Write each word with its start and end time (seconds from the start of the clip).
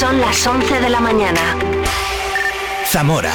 Son 0.00 0.18
las 0.18 0.46
11 0.46 0.80
de 0.80 0.88
la 0.88 0.98
mañana. 0.98 1.58
Zamora 2.86 3.34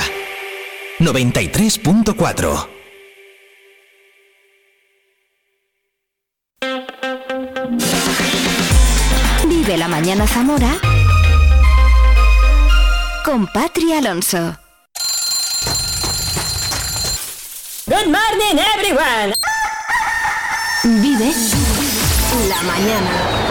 93.4 0.98 2.68
Vive 9.48 9.78
la 9.78 9.88
mañana 9.88 10.26
Zamora 10.26 10.72
con 13.24 13.46
Patri 13.46 13.94
Alonso. 13.94 14.58
Good 17.86 18.08
morning, 18.08 18.58
everyone. 18.74 19.36
Vive 20.84 21.32
la 22.50 22.64
mañana. 22.64 23.45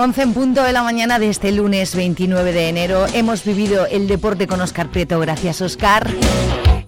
11 0.00 0.22
en 0.22 0.32
punto 0.32 0.62
de 0.62 0.72
la 0.72 0.82
mañana 0.82 1.18
de 1.18 1.28
este 1.28 1.52
lunes 1.52 1.94
29 1.94 2.54
de 2.54 2.70
enero. 2.70 3.04
Hemos 3.12 3.44
vivido 3.44 3.84
el 3.84 4.08
deporte 4.08 4.46
con 4.46 4.62
Oscar 4.62 4.88
Prieto. 4.88 5.20
Gracias, 5.20 5.60
Oscar. 5.60 6.08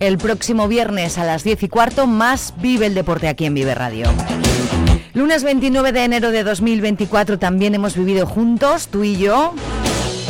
El 0.01 0.17
próximo 0.17 0.67
viernes 0.67 1.19
a 1.19 1.25
las 1.25 1.45
10 1.45 1.65
y 1.65 1.69
cuarto, 1.69 2.07
más 2.07 2.55
Vive 2.63 2.87
el 2.87 2.95
Deporte 2.95 3.29
aquí 3.29 3.45
en 3.45 3.53
Vive 3.53 3.75
Radio. 3.75 4.07
Lunes 5.13 5.45
29 5.45 5.93
de 5.93 6.05
enero 6.05 6.31
de 6.31 6.43
2024 6.43 7.39
también 7.39 7.75
hemos 7.75 7.99
vivido 7.99 8.27
juntos, 8.27 8.89
tú 8.89 9.05
y 9.05 9.19
yo, 9.19 9.53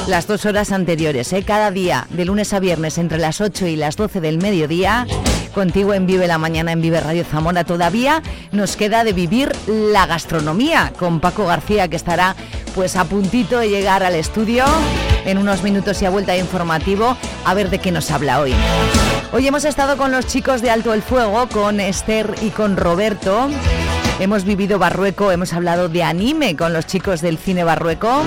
las 0.08 0.26
dos 0.26 0.44
horas 0.44 0.72
anteriores. 0.72 1.32
¿eh? 1.32 1.44
Cada 1.44 1.70
día, 1.70 2.08
de 2.10 2.24
lunes 2.24 2.52
a 2.52 2.58
viernes, 2.58 2.98
entre 2.98 3.18
las 3.18 3.40
8 3.40 3.68
y 3.68 3.76
las 3.76 3.96
12 3.96 4.20
del 4.20 4.38
mediodía, 4.38 5.06
contigo 5.54 5.94
en 5.94 6.06
Vive 6.06 6.26
la 6.26 6.38
Mañana 6.38 6.72
en 6.72 6.80
Vive 6.80 7.00
Radio 7.00 7.24
Zamora. 7.24 7.62
Todavía 7.62 8.22
nos 8.50 8.76
queda 8.76 9.04
de 9.04 9.12
vivir 9.12 9.52
la 9.68 10.06
gastronomía 10.06 10.92
con 10.98 11.20
Paco 11.20 11.46
García, 11.46 11.88
que 11.88 11.96
estará 11.96 12.34
pues 12.74 12.96
a 12.96 13.04
puntito 13.04 13.58
de 13.58 13.68
llegar 13.68 14.02
al 14.02 14.14
estudio 14.14 14.64
en 15.24 15.38
unos 15.38 15.62
minutos 15.62 16.00
y 16.02 16.06
a 16.06 16.10
vuelta 16.10 16.32
de 16.32 16.38
informativo 16.38 17.16
a 17.44 17.54
ver 17.54 17.70
de 17.70 17.78
qué 17.78 17.92
nos 17.92 18.10
habla 18.10 18.40
hoy. 18.40 18.54
Hoy 19.32 19.46
hemos 19.46 19.64
estado 19.64 19.96
con 19.96 20.10
los 20.10 20.26
chicos 20.26 20.62
de 20.62 20.70
Alto 20.70 20.92
el 20.92 21.02
Fuego, 21.02 21.48
con 21.48 21.80
Esther 21.80 22.34
y 22.42 22.50
con 22.50 22.76
Roberto. 22.76 23.48
Hemos 24.20 24.44
vivido 24.44 24.78
Barrueco, 24.78 25.32
hemos 25.32 25.52
hablado 25.52 25.88
de 25.88 26.02
anime 26.02 26.56
con 26.56 26.72
los 26.72 26.86
chicos 26.86 27.20
del 27.20 27.38
cine 27.38 27.64
Barrueco. 27.64 28.22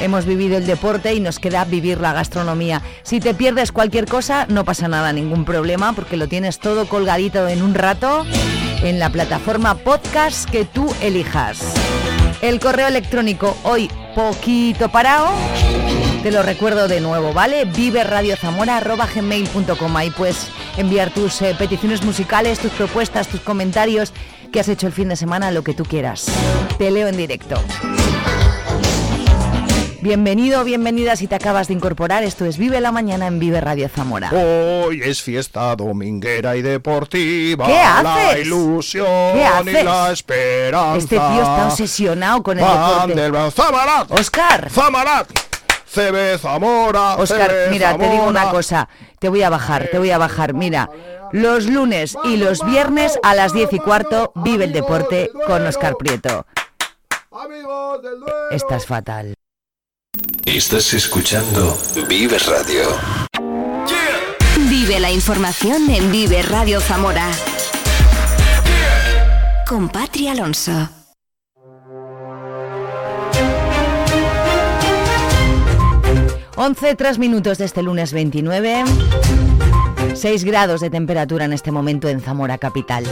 Hemos 0.00 0.24
vivido 0.26 0.58
el 0.58 0.66
deporte 0.66 1.14
y 1.14 1.20
nos 1.20 1.38
queda 1.38 1.64
vivir 1.64 2.00
la 2.00 2.12
gastronomía. 2.12 2.82
Si 3.02 3.20
te 3.20 3.34
pierdes 3.34 3.70
cualquier 3.72 4.06
cosa, 4.06 4.46
no 4.48 4.64
pasa 4.64 4.88
nada, 4.88 5.12
ningún 5.12 5.44
problema, 5.44 5.92
porque 5.92 6.16
lo 6.16 6.26
tienes 6.28 6.58
todo 6.58 6.88
colgadito 6.88 7.46
en 7.48 7.62
un 7.62 7.74
rato 7.74 8.24
en 8.82 8.98
la 8.98 9.10
plataforma 9.10 9.76
podcast 9.76 10.50
que 10.50 10.64
tú 10.64 10.92
elijas. 11.00 11.60
El 12.42 12.58
correo 12.60 12.88
electrónico 12.88 13.56
hoy 13.62 13.88
poquito 14.14 14.90
parado. 14.90 15.28
Te 16.22 16.30
lo 16.30 16.42
recuerdo 16.42 16.86
de 16.88 17.00
nuevo, 17.00 17.32
¿vale? 17.32 17.64
viveradiozamora.gmail.com 17.64 19.96
Ahí 19.96 20.10
puedes 20.10 20.48
enviar 20.76 21.08
tus 21.10 21.40
eh, 21.42 21.54
peticiones 21.58 22.02
musicales, 22.02 22.58
tus 22.58 22.72
propuestas, 22.72 23.28
tus 23.28 23.40
comentarios 23.40 24.12
que 24.52 24.60
has 24.60 24.68
hecho 24.68 24.86
el 24.86 24.92
fin 24.92 25.08
de 25.08 25.16
semana, 25.16 25.50
lo 25.50 25.64
que 25.64 25.72
tú 25.74 25.84
quieras. 25.84 26.26
Te 26.78 26.90
leo 26.90 27.08
en 27.08 27.16
directo. 27.16 27.56
Bienvenido, 30.04 30.64
bienvenida 30.64 31.16
si 31.16 31.26
te 31.26 31.34
acabas 31.34 31.68
de 31.68 31.72
incorporar. 31.72 32.24
Esto 32.24 32.44
es 32.44 32.58
Vive 32.58 32.78
la 32.82 32.92
Mañana 32.92 33.26
en 33.26 33.38
Vive 33.38 33.58
Radio 33.62 33.88
Zamora. 33.88 34.30
Hoy 34.34 35.00
es 35.02 35.22
fiesta 35.22 35.74
dominguera 35.74 36.54
y 36.56 36.60
deportiva. 36.60 37.66
¿Qué 37.66 37.78
haces? 37.78 38.04
La 38.34 38.38
ilusión 38.38 39.06
¿Qué 39.32 39.46
haces? 39.46 39.80
y 39.80 39.82
la 39.82 40.12
esperanza. 40.12 40.98
Este 40.98 41.16
tío 41.16 41.40
está 41.40 41.68
obsesionado 41.68 42.42
con 42.42 42.58
el 42.58 42.64
Van 42.66 43.08
deporte. 43.08 43.14
del 43.14 43.50
Zamarat. 43.52 44.10
Oscar. 44.10 44.70
Zamarat. 44.70 45.26
CB 45.90 46.38
Zamora. 46.38 47.16
Oscar, 47.16 47.50
CB 47.50 47.70
mira, 47.70 47.96
te 47.96 48.10
digo 48.10 48.24
una 48.24 48.50
cosa. 48.50 48.86
Te 49.18 49.30
voy 49.30 49.42
a 49.42 49.48
bajar, 49.48 49.88
te 49.90 49.98
voy 49.98 50.10
a 50.10 50.18
bajar. 50.18 50.52
Mira, 50.52 50.90
los 51.32 51.64
lunes 51.64 52.14
y 52.24 52.36
los 52.36 52.62
viernes 52.66 53.18
a 53.22 53.34
las 53.34 53.54
10 53.54 53.72
y 53.72 53.78
cuarto 53.78 54.32
vive 54.34 54.64
el 54.64 54.74
deporte 54.74 55.30
con 55.46 55.66
Oscar 55.66 55.96
Prieto. 55.96 56.44
Estás 58.50 58.84
fatal. 58.84 59.34
Estás 60.46 60.92
escuchando 60.92 61.76
Vive 62.06 62.38
Radio 62.38 62.82
Vive 64.68 65.00
la 65.00 65.10
información 65.10 65.88
en 65.88 66.12
Vive 66.12 66.42
Radio 66.42 66.80
Zamora. 66.80 67.30
Con 69.66 69.88
Patri 69.88 70.28
Alonso. 70.28 70.90
Once, 76.56 76.94
tres 76.94 77.18
minutos 77.18 77.58
de 77.58 77.64
este 77.64 77.82
lunes 77.82 78.12
29. 78.12 78.84
6 80.14 80.44
grados 80.44 80.80
de 80.82 80.90
temperatura 80.90 81.46
en 81.46 81.54
este 81.54 81.72
momento 81.72 82.08
en 82.08 82.20
Zamora 82.20 82.58
Capital. 82.58 83.04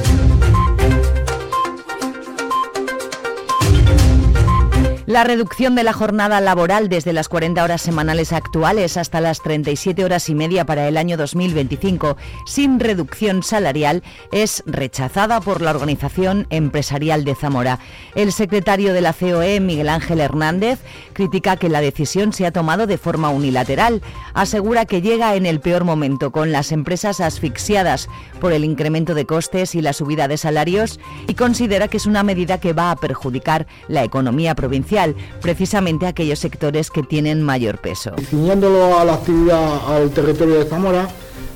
La 5.12 5.24
reducción 5.24 5.74
de 5.74 5.84
la 5.84 5.92
jornada 5.92 6.40
laboral 6.40 6.88
desde 6.88 7.12
las 7.12 7.28
40 7.28 7.62
horas 7.62 7.82
semanales 7.82 8.32
actuales 8.32 8.96
hasta 8.96 9.20
las 9.20 9.42
37 9.42 10.06
horas 10.06 10.30
y 10.30 10.34
media 10.34 10.64
para 10.64 10.88
el 10.88 10.96
año 10.96 11.18
2025 11.18 12.16
sin 12.46 12.80
reducción 12.80 13.42
salarial 13.42 14.02
es 14.32 14.62
rechazada 14.64 15.42
por 15.42 15.60
la 15.60 15.72
Organización 15.72 16.46
Empresarial 16.48 17.26
de 17.26 17.34
Zamora. 17.34 17.78
El 18.14 18.32
secretario 18.32 18.94
de 18.94 19.02
la 19.02 19.12
COE, 19.12 19.60
Miguel 19.60 19.90
Ángel 19.90 20.18
Hernández, 20.18 20.78
critica 21.12 21.58
que 21.58 21.68
la 21.68 21.82
decisión 21.82 22.32
se 22.32 22.46
ha 22.46 22.50
tomado 22.50 22.86
de 22.86 22.96
forma 22.96 23.28
unilateral. 23.28 24.00
Asegura 24.32 24.86
que 24.86 25.02
llega 25.02 25.34
en 25.34 25.44
el 25.44 25.60
peor 25.60 25.84
momento, 25.84 26.32
con 26.32 26.52
las 26.52 26.72
empresas 26.72 27.20
asfixiadas 27.20 28.08
por 28.40 28.54
el 28.54 28.64
incremento 28.64 29.14
de 29.14 29.26
costes 29.26 29.74
y 29.74 29.82
la 29.82 29.92
subida 29.92 30.26
de 30.26 30.38
salarios, 30.38 30.98
y 31.28 31.34
considera 31.34 31.88
que 31.88 31.98
es 31.98 32.06
una 32.06 32.22
medida 32.22 32.60
que 32.60 32.72
va 32.72 32.90
a 32.90 32.96
perjudicar 32.96 33.66
la 33.88 34.04
economía 34.04 34.54
provincial, 34.54 35.01
precisamente 35.40 36.06
aquellos 36.06 36.38
sectores 36.38 36.90
que 36.90 37.02
tienen 37.02 37.42
mayor 37.42 37.78
peso. 37.78 38.12
Ciñéndolo 38.30 38.98
a 38.98 39.04
la 39.04 39.14
actividad 39.14 39.80
al 39.96 40.10
territorio 40.10 40.56
de 40.58 40.64
Zamora, 40.64 41.08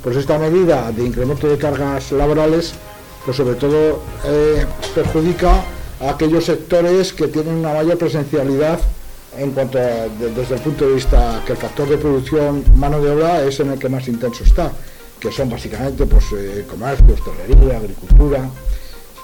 pues 0.02 0.16
esta 0.16 0.38
medida 0.38 0.92
de 0.92 1.04
incremento 1.06 1.48
de 1.48 1.56
cargas 1.58 2.12
laborales, 2.12 2.74
pues 3.24 3.36
sobre 3.36 3.54
todo 3.56 4.02
eh, 4.24 4.64
perjudica 4.94 5.62
a 6.00 6.10
aquellos 6.10 6.44
sectores 6.44 7.12
que 7.12 7.26
tienen 7.28 7.54
una 7.56 7.72
mayor 7.72 7.98
presencialidad 7.98 8.78
en 9.36 9.50
cuanto 9.50 9.78
a, 9.78 9.82
de- 9.82 10.30
desde 10.34 10.54
el 10.54 10.60
punto 10.60 10.86
de 10.86 10.94
vista 10.94 11.42
que 11.44 11.52
el 11.52 11.58
factor 11.58 11.88
de 11.88 11.98
producción 11.98 12.62
mano 12.76 13.00
de 13.00 13.10
obra 13.10 13.42
es 13.42 13.58
en 13.60 13.72
el 13.72 13.78
que 13.78 13.88
más 13.88 14.06
intenso 14.08 14.44
está, 14.44 14.70
que 15.20 15.32
son 15.32 15.50
básicamente 15.50 16.06
pues 16.06 16.24
eh, 16.36 16.64
comercio, 16.70 17.14
hostelería, 17.14 17.78
agricultura, 17.78 18.48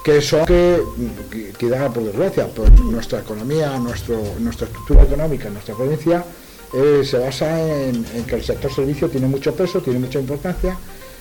que 0.04 0.20
son 0.20 0.44
que, 0.44 0.82
que, 1.30 1.52
que 1.52 1.68
da 1.68 1.88
por 1.88 2.02
desgracia, 2.02 2.46
pues 2.48 2.70
nuestra 2.80 3.20
economía, 3.20 3.78
nuestro, 3.78 4.20
nuestra 4.40 4.66
estructura 4.66 5.02
económica 5.04 5.48
nuestra 5.48 5.74
provincia 5.74 6.24
eh, 6.72 7.02
se 7.04 7.18
basa 7.18 7.60
en, 7.60 8.04
en 8.14 8.24
que 8.24 8.36
el 8.36 8.42
sector 8.42 8.72
servicio 8.72 9.08
tiene 9.08 9.26
mucho 9.26 9.54
peso, 9.54 9.80
tiene 9.80 9.98
mucha 9.98 10.18
importancia, 10.18 10.76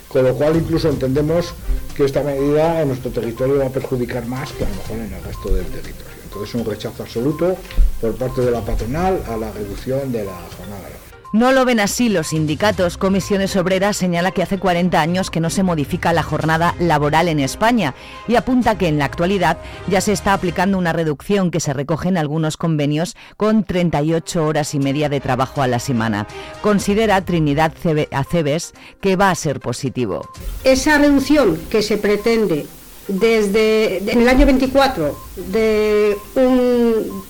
con 0.07 0.23
lo 0.23 0.33
cual 0.33 0.55
incluso 0.55 0.89
entendemos 0.89 1.53
que 1.95 2.05
esta 2.05 2.23
medida 2.23 2.81
en 2.81 2.87
nuestro 2.87 3.11
territorio 3.11 3.57
va 3.57 3.67
a 3.67 3.69
perjudicar 3.69 4.25
más 4.25 4.51
que 4.53 4.63
a 4.63 4.69
lo 4.69 4.75
mejor 4.75 4.97
en 4.97 5.13
el 5.13 5.23
resto 5.23 5.53
del 5.53 5.65
territorio. 5.65 6.11
Entonces 6.23 6.55
un 6.55 6.65
rechazo 6.65 7.03
absoluto 7.03 7.57
por 7.99 8.15
parte 8.15 8.41
de 8.41 8.51
la 8.51 8.61
patronal 8.61 9.21
a 9.27 9.35
la 9.35 9.51
reducción 9.51 10.11
de 10.11 10.23
la 10.23 10.37
jornada 10.57 10.83
laboral. 10.83 11.10
No 11.33 11.53
lo 11.53 11.63
ven 11.63 11.79
así 11.79 12.09
los 12.09 12.27
sindicatos. 12.27 12.97
Comisiones 12.97 13.55
Obreras 13.55 13.95
señala 13.95 14.31
que 14.31 14.43
hace 14.43 14.57
40 14.59 14.99
años 14.99 15.29
que 15.31 15.39
no 15.39 15.49
se 15.49 15.63
modifica 15.63 16.11
la 16.11 16.23
jornada 16.23 16.75
laboral 16.77 17.29
en 17.29 17.39
España 17.39 17.95
y 18.27 18.35
apunta 18.35 18.77
que 18.77 18.89
en 18.89 18.97
la 18.99 19.05
actualidad 19.05 19.57
ya 19.87 20.01
se 20.01 20.11
está 20.11 20.33
aplicando 20.33 20.77
una 20.77 20.91
reducción 20.91 21.49
que 21.49 21.61
se 21.61 21.71
recoge 21.71 22.09
en 22.09 22.17
algunos 22.17 22.57
convenios 22.57 23.15
con 23.37 23.63
38 23.63 24.43
horas 24.45 24.73
y 24.75 24.79
media 24.79 25.07
de 25.07 25.21
trabajo 25.21 25.61
a 25.61 25.67
la 25.67 25.79
semana. 25.79 26.27
Considera 26.61 27.23
Trinidad 27.23 27.71
Cebe- 27.81 28.09
Aceves 28.11 28.73
que 28.99 29.15
va 29.15 29.29
a 29.31 29.35
ser 29.35 29.61
positivo. 29.61 30.27
esa 30.65 30.97
reducción 30.97 31.57
que 31.69 31.81
se 31.81 31.97
pretende 31.97 32.65
desde 33.07 33.97
en 34.11 34.21
el 34.21 34.27
año 34.27 34.45
24 34.45 35.17
de, 35.47 36.15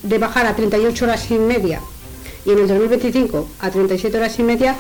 de 0.04 0.18
bajar 0.18 0.48
a 0.48 0.56
38 0.56 1.06
horas 1.06 1.30
y 1.30 1.36
media 1.36 1.82
y 2.46 2.52
en 2.52 2.60
el 2.60 2.68
2025 2.68 3.48
a 3.60 3.70
37 3.70 4.18
horas 4.18 4.40
y 4.40 4.44
media, 4.44 4.76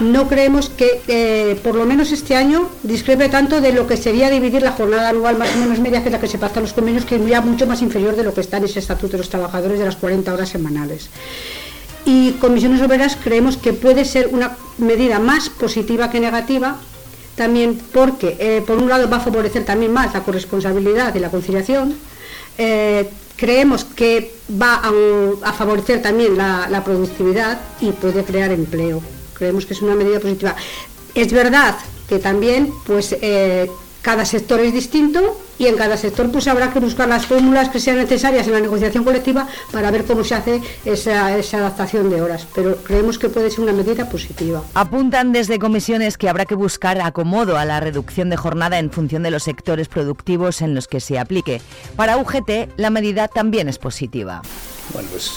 no 0.00 0.28
creemos 0.28 0.70
que 0.70 1.00
eh, 1.08 1.58
por 1.62 1.74
lo 1.74 1.84
menos 1.84 2.12
este 2.12 2.36
año 2.36 2.68
discrepe 2.82 3.28
tanto 3.28 3.60
de 3.60 3.72
lo 3.72 3.86
que 3.86 3.96
sería 3.96 4.30
dividir 4.30 4.62
la 4.62 4.72
jornada 4.72 5.10
anual 5.10 5.36
más 5.36 5.54
o 5.54 5.58
menos 5.58 5.78
media, 5.80 6.02
que 6.02 6.10
la 6.10 6.20
que 6.20 6.28
se 6.28 6.38
pacta 6.38 6.60
en 6.60 6.64
los 6.64 6.72
convenios, 6.72 7.04
que 7.04 7.16
es 7.16 7.26
ya 7.26 7.40
mucho 7.40 7.66
más 7.66 7.82
inferior 7.82 8.16
de 8.16 8.24
lo 8.24 8.32
que 8.32 8.40
está 8.40 8.56
en 8.56 8.64
ese 8.64 8.78
estatuto 8.78 9.12
de 9.12 9.18
los 9.18 9.28
trabajadores 9.28 9.78
de 9.78 9.84
las 9.84 9.96
40 9.96 10.32
horas 10.32 10.48
semanales. 10.48 11.10
y 12.06 12.32
Comisiones 12.32 12.82
Obreras 12.82 13.16
creemos 13.22 13.56
que 13.56 13.72
puede 13.72 14.04
ser 14.04 14.28
una 14.28 14.56
medida 14.78 15.18
más 15.18 15.48
positiva 15.48 16.10
que 16.10 16.20
negativa, 16.20 16.76
también 17.34 17.80
porque, 17.92 18.36
eh, 18.38 18.62
por 18.66 18.78
un 18.78 18.88
lado, 18.88 19.08
va 19.08 19.16
a 19.16 19.20
favorecer 19.20 19.64
también 19.64 19.92
más 19.92 20.12
la 20.14 20.22
corresponsabilidad 20.22 21.14
y 21.14 21.18
la 21.18 21.30
conciliación, 21.30 21.94
eh, 22.58 23.08
creemos 23.36 23.84
que 23.84 24.34
va 24.60 24.82
a, 25.42 25.52
favorecer 25.52 26.02
también 26.02 26.36
la, 26.36 26.82
productividad 26.84 27.60
y 27.80 27.92
puede 27.92 28.24
crear 28.24 28.52
empleo. 28.52 29.02
Creemos 29.34 29.66
que 29.66 29.74
es 29.74 29.82
una 29.82 29.94
medida 29.94 30.20
positiva. 30.20 30.54
Es 31.14 31.32
verdad 31.32 31.76
que 32.08 32.18
también 32.18 32.72
pues, 32.86 33.16
eh, 33.20 33.70
cada 34.04 34.26
sector 34.26 34.60
es 34.60 34.74
distinto 34.74 35.40
y 35.58 35.66
en 35.66 35.76
cada 35.76 35.96
sector 35.96 36.30
pues 36.30 36.46
habrá 36.46 36.70
que 36.70 36.78
buscar 36.78 37.08
las 37.08 37.24
fórmulas 37.24 37.70
que 37.70 37.80
sean 37.80 37.96
necesarias 37.96 38.46
en 38.46 38.52
la 38.52 38.60
negociación 38.60 39.02
colectiva 39.02 39.48
para 39.72 39.90
ver 39.90 40.04
cómo 40.04 40.22
se 40.22 40.34
hace 40.34 40.60
esa, 40.84 41.28
adaptación 41.28 42.10
de 42.10 42.20
horas. 42.20 42.46
Pero 42.54 42.76
creemos 42.76 43.18
que 43.18 43.30
puede 43.30 43.50
ser 43.50 43.60
una 43.60 43.72
medida 43.72 44.06
positiva. 44.10 44.62
Apuntan 44.74 45.32
desde 45.32 45.58
comisiones 45.58 46.18
que 46.18 46.28
habrá 46.28 46.44
que 46.44 46.54
buscar 46.54 47.00
acomodo 47.00 47.56
a 47.56 47.64
la 47.64 47.80
reducción 47.80 48.28
de 48.28 48.36
jornada 48.36 48.78
en 48.78 48.90
función 48.90 49.22
de 49.22 49.30
los 49.30 49.44
sectores 49.44 49.88
productivos 49.88 50.60
en 50.60 50.74
los 50.74 50.86
que 50.86 51.00
se 51.00 51.18
aplique. 51.18 51.62
Para 51.96 52.18
UGT 52.18 52.76
la 52.76 52.90
medida 52.90 53.28
también 53.28 53.70
es 53.70 53.78
positiva. 53.78 54.42
Bueno, 54.92 55.08
pues 55.10 55.32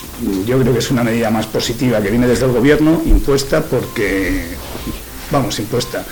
yo 0.46 0.60
creo 0.60 0.74
que 0.74 0.80
es 0.80 0.92
una 0.92 1.06
medida 1.06 1.32
más 1.32 1.46
positiva 1.46 2.02
que 2.02 2.10
viene 2.10 2.28
desde 2.28 2.46
el 2.46 2.52
gobierno, 2.52 3.02
impuesta 3.06 3.62
porque, 3.62 4.44
vamos, 5.32 5.58
impuesta 5.58 6.04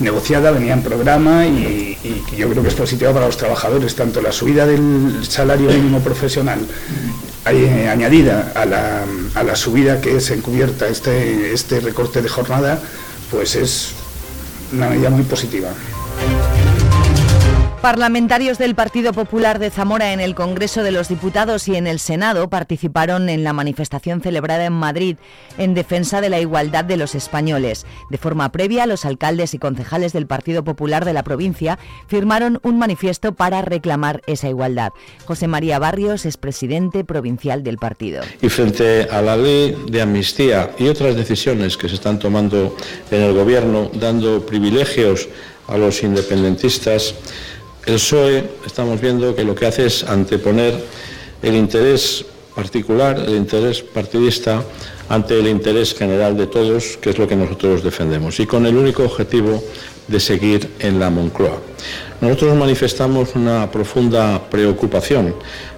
negociada, 0.00 0.50
venía 0.50 0.72
en 0.72 0.82
programa 0.82 1.46
y, 1.46 1.96
yo 2.36 2.48
creo 2.48 2.62
que 2.62 2.68
es 2.68 2.74
positiva 2.74 3.12
para 3.12 3.26
los 3.26 3.36
trabajadores, 3.36 3.94
tanto 3.94 4.22
la 4.22 4.32
subida 4.32 4.66
del 4.66 5.24
salario 5.28 5.68
mínimo 5.68 6.00
profesional 6.00 6.60
eh, 7.46 7.88
añadida 7.88 8.52
a 8.54 8.64
la, 8.64 9.04
a 9.34 9.42
la, 9.42 9.56
subida 9.56 10.00
que 10.00 10.16
es 10.16 10.30
encubierta 10.30 10.88
este, 10.88 11.52
este 11.52 11.80
recorte 11.80 12.22
de 12.22 12.28
jornada, 12.28 12.80
pues 13.30 13.56
es 13.56 13.90
una 14.72 14.88
medida 14.88 15.10
muy 15.10 15.24
positiva. 15.24 15.68
Parlamentarios 17.82 18.58
del 18.58 18.74
Partido 18.74 19.14
Popular 19.14 19.58
de 19.58 19.70
Zamora 19.70 20.12
en 20.12 20.20
el 20.20 20.34
Congreso 20.34 20.82
de 20.82 20.90
los 20.90 21.08
Diputados 21.08 21.66
y 21.66 21.76
en 21.76 21.86
el 21.86 21.98
Senado 21.98 22.50
participaron 22.50 23.30
en 23.30 23.42
la 23.42 23.54
manifestación 23.54 24.20
celebrada 24.20 24.66
en 24.66 24.74
Madrid 24.74 25.16
en 25.56 25.72
defensa 25.72 26.20
de 26.20 26.28
la 26.28 26.40
igualdad 26.40 26.84
de 26.84 26.98
los 26.98 27.14
españoles. 27.14 27.86
De 28.10 28.18
forma 28.18 28.52
previa, 28.52 28.84
los 28.84 29.06
alcaldes 29.06 29.54
y 29.54 29.58
concejales 29.58 30.12
del 30.12 30.26
Partido 30.26 30.62
Popular 30.62 31.06
de 31.06 31.14
la 31.14 31.22
provincia 31.22 31.78
firmaron 32.06 32.60
un 32.64 32.78
manifiesto 32.78 33.32
para 33.32 33.62
reclamar 33.62 34.20
esa 34.26 34.50
igualdad. 34.50 34.92
José 35.24 35.48
María 35.48 35.78
Barrios 35.78 36.26
es 36.26 36.36
presidente 36.36 37.02
provincial 37.02 37.62
del 37.62 37.78
partido. 37.78 38.22
Y 38.42 38.50
frente 38.50 39.08
a 39.10 39.22
la 39.22 39.38
ley 39.38 39.74
de 39.90 40.02
amnistía 40.02 40.72
y 40.78 40.86
otras 40.86 41.16
decisiones 41.16 41.78
que 41.78 41.88
se 41.88 41.94
están 41.94 42.18
tomando 42.18 42.76
en 43.10 43.22
el 43.22 43.32
Gobierno, 43.32 43.90
dando 43.94 44.44
privilegios 44.44 45.30
a 45.66 45.78
los 45.78 46.02
independentistas, 46.02 47.14
el 47.90 47.96
PSOE 47.96 48.44
estamos 48.64 49.00
viendo 49.00 49.34
que 49.34 49.42
lo 49.42 49.54
que 49.54 49.66
hace 49.66 49.86
es 49.86 50.04
anteponer 50.04 50.74
el 51.42 51.56
interés 51.56 52.24
particular, 52.54 53.18
el 53.18 53.34
interés 53.34 53.82
partidista, 53.82 54.62
ante 55.08 55.38
el 55.38 55.48
interés 55.48 55.94
general 55.94 56.36
de 56.36 56.46
todos, 56.46 56.96
que 56.98 57.10
es 57.10 57.18
lo 57.18 57.26
que 57.26 57.34
nosotros 57.34 57.82
defendemos, 57.82 58.38
y 58.38 58.46
con 58.46 58.64
el 58.66 58.76
único 58.76 59.02
objetivo 59.02 59.62
de 60.06 60.20
seguir 60.20 60.70
en 60.78 61.00
la 61.00 61.10
Moncloa. 61.10 61.58
Nosotros 62.20 62.56
manifestamos 62.56 63.34
una 63.34 63.68
profunda 63.70 64.40
preocupación, 64.48 65.34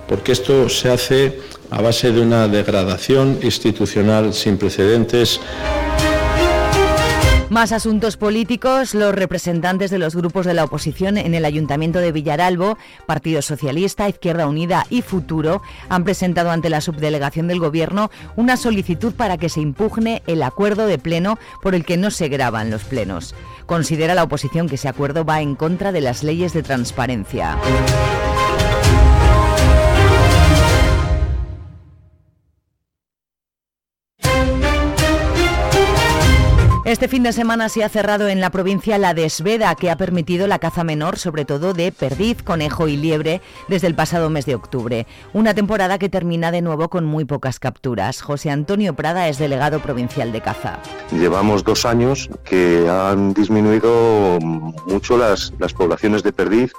porque 0.07 0.33
esto 0.33 0.69
se 0.69 0.91
hace 0.91 1.39
a 1.71 1.81
base 1.81 2.13
de 2.13 2.21
una 2.21 2.47
degradación 2.47 3.39
institucional 3.43 4.35
sin 4.35 4.59
precedentes. 4.59 5.41
Más 7.53 7.73
asuntos 7.73 8.17
políticos. 8.17 8.95
Los 8.95 9.15
representantes 9.15 9.91
de 9.91 9.99
los 9.99 10.17
grupos 10.17 10.47
de 10.47 10.55
la 10.55 10.65
oposición 10.65 11.19
en 11.19 11.35
el 11.35 11.45
Ayuntamiento 11.45 11.99
de 11.99 12.11
Villaralbo, 12.11 12.79
Partido 13.05 13.43
Socialista, 13.43 14.09
Izquierda 14.09 14.47
Unida 14.47 14.87
y 14.89 15.03
Futuro, 15.03 15.61
han 15.91 16.03
presentado 16.03 16.51
ante 16.51 16.71
la 16.71 16.81
subdelegación 16.81 17.49
del 17.49 17.61
Gobierno 17.61 18.11
una 18.37 18.57
solicitud 18.57 19.13
para 19.13 19.37
que 19.37 19.51
se 19.51 19.61
impugne 19.61 20.23
el 20.27 20.43
acuerdo 20.43 20.87
de 20.87 20.97
pleno 20.97 21.39
por 21.61 21.75
el 21.75 21.85
que 21.85 21.99
no 21.99 22.11
se 22.11 22.29
graban 22.29 22.71
los 22.71 22.85
plenos. 22.85 23.35
Considera 23.67 24.15
la 24.15 24.23
oposición 24.23 24.67
que 24.67 24.77
ese 24.77 24.89
acuerdo 24.89 25.27
va 25.27 25.43
en 25.43 25.55
contra 25.55 25.93
de 25.93 26.01
las 26.01 26.23
leyes 26.23 26.55
de 26.55 26.63
transparencia. 26.63 27.59
Este 36.93 37.09
fin 37.09 37.23
de 37.23 37.33
semana 37.33 37.71
se 37.71 37.83
ha 37.83 37.89
cerrado 37.89 38.29
en 38.29 38.43
la 38.43 38.51
provincia 38.51 38.99
la 38.99 39.15
desveda 39.15 39.75
que 39.77 39.91
ha 39.91 39.97
permitido 39.97 40.47
la 40.47 40.59
caza 40.59 40.85
menor, 40.85 41.19
sobre 41.19 41.47
todo 41.47 41.73
de 41.73 41.91
perdiz, 41.91 42.43
conejo 42.43 42.87
y 42.87 42.99
liebre, 42.99 43.41
desde 43.67 43.87
el 43.87 43.95
pasado 43.95 44.29
mes 44.29 44.45
de 44.45 44.55
octubre. 44.55 45.07
Una 45.33 45.55
temporada 45.55 45.99
que 45.99 46.11
termina 46.11 46.51
de 46.51 46.61
nuevo 46.61 46.91
con 46.91 47.07
muy 47.07 47.25
pocas 47.25 47.59
capturas. 47.59 48.21
José 48.21 48.51
Antonio 48.51 48.95
Prada 48.95 49.27
es 49.29 49.39
delegado 49.39 49.81
provincial 49.81 50.33
de 50.33 50.43
caza. 50.43 50.81
Llevamos 51.11 51.65
dos 51.65 51.87
años 51.87 52.29
que 52.45 52.87
han 52.87 53.33
disminuido 53.33 54.39
mucho 54.87 55.17
las, 55.17 55.51
las 55.59 55.73
poblaciones 55.73 56.23
de 56.23 56.35
perdiz, 56.35 56.75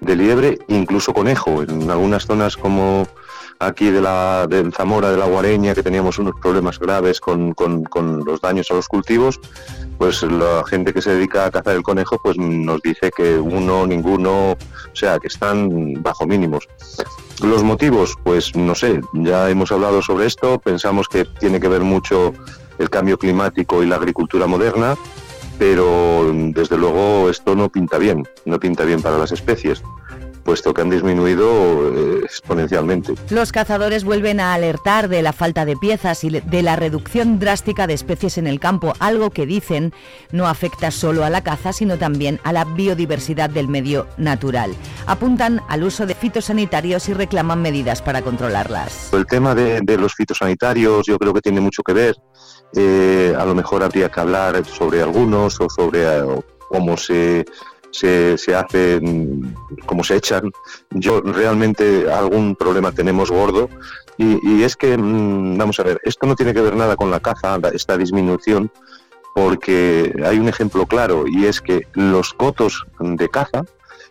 de 0.00 0.16
liebre, 0.16 0.58
incluso 0.66 1.14
conejo. 1.14 1.62
En 1.62 1.88
algunas 1.92 2.26
zonas 2.26 2.56
como 2.56 3.06
aquí 3.58 3.90
de 3.90 4.00
la 4.00 4.46
de 4.46 4.70
Zamora, 4.72 5.10
de 5.10 5.16
la 5.16 5.26
Guareña, 5.26 5.74
que 5.74 5.82
teníamos 5.82 6.18
unos 6.18 6.34
problemas 6.40 6.78
graves 6.78 7.20
con, 7.20 7.54
con, 7.54 7.84
con, 7.84 8.24
los 8.24 8.40
daños 8.40 8.70
a 8.70 8.74
los 8.74 8.88
cultivos, 8.88 9.40
pues 9.98 10.22
la 10.22 10.64
gente 10.66 10.92
que 10.92 11.02
se 11.02 11.14
dedica 11.14 11.46
a 11.46 11.50
cazar 11.50 11.76
el 11.76 11.82
conejo 11.82 12.20
pues 12.22 12.36
nos 12.36 12.80
dice 12.82 13.10
que 13.16 13.38
uno, 13.38 13.86
ninguno, 13.86 14.52
o 14.52 14.56
sea, 14.96 15.18
que 15.18 15.28
están 15.28 16.02
bajo 16.02 16.26
mínimos. 16.26 16.68
Los 17.42 17.62
motivos, 17.62 18.14
pues 18.22 18.54
no 18.54 18.74
sé, 18.74 19.00
ya 19.12 19.50
hemos 19.50 19.72
hablado 19.72 20.02
sobre 20.02 20.26
esto, 20.26 20.58
pensamos 20.58 21.08
que 21.08 21.24
tiene 21.24 21.60
que 21.60 21.68
ver 21.68 21.82
mucho 21.82 22.32
el 22.78 22.90
cambio 22.90 23.18
climático 23.18 23.82
y 23.82 23.86
la 23.86 23.96
agricultura 23.96 24.46
moderna, 24.46 24.96
pero 25.58 26.32
desde 26.32 26.76
luego 26.76 27.30
esto 27.30 27.54
no 27.54 27.68
pinta 27.68 27.98
bien, 27.98 28.26
no 28.44 28.58
pinta 28.58 28.84
bien 28.84 29.00
para 29.00 29.18
las 29.18 29.32
especies 29.32 29.82
puesto 30.44 30.74
que 30.74 30.82
han 30.82 30.90
disminuido 30.90 31.48
eh, 31.88 32.20
exponencialmente. 32.24 33.14
Los 33.30 33.50
cazadores 33.50 34.04
vuelven 34.04 34.40
a 34.40 34.54
alertar 34.54 35.08
de 35.08 35.22
la 35.22 35.32
falta 35.32 35.64
de 35.64 35.76
piezas 35.76 36.22
y 36.22 36.30
de 36.30 36.62
la 36.62 36.76
reducción 36.76 37.38
drástica 37.38 37.86
de 37.86 37.94
especies 37.94 38.38
en 38.38 38.46
el 38.46 38.60
campo, 38.60 38.92
algo 38.98 39.30
que 39.30 39.46
dicen 39.46 39.92
no 40.30 40.46
afecta 40.46 40.90
solo 40.90 41.24
a 41.24 41.30
la 41.30 41.42
caza, 41.42 41.72
sino 41.72 41.98
también 41.98 42.40
a 42.44 42.52
la 42.52 42.64
biodiversidad 42.64 43.50
del 43.50 43.68
medio 43.68 44.06
natural. 44.18 44.74
Apuntan 45.06 45.60
al 45.68 45.82
uso 45.82 46.06
de 46.06 46.14
fitosanitarios 46.14 47.08
y 47.08 47.14
reclaman 47.14 47.62
medidas 47.62 48.02
para 48.02 48.22
controlarlas. 48.22 49.12
El 49.12 49.26
tema 49.26 49.54
de, 49.54 49.82
los 49.96 50.14
fitosanitarios 50.14 51.06
yo 51.06 51.18
creo 51.18 51.32
que 51.32 51.40
tiene 51.40 51.60
mucho 51.60 51.82
que 51.82 51.92
ver. 51.92 52.16
Eh, 52.76 53.34
a 53.38 53.44
lo 53.44 53.54
mejor 53.54 53.82
habría 53.82 54.08
que 54.08 54.20
hablar 54.20 54.64
sobre 54.64 55.00
algunos 55.00 55.60
o 55.60 55.70
sobre 55.70 56.02
eh, 56.02 56.24
cómo 56.68 56.96
se 56.96 57.44
se, 57.94 58.36
se 58.38 58.54
hacen, 58.56 59.54
como 59.86 60.02
se 60.02 60.16
echan. 60.16 60.50
Yo 60.90 61.20
realmente 61.20 62.10
algún 62.10 62.56
problema 62.56 62.90
tenemos 62.90 63.30
gordo 63.30 63.70
y, 64.18 64.62
es 64.62 64.76
que, 64.76 64.98
mm, 64.98 65.56
vamos 65.56 65.78
a 65.78 65.84
ver, 65.84 66.00
esto 66.02 66.26
no 66.26 66.34
tiene 66.34 66.52
que 66.52 66.60
ver 66.60 66.74
nada 66.74 66.96
con 66.96 67.10
la 67.10 67.20
caza, 67.20 67.58
esta 67.72 67.96
disminución, 67.96 68.70
porque 69.34 70.12
hay 70.24 70.38
un 70.38 70.48
ejemplo 70.48 70.86
claro 70.86 71.24
y 71.26 71.46
es 71.46 71.60
que 71.60 71.86
los 71.92 72.34
cotos 72.34 72.84
de 72.98 73.28
caza 73.28 73.64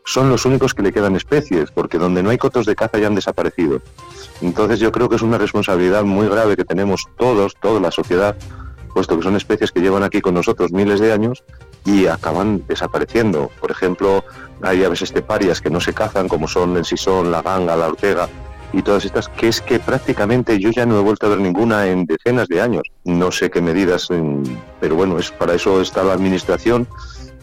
son 0.06 0.30
los 0.30 0.46
únicos 0.46 0.74
que 0.74 0.82
le 0.82 0.94
quedan 0.94 1.18
especies, 1.18 1.70
porque 1.72 1.98
donde 1.98 2.24
no 2.24 2.30
hay 2.30 2.38
cotos 2.38 2.66
de 2.66 2.76
caza 2.76 3.00
ya 3.00 3.08
han 3.08 3.16
desaparecido. 3.16 3.82
Entonces 4.42 4.80
yo 4.80 4.94
creo 4.94 5.10
que 5.10 5.18
es 5.18 5.22
una 5.22 5.38
responsabilidad 5.38 6.04
muy 6.04 6.28
grave 6.28 6.56
que 6.56 6.66
tenemos 6.66 7.06
todos, 7.18 7.56
toda 7.62 7.82
la 7.82 7.92
sociedad, 7.92 8.36
puesto 8.94 9.18
que 9.18 9.24
son 9.24 9.36
especies 9.36 9.72
que 9.72 9.82
llevan 9.82 10.04
aquí 10.04 10.22
con 10.22 10.36
nosotros 10.36 10.72
miles 10.72 11.02
de 11.02 11.12
años 11.12 11.44
y 11.86 12.08
acaban 12.08 12.64
desapareciendo. 12.68 13.50
Por 13.60 13.72
ejemplo, 13.72 14.24
hay 14.62 14.84
aves 14.84 15.02
esteparias 15.02 15.62
que 15.62 15.70
no 15.70 15.80
se 15.80 15.94
cazan, 15.94 16.28
como 16.28 16.48
son 16.48 16.78
el 16.78 16.86
sisón, 16.86 17.32
la 17.32 17.42
ganga, 17.42 17.76
la 17.76 17.88
ortega 17.88 18.30
y 18.74 18.82
todas 18.82 19.06
estas, 19.06 19.30
que 19.30 19.48
es 19.48 19.62
que 19.62 19.80
prácticamente 19.80 20.60
yo 20.60 20.72
ya 20.72 20.86
no 20.86 21.00
he 21.00 21.02
vuelto 21.04 21.28
a 21.28 21.30
ver 21.30 21.40
ninguna 21.40 21.88
en 21.88 22.06
decenas 22.06 22.48
de 22.48 22.62
años. 22.62 22.84
No 23.04 23.32
sé 23.32 23.52
qué 23.52 23.62
medidas, 23.62 24.10
pero 24.80 24.96
bueno, 24.96 25.20
es 25.20 25.32
para 25.32 25.54
eso 25.54 25.80
está 25.80 26.04
la 26.04 26.14
administración 26.14 26.88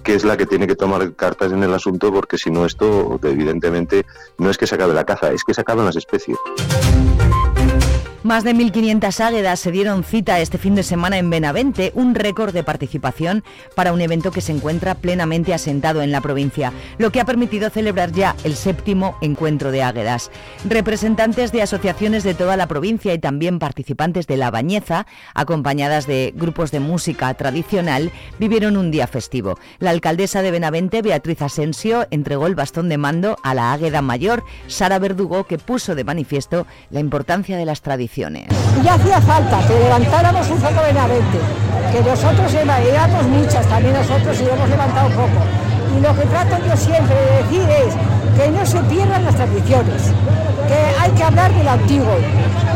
que 0.03 0.15
es 0.15 0.25
la 0.25 0.37
que 0.37 0.47
tiene 0.47 0.67
que 0.67 0.77
tomar 0.77 1.15
cartas 1.15 1.53
en 1.53 1.63
el 1.63 1.75
asunto, 1.75 2.13
porque 2.13 2.39
si 2.39 2.51
no 2.51 2.65
esto, 2.65 3.21
evidentemente, 3.23 4.07
no 4.39 4.51
es 4.51 4.57
que 4.57 4.67
se 4.67 4.75
acabe 4.75 4.95
la 4.95 5.05
caza, 5.05 5.31
es 5.31 5.45
que 5.45 5.55
se 5.55 5.61
acaban 5.61 5.85
las 5.85 5.97
especies. 5.97 6.39
Más 8.31 8.45
de 8.45 8.55
1.500 8.55 9.25
águedas 9.25 9.59
se 9.59 9.73
dieron 9.73 10.05
cita 10.05 10.39
este 10.39 10.57
fin 10.57 10.77
de 10.77 10.85
semana 10.85 11.19
en 11.19 11.31
Benavente, 11.31 11.91
un 11.97 12.15
récord 12.15 12.55
de 12.55 12.63
participación 12.63 13.43
para 13.75 13.93
un 13.93 14.01
evento 14.01 14.31
que 14.31 14.41
se 14.41 14.53
encuentra 14.53 14.95
plenamente 14.95 15.53
asentado 15.53 16.01
en 16.01 16.13
la 16.13 16.21
provincia, 16.21 16.73
lo 16.99 17.11
que 17.11 17.21
ha 17.21 17.25
permitido 17.25 17.71
celebrar 17.71 18.13
ya 18.13 18.37
el 18.45 18.55
séptimo 18.55 19.17
encuentro 19.21 19.73
de 19.73 19.83
águedas. 19.83 20.31
Representantes 20.65 21.51
de 21.51 21.63
asociaciones 21.63 22.23
de 22.23 22.35
toda 22.35 22.57
la 22.57 22.69
provincia 22.69 23.13
y 23.13 23.19
también 23.19 23.59
participantes 23.59 24.29
de 24.29 24.37
La 24.37 24.53
Bañeza, 24.53 25.09
acompañadas 25.35 26.07
de 26.07 26.33
grupos 26.37 26.71
de 26.71 26.79
música 26.79 27.35
tradicional, 27.35 28.13
vivieron 28.39 28.77
un 28.77 28.93
día 28.93 29.09
festivo. 29.09 29.59
La 29.81 29.91
alcaldesa 29.91 30.41
de 30.41 30.53
Benavente, 30.53 31.03
Beatriz 31.03 31.43
Asensio, 31.43 32.07
entregó 32.13 32.47
el 32.47 32.55
bastón 32.55 32.89
de 32.89 32.97
mando 32.97 33.39
a 33.43 33.55
la 33.55 33.73
águeda 33.73 34.03
mayor, 34.03 34.45
Sara 34.69 35.01
Verdugo, 35.01 35.49
que 35.49 35.59
puso 35.59 35.97
de 35.97 36.05
manifiesto 36.05 36.69
la 36.91 37.01
importancia 37.01 37.57
de 37.57 37.65
las 37.65 37.83
tradiciones 37.83 38.20
y 38.21 38.87
hacía 38.87 39.19
falta 39.23 39.67
que 39.67 39.79
levantáramos 39.81 40.51
un 40.51 40.59
foco 40.59 40.83
Benavente, 40.85 41.39
que 41.91 42.03
nosotros 42.03 42.53
éramos 42.53 43.23
muchas, 43.29 43.67
también 43.67 43.95
nosotros 43.95 44.39
y 44.41 44.45
hemos 44.45 44.69
levantado 44.69 45.09
poco. 45.09 45.41
Y 45.97 46.01
lo 46.03 46.15
que 46.15 46.27
trato 46.27 46.59
yo 46.67 46.77
siempre 46.77 47.15
de 47.15 47.43
decir 47.43 47.71
es 47.71 47.95
que 48.37 48.51
no 48.51 48.67
se 48.67 48.79
pierdan 48.93 49.25
las 49.25 49.35
tradiciones, 49.37 50.13
que 50.69 51.01
hay 51.01 51.11
que 51.13 51.23
hablar 51.23 51.51
del 51.55 51.67
antiguo. 51.67 52.15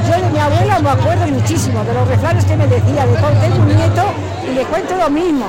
Yo 0.09 0.25
de 0.25 0.31
mi 0.31 0.39
abuela 0.39 0.79
me 0.79 0.91
acuerdo 0.91 1.27
muchísimo 1.27 1.85
de 1.85 1.93
los 1.93 2.09
refranes 2.09 2.45
que 2.47 2.57
me 2.57 2.67
decía, 2.67 3.05
de 3.05 3.15
tengo 3.15 3.57
un 3.61 3.77
nieto 3.77 4.05
y 4.51 4.55
le 4.55 4.65
cuento 4.65 4.97
lo 4.97 5.11
mismo. 5.11 5.45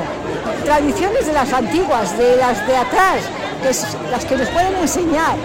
Tradiciones 0.66 1.26
de 1.26 1.32
las 1.32 1.54
antiguas, 1.54 2.18
de 2.18 2.36
las 2.36 2.68
de 2.68 2.76
atrás, 2.76 3.24
que 3.62 3.70
es, 3.70 3.98
las 4.12 4.26
que 4.26 4.36
nos 4.36 4.50
pueden 4.50 4.76
enseñar. 4.76 5.36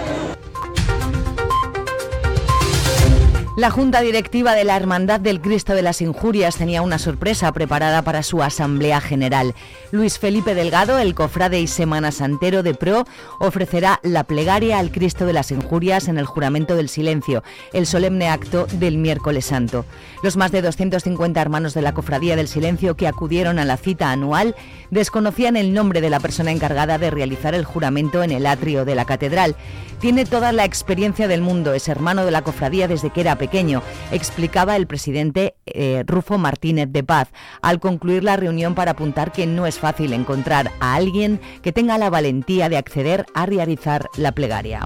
La 3.57 3.69
Junta 3.69 3.99
Directiva 3.99 4.53
de 4.53 4.63
la 4.63 4.77
Hermandad 4.77 5.19
del 5.19 5.41
Cristo 5.41 5.75
de 5.75 5.81
las 5.81 6.01
Injurias 6.01 6.55
tenía 6.55 6.81
una 6.81 6.97
sorpresa 6.97 7.51
preparada 7.51 8.01
para 8.01 8.23
su 8.23 8.41
Asamblea 8.41 9.01
General. 9.01 9.53
Luis 9.91 10.19
Felipe 10.19 10.55
Delgado, 10.55 10.99
el 10.99 11.13
cofrade 11.15 11.59
y 11.59 11.67
semana 11.67 12.13
santero 12.13 12.63
de 12.63 12.73
Pro, 12.73 13.03
ofrecerá 13.41 13.99
la 14.03 14.23
plegaria 14.23 14.79
al 14.79 14.89
Cristo 14.89 15.25
de 15.25 15.33
las 15.33 15.51
Injurias 15.51 16.07
en 16.07 16.17
el 16.17 16.25
juramento 16.25 16.77
del 16.77 16.87
silencio, 16.87 17.43
el 17.73 17.87
solemne 17.87 18.29
acto 18.29 18.67
del 18.71 18.97
miércoles 18.97 19.47
santo. 19.47 19.85
Los 20.23 20.37
más 20.37 20.53
de 20.53 20.61
250 20.61 21.41
hermanos 21.41 21.73
de 21.73 21.81
la 21.81 21.93
Cofradía 21.93 22.37
del 22.37 22.47
Silencio 22.47 22.95
que 22.95 23.07
acudieron 23.09 23.59
a 23.59 23.65
la 23.65 23.75
cita 23.75 24.11
anual 24.11 24.55
desconocían 24.91 25.57
el 25.57 25.73
nombre 25.73 26.01
de 26.01 26.11
la 26.11 26.19
persona 26.19 26.51
encargada 26.51 26.99
de 26.99 27.09
realizar 27.09 27.55
el 27.55 27.65
juramento 27.65 28.21
en 28.21 28.31
el 28.31 28.45
atrio 28.45 28.85
de 28.85 28.93
la 28.93 29.05
catedral. 29.05 29.55
Tiene 29.99 30.25
toda 30.25 30.51
la 30.51 30.65
experiencia 30.65 31.27
del 31.27 31.41
mundo, 31.41 31.73
es 31.73 31.87
hermano 31.87 32.25
de 32.25 32.31
la 32.31 32.43
cofradía 32.43 32.87
desde 32.87 33.09
que 33.09 33.21
era 33.21 33.37
pequeño, 33.37 33.81
explicaba 34.11 34.75
el 34.75 34.87
presidente 34.87 35.55
eh, 35.65 36.03
Rufo 36.05 36.37
Martínez 36.37 36.89
de 36.91 37.03
Paz 37.03 37.29
al 37.61 37.79
concluir 37.79 38.23
la 38.23 38.35
reunión 38.35 38.75
para 38.75 38.91
apuntar 38.91 39.31
que 39.31 39.47
no 39.47 39.65
es 39.65 39.79
fácil 39.79 40.13
encontrar 40.13 40.71
a 40.79 40.95
alguien 40.95 41.39
que 41.61 41.71
tenga 41.71 41.97
la 41.97 42.09
valentía 42.09 42.69
de 42.69 42.77
acceder 42.77 43.25
a 43.33 43.45
realizar 43.45 44.09
la 44.17 44.33
plegaria. 44.33 44.85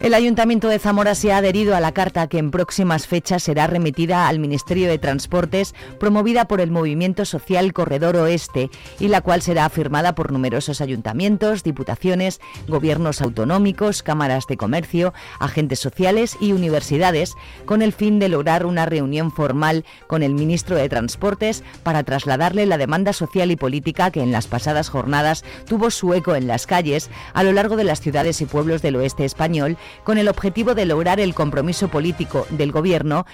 El 0.00 0.14
Ayuntamiento 0.14 0.68
de 0.68 0.78
Zamora 0.78 1.14
se 1.14 1.30
ha 1.30 1.36
adherido 1.36 1.76
a 1.76 1.80
la 1.80 1.92
carta 1.92 2.26
que 2.26 2.38
en 2.38 2.50
próximas 2.50 3.06
fechas 3.06 3.42
será 3.42 3.66
remitida 3.66 4.28
al 4.28 4.38
Ministerio 4.38 4.88
de 4.88 4.96
Transportes, 4.96 5.74
promovida 5.98 6.48
por 6.48 6.62
el 6.62 6.70
Movimiento 6.70 7.26
Social 7.26 7.74
Corredor 7.74 8.16
Oeste, 8.16 8.70
y 8.98 9.08
la 9.08 9.20
cual 9.20 9.42
será 9.42 9.68
firmada 9.68 10.14
por 10.14 10.32
numerosos 10.32 10.80
ayuntamientos, 10.80 11.64
diputaciones, 11.64 12.40
gobiernos 12.66 13.20
autonómicos, 13.20 14.02
cámaras 14.02 14.46
de 14.46 14.56
comercio, 14.56 15.12
agentes 15.38 15.80
sociales 15.80 16.38
y 16.40 16.52
universidades, 16.52 17.34
con 17.66 17.82
el 17.82 17.92
fin 17.92 18.18
de 18.18 18.30
lograr 18.30 18.64
una 18.64 18.86
reunión 18.86 19.30
formal 19.30 19.84
con 20.06 20.22
el 20.22 20.32
ministro 20.32 20.76
de 20.76 20.88
Transportes 20.88 21.62
para 21.82 22.04
trasladarle 22.04 22.64
la 22.64 22.78
demanda 22.78 23.12
social 23.12 23.50
y 23.50 23.56
política 23.56 24.10
que 24.10 24.22
en 24.22 24.32
las 24.32 24.46
pasadas 24.46 24.88
jornadas 24.88 25.44
tuvo 25.66 25.90
su 25.90 26.14
eco 26.14 26.34
en 26.36 26.46
las 26.46 26.66
calles 26.66 27.10
a 27.34 27.42
lo 27.42 27.52
largo 27.52 27.76
de 27.76 27.84
las 27.84 28.00
ciudades 28.00 28.40
y 28.40 28.46
pueblos 28.46 28.80
del 28.80 28.96
oeste 28.96 29.26
español 29.26 29.76
con 30.04 30.18
el 30.18 30.28
objetivo 30.28 30.74
de 30.74 30.86
lograr 30.86 31.20
el 31.20 31.34
compromiso 31.34 31.88
político 31.88 32.46
del 32.50 32.72
Gobierno 32.72 33.26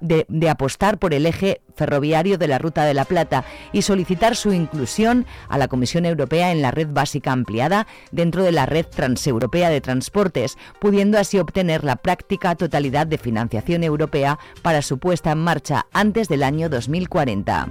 de, 0.00 0.50
apostar 0.50 0.98
por 0.98 1.14
el 1.14 1.26
eje 1.26 1.62
ferroviario 1.76 2.38
de 2.38 2.48
la 2.48 2.58
Ruta 2.58 2.84
de 2.84 2.94
la 2.94 3.04
Plata 3.04 3.44
y 3.72 3.82
solicitar 3.82 4.36
su 4.36 4.52
inclusión 4.52 5.26
a 5.48 5.58
la 5.58 5.68
Comisión 5.68 6.04
Europea 6.06 6.52
en 6.52 6.62
la 6.62 6.70
red 6.70 6.88
básica 6.90 7.32
ampliada 7.32 7.86
dentro 8.10 8.42
de 8.42 8.52
la 8.52 8.66
red 8.66 8.86
transeuropea 8.86 9.70
de 9.70 9.80
transportes, 9.80 10.58
pudiendo 10.80 11.18
así 11.18 11.38
obtener 11.38 11.84
la 11.84 11.96
práctica 11.96 12.54
totalidad 12.54 13.06
de 13.06 13.18
financiación 13.18 13.84
europea 13.84 14.38
para 14.62 14.82
su 14.82 14.98
puesta 14.98 15.32
en 15.32 15.38
marcha 15.38 15.86
antes 15.92 16.28
del 16.28 16.42
año 16.42 16.68
2040. 16.68 17.68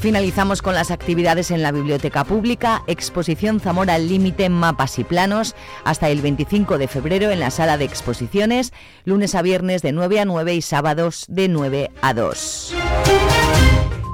Finalizamos 0.00 0.62
con 0.62 0.74
las 0.74 0.92
actividades 0.92 1.50
en 1.50 1.60
la 1.60 1.72
Biblioteca 1.72 2.22
Pública, 2.22 2.84
exposición 2.86 3.58
Zamora 3.58 3.94
al 3.94 4.08
Límite, 4.08 4.48
mapas 4.48 4.98
y 5.00 5.04
planos, 5.04 5.56
hasta 5.84 6.08
el 6.08 6.22
25 6.22 6.78
de 6.78 6.86
febrero 6.86 7.30
en 7.30 7.40
la 7.40 7.50
sala 7.50 7.78
de 7.78 7.86
exposiciones, 7.86 8.72
lunes 9.04 9.34
a 9.34 9.42
viernes 9.42 9.82
de 9.82 9.90
9 9.90 10.20
a 10.20 10.24
9 10.24 10.54
y 10.54 10.62
sábados 10.62 11.24
de 11.28 11.48
9 11.48 11.90
a 12.00 12.14
2. 12.14 12.74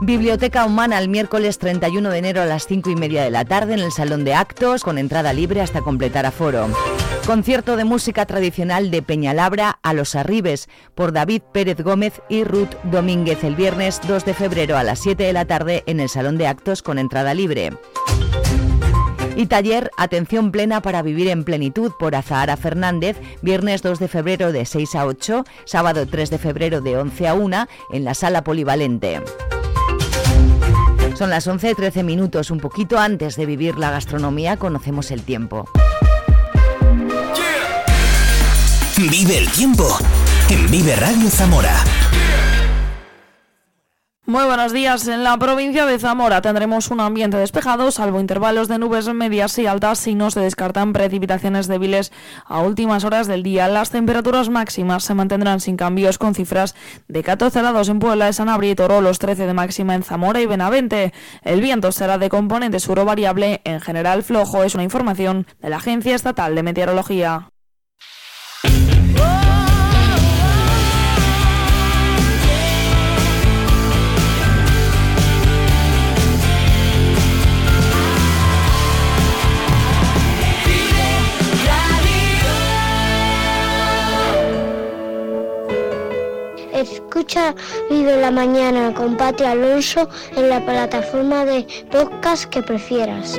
Biblioteca 0.00 0.66
Humana 0.66 0.98
el 0.98 1.08
miércoles 1.08 1.58
31 1.58 2.10
de 2.10 2.18
enero 2.18 2.42
a 2.42 2.46
las 2.46 2.66
5 2.66 2.90
y 2.90 2.96
media 2.96 3.22
de 3.22 3.30
la 3.30 3.44
tarde 3.44 3.74
en 3.74 3.80
el 3.80 3.92
Salón 3.92 4.24
de 4.24 4.34
Actos, 4.34 4.82
con 4.82 4.98
entrada 4.98 5.32
libre 5.32 5.60
hasta 5.60 5.80
completar 5.80 6.26
aforo. 6.26 6.68
Concierto 7.26 7.76
de 7.76 7.84
música 7.84 8.26
tradicional 8.26 8.90
de 8.90 9.02
Peñalabra 9.02 9.78
a 9.82 9.94
los 9.94 10.14
Arribes 10.14 10.68
por 10.94 11.12
David 11.12 11.42
Pérez 11.52 11.80
Gómez 11.80 12.20
y 12.28 12.44
Ruth 12.44 12.74
Domínguez 12.84 13.44
el 13.44 13.56
viernes 13.56 14.00
2 14.06 14.24
de 14.26 14.34
febrero 14.34 14.76
a 14.76 14.82
las 14.82 14.98
7 14.98 15.22
de 15.22 15.32
la 15.32 15.46
tarde 15.46 15.84
en 15.86 16.00
el 16.00 16.08
Salón 16.10 16.36
de 16.36 16.48
Actos 16.48 16.82
con 16.82 16.98
entrada 16.98 17.32
libre. 17.32 17.72
Y 19.36 19.46
taller 19.46 19.90
Atención 19.96 20.52
Plena 20.52 20.80
para 20.82 21.02
Vivir 21.02 21.28
en 21.28 21.44
Plenitud 21.44 21.92
por 21.98 22.14
Azahara 22.14 22.56
Fernández, 22.56 23.16
viernes 23.42 23.82
2 23.82 23.98
de 23.98 24.08
febrero 24.08 24.52
de 24.52 24.64
6 24.64 24.94
a 24.96 25.06
8, 25.06 25.44
sábado 25.64 26.06
3 26.06 26.30
de 26.30 26.38
febrero 26.38 26.80
de 26.82 26.98
11 26.98 27.28
a 27.28 27.34
1 27.34 27.66
en 27.92 28.04
la 28.04 28.14
sala 28.14 28.44
polivalente. 28.44 29.22
Son 31.14 31.30
las 31.30 31.46
11.13 31.46 32.02
minutos, 32.02 32.50
un 32.50 32.58
poquito 32.58 32.98
antes 32.98 33.36
de 33.36 33.46
vivir 33.46 33.76
la 33.76 33.90
gastronomía, 33.90 34.56
conocemos 34.56 35.12
el 35.12 35.22
tiempo. 35.22 35.64
Vive 38.96 39.38
el 39.38 39.48
tiempo 39.50 39.98
en 40.50 40.70
Vive 40.70 40.96
Radio 40.96 41.30
Zamora. 41.30 41.93
Muy 44.34 44.46
buenos 44.46 44.72
días. 44.72 45.06
En 45.06 45.22
la 45.22 45.38
provincia 45.38 45.86
de 45.86 45.96
Zamora 45.96 46.42
tendremos 46.42 46.90
un 46.90 46.98
ambiente 46.98 47.36
despejado, 47.36 47.92
salvo 47.92 48.18
intervalos 48.18 48.66
de 48.66 48.80
nubes 48.80 49.06
medias 49.14 49.56
y 49.60 49.68
altas 49.68 50.04
y 50.08 50.16
no 50.16 50.28
se 50.32 50.40
descartan 50.40 50.92
precipitaciones 50.92 51.68
débiles 51.68 52.10
a 52.44 52.58
últimas 52.58 53.04
horas 53.04 53.28
del 53.28 53.44
día. 53.44 53.68
Las 53.68 53.90
temperaturas 53.90 54.48
máximas 54.48 55.04
se 55.04 55.14
mantendrán 55.14 55.60
sin 55.60 55.76
cambios 55.76 56.18
con 56.18 56.34
cifras 56.34 56.74
de 57.06 57.22
14 57.22 57.60
grados 57.60 57.88
en 57.88 58.00
Puebla, 58.00 58.32
San 58.32 58.48
y 58.64 58.74
Toro, 58.74 59.00
los 59.00 59.20
13 59.20 59.46
de 59.46 59.54
máxima 59.54 59.94
en 59.94 60.02
Zamora 60.02 60.40
y 60.40 60.46
Benavente. 60.46 61.12
El 61.42 61.60
viento 61.60 61.92
será 61.92 62.18
de 62.18 62.28
componente 62.28 62.80
sur 62.80 63.04
variable, 63.04 63.60
en 63.62 63.80
general 63.80 64.24
flojo, 64.24 64.64
es 64.64 64.74
una 64.74 64.82
información 64.82 65.46
de 65.60 65.70
la 65.70 65.76
Agencia 65.76 66.16
Estatal 66.16 66.56
de 66.56 66.64
Meteorología. 66.64 67.53
Escucha 87.14 87.54
Vive 87.88 88.20
la 88.20 88.32
Mañana 88.32 88.92
con 88.92 89.16
Pati 89.16 89.44
Alonso 89.44 90.08
en 90.36 90.48
la 90.48 90.58
plataforma 90.66 91.44
de 91.44 91.64
podcast 91.88 92.46
que 92.46 92.60
prefieras. 92.60 93.38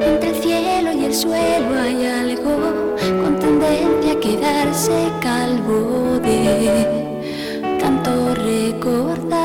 Entre 0.00 0.30
el 0.30 0.42
cielo 0.42 0.92
y 0.92 1.04
el 1.04 1.14
suelo 1.14 1.80
hay 1.80 2.04
algo 2.04 2.96
con 3.22 3.38
tendencia 3.38 4.14
a 4.14 4.18
quedarse 4.18 5.08
calvo 5.20 6.18
de 6.18 6.84
tanto 7.78 8.34
recordar. 8.34 9.38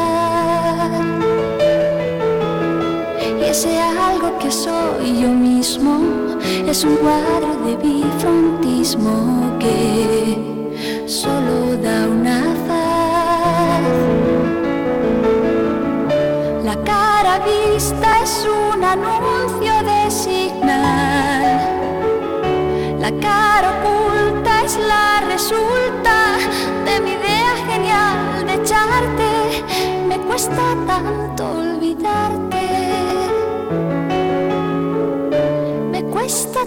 Y 3.39 3.43
ese 3.43 3.79
algo 3.79 4.39
que 4.39 4.51
soy 4.51 5.21
yo 5.21 5.29
mismo 5.29 6.26
es 6.43 6.83
un 6.83 6.95
cuadro 6.97 7.55
de 7.65 7.75
bifrontismo 7.77 9.57
que 9.59 11.05
solo 11.07 11.77
da 11.81 12.07
una 12.07 12.41
faz. 12.67 13.97
La 16.63 16.75
cara 16.83 17.39
vista 17.39 18.21
es 18.23 18.45
un 18.45 18.83
anuncio 18.83 19.73
de 19.83 20.11
signal 20.11 21.17
La 22.99 23.11
cara 23.21 23.69
oculta 23.79 24.63
es 24.65 24.77
la 24.77 25.21
resulta 25.31 26.15
de 26.85 26.99
mi 26.99 27.11
idea 27.11 27.55
genial 27.69 28.45
de 28.45 28.53
echarte. 28.55 29.63
Me 30.09 30.17
cuesta 30.19 30.75
tanto 30.85 31.51
olvidarte. 31.51 32.36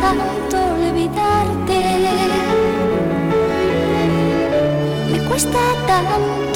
Tanto 0.00 0.56
olvidarte. 0.74 1.80
Me 5.10 5.18
cuesta 5.28 5.58
tanto 5.86 6.47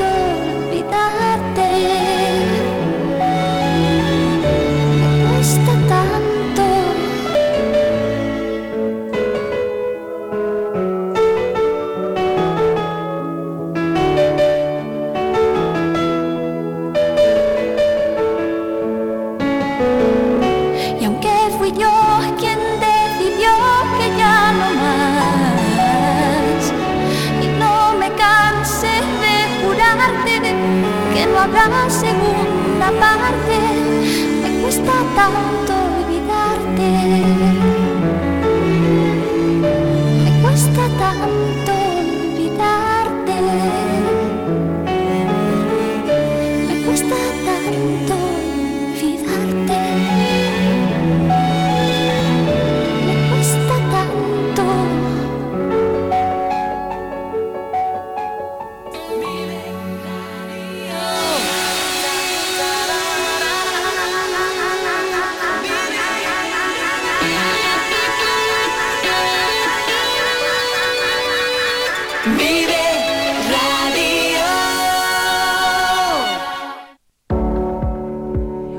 me 34.42 34.62
cuesta 34.62 34.92
tanto 35.16 35.51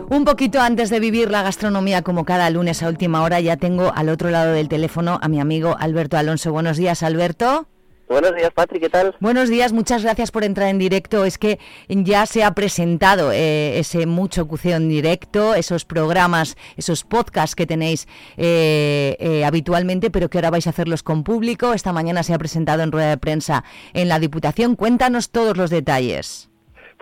Un 0.09 0.25
poquito 0.25 0.61
antes 0.61 0.89
de 0.89 1.01
vivir 1.01 1.29
la 1.29 1.41
gastronomía 1.41 2.03
como 2.03 2.23
cada 2.23 2.49
lunes 2.49 2.81
a 2.81 2.87
última 2.87 3.21
hora, 3.21 3.41
ya 3.41 3.57
tengo 3.57 3.91
al 3.93 4.07
otro 4.07 4.29
lado 4.29 4.53
del 4.53 4.69
teléfono 4.69 5.19
a 5.21 5.27
mi 5.27 5.41
amigo 5.41 5.75
Alberto 5.77 6.17
Alonso. 6.17 6.53
Buenos 6.53 6.77
días, 6.77 7.03
Alberto. 7.03 7.67
Buenos 8.07 8.35
días, 8.35 8.51
Patri, 8.53 8.79
¿qué 8.79 8.89
tal? 8.89 9.15
Buenos 9.19 9.49
días, 9.49 9.73
muchas 9.73 10.03
gracias 10.03 10.29
por 10.31 10.43
entrar 10.43 10.69
en 10.69 10.77
directo. 10.77 11.25
Es 11.25 11.37
que 11.37 11.59
ya 11.87 12.25
se 12.25 12.43
ha 12.43 12.53
presentado 12.53 13.31
eh, 13.31 13.79
ese 13.79 14.05
mucho 14.05 14.47
cuceo 14.47 14.77
en 14.77 14.89
directo, 14.89 15.55
esos 15.55 15.85
programas, 15.85 16.55
esos 16.77 17.03
podcasts 17.03 17.55
que 17.55 17.65
tenéis 17.65 18.07
eh, 18.37 19.15
eh, 19.19 19.45
habitualmente, 19.45 20.11
pero 20.11 20.29
que 20.29 20.37
ahora 20.37 20.51
vais 20.51 20.67
a 20.67 20.71
hacerlos 20.71 21.01
con 21.01 21.23
público. 21.23 21.73
Esta 21.73 21.93
mañana 21.93 22.23
se 22.23 22.33
ha 22.33 22.37
presentado 22.37 22.83
en 22.83 22.91
rueda 22.91 23.09
de 23.09 23.17
prensa 23.17 23.63
en 23.93 24.09
la 24.09 24.19
Diputación. 24.19 24.75
Cuéntanos 24.75 25.31
todos 25.31 25.57
los 25.57 25.69
detalles. 25.69 26.52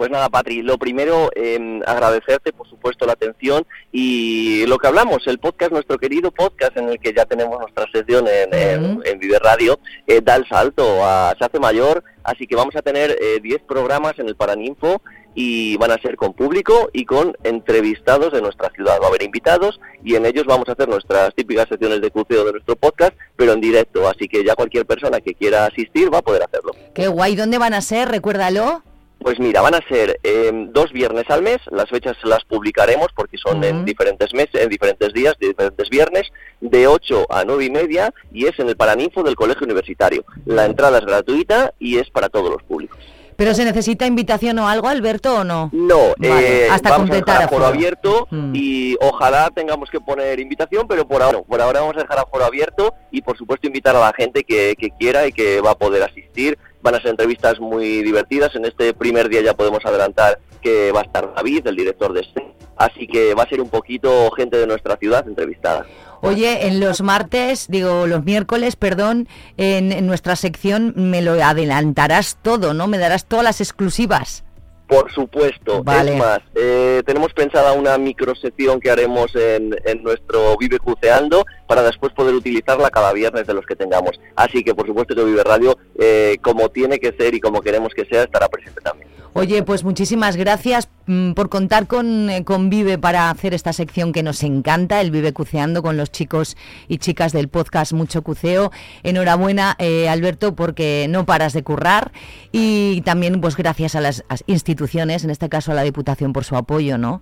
Pues 0.01 0.09
nada, 0.09 0.29
Patri, 0.29 0.63
lo 0.63 0.79
primero, 0.79 1.29
eh, 1.35 1.79
agradecerte, 1.85 2.51
por 2.53 2.67
supuesto, 2.67 3.05
la 3.05 3.13
atención 3.13 3.67
y 3.91 4.65
lo 4.65 4.79
que 4.79 4.87
hablamos, 4.87 5.27
el 5.27 5.37
podcast, 5.37 5.71
nuestro 5.71 5.99
querido 5.99 6.31
podcast 6.31 6.75
en 6.75 6.89
el 6.89 6.99
que 6.99 7.13
ya 7.13 7.25
tenemos 7.25 7.59
nuestra 7.59 7.85
sesión 7.93 8.27
en, 8.27 8.51
en, 8.51 8.99
en 9.05 9.19
Vive 9.19 9.37
Radio, 9.37 9.77
eh, 10.07 10.19
da 10.23 10.37
el 10.37 10.47
salto, 10.49 11.05
a, 11.05 11.35
se 11.37 11.45
hace 11.45 11.59
mayor, 11.59 12.03
así 12.23 12.47
que 12.47 12.55
vamos 12.55 12.75
a 12.75 12.81
tener 12.81 13.11
eh, 13.11 13.41
10 13.43 13.61
programas 13.67 14.17
en 14.17 14.27
el 14.27 14.35
Paraninfo 14.35 15.03
y 15.35 15.77
van 15.77 15.91
a 15.91 16.01
ser 16.01 16.15
con 16.15 16.33
público 16.33 16.89
y 16.93 17.05
con 17.05 17.37
entrevistados 17.43 18.33
de 18.33 18.41
nuestra 18.41 18.71
ciudad. 18.71 18.97
Va 18.99 19.05
a 19.05 19.09
haber 19.09 19.21
invitados 19.21 19.79
y 20.03 20.15
en 20.15 20.25
ellos 20.25 20.45
vamos 20.47 20.67
a 20.67 20.71
hacer 20.71 20.89
nuestras 20.89 21.31
típicas 21.35 21.67
secciones 21.69 22.01
de 22.01 22.09
cruceo 22.09 22.43
de 22.43 22.53
nuestro 22.53 22.75
podcast, 22.75 23.13
pero 23.35 23.53
en 23.53 23.61
directo, 23.61 24.09
así 24.09 24.27
que 24.27 24.43
ya 24.43 24.55
cualquier 24.55 24.87
persona 24.87 25.21
que 25.21 25.35
quiera 25.35 25.67
asistir 25.67 26.11
va 26.11 26.17
a 26.17 26.23
poder 26.23 26.41
hacerlo. 26.41 26.71
Qué 26.95 27.07
guay, 27.07 27.35
¿dónde 27.35 27.59
van 27.59 27.75
a 27.75 27.81
ser? 27.81 28.09
Recuérdalo. 28.09 28.81
Pues 29.21 29.39
mira, 29.39 29.61
van 29.61 29.75
a 29.75 29.87
ser 29.87 30.19
eh, 30.23 30.51
dos 30.69 30.91
viernes 30.91 31.29
al 31.29 31.43
mes, 31.43 31.59
las 31.69 31.87
fechas 31.89 32.17
las 32.23 32.43
publicaremos 32.43 33.07
porque 33.15 33.37
son 33.37 33.63
en 33.63 33.85
diferentes 33.85 34.33
meses, 34.33 34.61
en 34.61 34.69
diferentes 34.69 35.13
días, 35.13 35.35
de 35.39 35.49
diferentes 35.49 35.89
viernes, 35.89 36.31
de 36.59 36.87
8 36.87 37.27
a 37.29 37.43
9 37.45 37.65
y 37.65 37.69
media 37.69 38.13
y 38.31 38.47
es 38.47 38.57
en 38.57 38.67
el 38.67 38.75
Paraninfo 38.75 39.21
del 39.21 39.35
Colegio 39.35 39.65
Universitario. 39.65 40.25
La 40.45 40.65
entrada 40.65 40.97
es 40.97 41.05
gratuita 41.05 41.73
y 41.77 41.99
es 41.99 42.09
para 42.09 42.29
todos 42.29 42.49
los 42.49 42.63
públicos. 42.63 42.97
¿Pero 43.41 43.55
se 43.55 43.65
necesita 43.65 44.05
invitación 44.05 44.59
o 44.59 44.67
algo, 44.67 44.87
Alberto, 44.87 45.37
o 45.39 45.43
no? 45.43 45.71
No, 45.73 46.13
Vale, 46.19 46.65
eh, 46.65 46.69
hasta 46.69 46.91
vamos 46.91 47.05
a 47.09 47.09
completar 47.09 47.25
dejar 47.39 47.43
aforo 47.45 47.63
aforo. 47.65 47.75
abierto 47.75 48.27
Mm. 48.29 48.51
y 48.53 48.95
ojalá 49.01 49.49
tengamos 49.49 49.89
que 49.89 49.99
poner 49.99 50.39
invitación, 50.39 50.87
pero 50.87 51.07
por 51.07 51.23
ahora, 51.23 51.41
por 51.41 51.59
ahora 51.59 51.79
vamos 51.81 51.97
a 51.97 52.01
dejar 52.01 52.19
aforo 52.19 52.45
abierto 52.45 52.93
y 53.09 53.23
por 53.23 53.35
supuesto 53.39 53.65
invitar 53.65 53.95
a 53.95 53.99
la 53.99 54.13
gente 54.15 54.43
que, 54.43 54.75
que 54.77 54.91
quiera 54.91 55.25
y 55.25 55.31
que 55.31 55.59
va 55.59 55.71
a 55.71 55.75
poder 55.75 56.03
asistir. 56.03 56.59
Van 56.83 56.93
a 56.93 56.99
ser 57.01 57.07
entrevistas 57.07 57.59
muy 57.59 58.03
divertidas. 58.03 58.53
En 58.55 58.63
este 58.65 58.93
primer 58.93 59.27
día 59.27 59.41
ya 59.41 59.55
podemos 59.55 59.83
adelantar 59.85 60.37
que 60.61 60.91
va 60.91 60.99
a 60.99 61.03
estar 61.03 61.33
David, 61.33 61.65
el 61.65 61.75
director 61.75 62.13
de 62.13 62.19
este. 62.21 62.45
Así 62.77 63.07
que 63.07 63.33
va 63.33 63.41
a 63.41 63.49
ser 63.49 63.59
un 63.59 63.69
poquito 63.71 64.29
gente 64.37 64.57
de 64.57 64.67
nuestra 64.67 64.97
ciudad 64.97 65.27
entrevistada. 65.27 65.87
Oye, 66.21 66.67
en 66.67 66.79
los 66.79 67.01
martes, 67.01 67.67
digo, 67.69 68.07
los 68.07 68.23
miércoles, 68.23 68.75
perdón, 68.75 69.27
en, 69.57 69.91
en 69.91 70.07
nuestra 70.07 70.35
sección 70.35 70.93
me 70.95 71.21
lo 71.21 71.33
adelantarás 71.43 72.37
todo, 72.41 72.73
¿no? 72.73 72.87
Me 72.87 72.97
darás 72.97 73.25
todas 73.25 73.43
las 73.43 73.61
exclusivas. 73.61 74.43
Por 74.91 75.09
supuesto, 75.09 75.81
Vale. 75.85 76.15
es 76.15 76.19
más, 76.19 76.39
eh, 76.53 77.01
tenemos 77.05 77.31
pensada 77.31 77.71
una 77.71 77.97
microsección 77.97 78.81
que 78.81 78.91
haremos 78.91 79.33
en, 79.35 79.73
en 79.85 80.03
nuestro 80.03 80.57
Vive 80.57 80.79
Cruceando 80.79 81.45
para 81.65 81.81
después 81.81 82.11
poder 82.11 82.35
utilizarla 82.35 82.89
cada 82.89 83.13
viernes 83.13 83.47
de 83.47 83.53
los 83.53 83.65
que 83.65 83.77
tengamos. 83.77 84.19
Así 84.35 84.65
que 84.65 84.75
por 84.75 84.85
supuesto 84.85 85.15
que 85.15 85.23
Vive 85.23 85.45
Radio, 85.45 85.77
eh, 85.97 86.35
como 86.41 86.67
tiene 86.67 86.99
que 86.99 87.13
ser 87.17 87.33
y 87.33 87.39
como 87.39 87.61
queremos 87.61 87.93
que 87.93 88.03
sea, 88.03 88.23
estará 88.23 88.49
presente 88.49 88.81
también. 88.81 89.07
Oye, 89.33 89.63
pues 89.63 89.85
muchísimas 89.85 90.35
gracias 90.35 90.89
mm, 91.07 91.31
por 91.31 91.47
contar 91.47 91.87
con, 91.87 92.29
eh, 92.29 92.43
con 92.43 92.69
Vive 92.69 92.97
para 92.97 93.29
hacer 93.29 93.53
esta 93.53 93.71
sección 93.71 94.11
que 94.11 94.23
nos 94.23 94.43
encanta, 94.43 94.99
el 94.99 95.09
Vive 95.09 95.31
Cuceando 95.31 95.81
con 95.81 95.95
los 95.95 96.11
chicos 96.11 96.57
y 96.89 96.97
chicas 96.97 97.31
del 97.31 97.47
podcast 97.47 97.93
Mucho 97.93 98.23
Cuceo. 98.23 98.71
Enhorabuena, 99.03 99.77
eh, 99.79 100.09
Alberto, 100.09 100.53
porque 100.53 101.07
no 101.09 101.25
paras 101.25 101.53
de 101.53 101.63
currar 101.63 102.11
y 102.51 103.01
también 103.05 103.39
pues 103.39 103.55
gracias 103.55 103.95
a 103.95 104.01
las 104.01 104.25
a 104.27 104.33
las 104.33 104.43
instituciones, 104.47 105.23
en 105.23 105.29
este 105.29 105.47
caso 105.47 105.71
a 105.71 105.75
la 105.75 105.83
Diputación 105.83 106.33
por 106.33 106.43
su 106.43 106.57
apoyo, 106.57 106.97
¿no? 106.97 107.21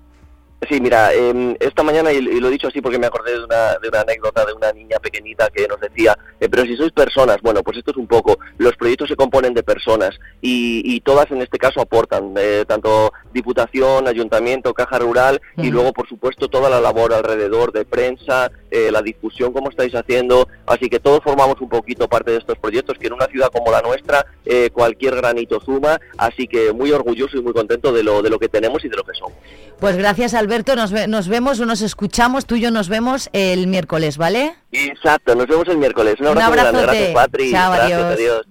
Sí, 0.68 0.82
mira, 0.82 1.14
eh, 1.14 1.56
esta 1.62 1.84
mañana, 1.84 2.12
y, 2.12 2.18
y 2.18 2.40
lo 2.40 2.50
he 2.50 2.52
dicho 2.52 2.68
así 2.68 2.82
porque 2.82 3.00
me 3.00 3.08
acordé 3.08 3.32
de 3.32 3.46
una, 3.46 3.78
de 3.82 3.88
una 3.88 4.02
anécdota 4.02 4.46
de 4.46 4.54
una 4.54 4.72
niña 4.74 4.98
pequeñita 5.00 5.50
que 5.50 5.68
nos 5.68 5.80
decía, 5.80 6.18
eh, 6.40 6.50
pero 6.50 6.64
si 6.64 6.76
sois 6.76 6.92
personas, 6.92 7.38
bueno, 7.42 7.64
pues 7.64 7.78
esto 7.78 7.92
es 7.92 7.98
un 7.98 8.08
poco, 8.08 8.38
los 8.58 8.76
proyectos 8.76 9.08
se 9.08 9.16
componen 9.16 9.54
de 9.54 9.64
personas 9.64 10.20
y, 10.42 10.82
y 10.84 11.00
todas 11.00 11.32
en 11.32 11.42
este 11.42 11.58
caso 11.58 11.80
aportan, 11.80 12.34
eh, 12.38 12.66
tanto 12.68 13.14
Diputación, 13.34 14.08
Ayuntamiento, 14.08 14.74
Caja 14.74 15.00
Rural 15.00 15.42
y 15.58 15.70
luego, 15.70 15.94
por 15.94 16.08
supuesto, 16.08 16.48
toda 16.48 16.70
la 16.70 16.82
labor 16.82 17.14
alrededor 17.14 17.72
de 17.72 17.86
prensa, 17.86 18.52
eh, 18.72 18.92
la 18.92 19.02
difusión, 19.02 19.54
como 19.54 19.70
estáis 19.70 19.94
haciendo. 19.94 20.48
Así 20.66 20.90
que 20.90 21.00
todos 21.00 21.22
formamos 21.24 21.62
un 21.62 21.70
poquito 21.70 22.08
parte 22.08 22.32
de 22.32 22.38
estos 22.38 22.58
proyectos, 22.58 22.98
que 22.98 23.08
en 23.08 23.14
una 23.14 23.28
ciudad 23.28 23.50
como 23.52 23.72
la 23.72 23.82
nuestra 23.82 24.26
eh, 24.46 24.70
cualquier 24.72 25.16
granito 25.16 25.60
suma. 25.60 26.00
Así 26.18 26.48
que 26.48 26.74
muy 26.74 26.92
orgulloso 26.92 27.38
y 27.38 27.42
muy 27.42 27.54
contento 27.54 27.92
de 27.92 28.04
lo, 28.04 28.22
de 28.22 28.30
lo 28.30 28.40
que 28.40 28.50
tenemos 28.50 28.84
y 28.84 28.90
de 28.90 28.98
lo 28.98 29.04
que 29.04 29.14
somos. 29.14 29.38
Pues 29.80 29.96
gracias 29.96 30.34
Alberto, 30.50 30.76
nos, 30.76 30.92
ve- 30.92 31.08
nos 31.08 31.28
vemos 31.28 31.60
o 31.60 31.68
nos 31.68 31.82
escuchamos, 31.84 32.48
tú 32.48 32.56
y 32.56 32.62
yo 32.62 32.72
nos 32.72 32.90
vemos 32.90 33.30
el 33.34 33.68
miércoles, 33.68 34.18
¿vale? 34.18 34.56
Exacto, 34.72 35.36
nos 35.36 35.46
vemos 35.46 35.68
el 35.68 35.78
miércoles. 35.78 36.16
Un 36.20 36.26
Un 36.30 36.42
abrazo 36.42 36.72
grande. 36.72 36.80
abrazote. 36.80 36.98
Gracias, 36.98 37.14
Patri. 37.14 37.52
Chao, 37.52 37.72
Gracias, 37.72 38.00
adiós. 38.02 38.14
adiós. 38.16 38.46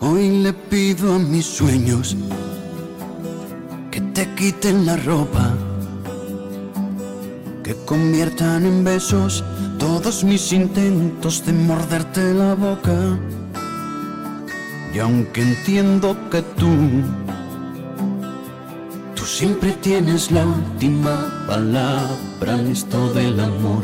Hoy 0.00 0.42
le 0.42 0.52
pido 0.52 1.14
a 1.14 1.18
mis 1.18 1.46
sueños 1.46 2.16
que 3.90 4.00
te 4.00 4.26
quiten 4.34 4.86
la 4.86 4.96
ropa, 4.96 5.52
que 7.66 7.74
conviertan 7.84 8.64
en 8.64 8.84
besos 8.84 9.42
todos 9.76 10.22
mis 10.22 10.52
intentos 10.52 11.44
de 11.44 11.52
morderte 11.52 12.32
la 12.32 12.54
boca. 12.54 12.96
Y 14.94 15.00
aunque 15.00 15.42
entiendo 15.42 16.16
que 16.30 16.42
tú, 16.42 16.70
tú 19.16 19.24
siempre 19.24 19.72
tienes 19.82 20.30
la 20.30 20.46
última 20.46 21.44
palabra 21.48 22.60
en 22.60 22.68
esto 22.68 23.12
del 23.14 23.40
amor. 23.40 23.82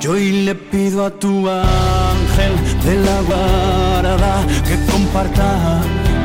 Yo 0.00 0.12
hoy 0.12 0.44
le 0.44 0.54
pido 0.54 1.06
a 1.06 1.10
tu 1.10 1.48
ángel 1.48 2.52
de 2.84 2.94
la 3.06 3.22
guarda 3.22 4.46
que 4.66 4.76
comparta, 4.92 5.80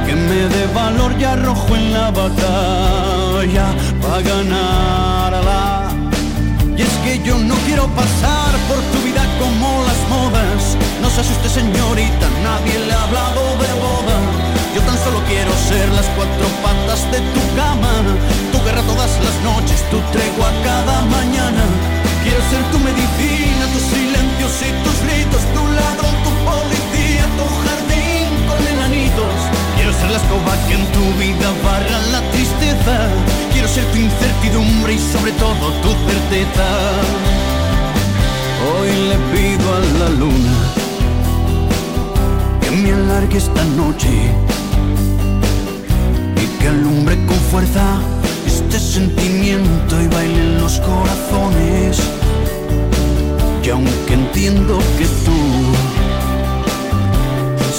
que 0.06 0.16
me 0.16 0.42
dé 0.54 0.66
valor 0.76 1.14
y 1.18 1.24
arrojo 1.24 1.78
en 1.78 1.94
la 1.94 2.12
batalla 2.12 3.74
para 4.02 4.22
ganarla. 4.22 5.03
Quiero 7.74 7.90
pasar 7.96 8.54
por 8.70 8.78
tu 8.94 9.02
vida 9.02 9.26
como 9.42 9.82
las 9.90 9.98
modas. 10.08 10.78
No 11.02 11.10
se 11.10 11.22
asuste 11.22 11.50
señorita, 11.50 12.28
nadie 12.44 12.78
le 12.86 12.94
ha 12.94 13.02
hablado 13.02 13.42
de 13.58 13.72
boda. 13.82 14.18
Yo 14.76 14.82
tan 14.86 14.98
solo 15.02 15.18
quiero 15.26 15.50
ser 15.70 15.90
las 15.98 16.06
cuatro 16.14 16.46
patas 16.62 17.02
de 17.10 17.20
tu 17.34 17.42
cama, 17.58 17.94
tu 18.52 18.62
guerra 18.64 18.84
todas 18.86 19.12
las 19.26 19.36
noches, 19.42 19.82
tu 19.90 19.98
tregua 20.14 20.50
cada 20.64 21.02
mañana. 21.18 21.64
Quiero 22.22 22.42
ser 22.54 22.62
tu 22.72 22.78
medicina, 22.78 23.64
tus 23.74 23.86
silencios 23.90 24.54
y 24.62 24.72
tus 24.86 24.98
gritos, 25.06 25.42
tu 25.58 25.64
ladrón, 25.74 26.16
tu 26.26 26.32
policía, 26.46 27.26
tu 27.40 27.46
jardín 27.66 28.30
con 28.46 28.62
enanitos. 28.70 29.36
Quiero 29.76 29.92
ser 29.98 30.10
la 30.14 30.20
escoba 30.22 30.54
que 30.68 30.74
en 30.78 30.86
tu 30.94 31.06
vida 31.18 31.50
barra 31.66 31.98
la 32.14 32.22
tristeza. 32.34 32.96
Quiero 33.52 33.68
ser 33.68 33.86
tu 33.92 33.98
incertidumbre 33.98 34.94
y 34.94 35.00
sobre 35.00 35.32
todo 35.42 35.66
tu 35.82 35.90
certeza. 36.06 37.63
Hoy 38.66 38.90
le 39.10 39.18
pido 39.34 39.76
a 39.76 39.80
la 40.00 40.10
luna 40.10 40.56
que 42.62 42.72
me 42.72 42.94
alargue 42.94 43.38
esta 43.38 43.64
noche 43.76 44.10
y 46.42 46.46
que 46.60 46.68
alumbre 46.70 47.18
con 47.26 47.38
fuerza 47.52 48.00
este 48.46 48.80
sentimiento 48.80 50.02
y 50.02 50.08
baile 50.08 50.40
en 50.40 50.62
los 50.62 50.80
corazones. 50.80 52.02
Y 53.64 53.70
aunque 53.70 54.14
entiendo 54.14 54.78
que 54.98 55.06
tú 55.26 55.38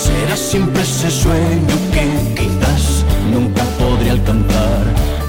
serás 0.05 0.39
siempre 0.39 0.83
ese 0.83 1.11
sueño 1.11 1.77
que 1.93 2.05
quizás 2.35 3.05
nunca 3.33 3.63
podré 3.79 4.11
alcanzar. 4.11 5.24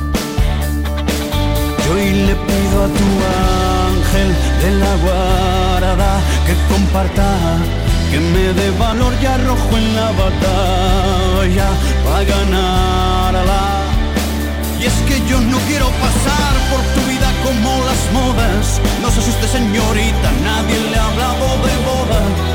Yo 1.85 1.93
hoy 1.93 2.09
le 2.27 2.35
pido 2.35 2.83
a 2.83 2.87
tu 2.87 3.07
ángel 3.93 4.29
de 4.61 4.71
la 4.79 4.95
guarda 5.05 6.19
que 6.45 6.53
comparta, 6.73 7.57
que 8.11 8.19
me 8.19 8.53
dé 8.53 8.71
valor 8.79 9.13
y 9.21 9.25
arrojo 9.25 9.77
en 9.77 9.95
la 9.95 10.09
batalla 10.23 11.67
para 12.03 12.23
ganarla. 12.23 13.63
Y 14.79 14.85
es 14.85 14.93
que 15.07 15.17
yo 15.29 15.39
no 15.39 15.57
quiero 15.67 15.87
pasar 16.05 16.53
por 16.71 16.81
tu 16.95 17.01
vida 17.07 17.29
como 17.43 17.69
las 17.85 18.01
modas. 18.13 18.81
No 19.01 19.11
se 19.11 19.19
asuste 19.19 19.47
señorita, 19.47 20.31
nadie 20.43 20.77
le 20.89 20.97
ha 20.97 21.05
hablado 21.05 21.47
de 21.67 21.75
boda. 21.89 22.54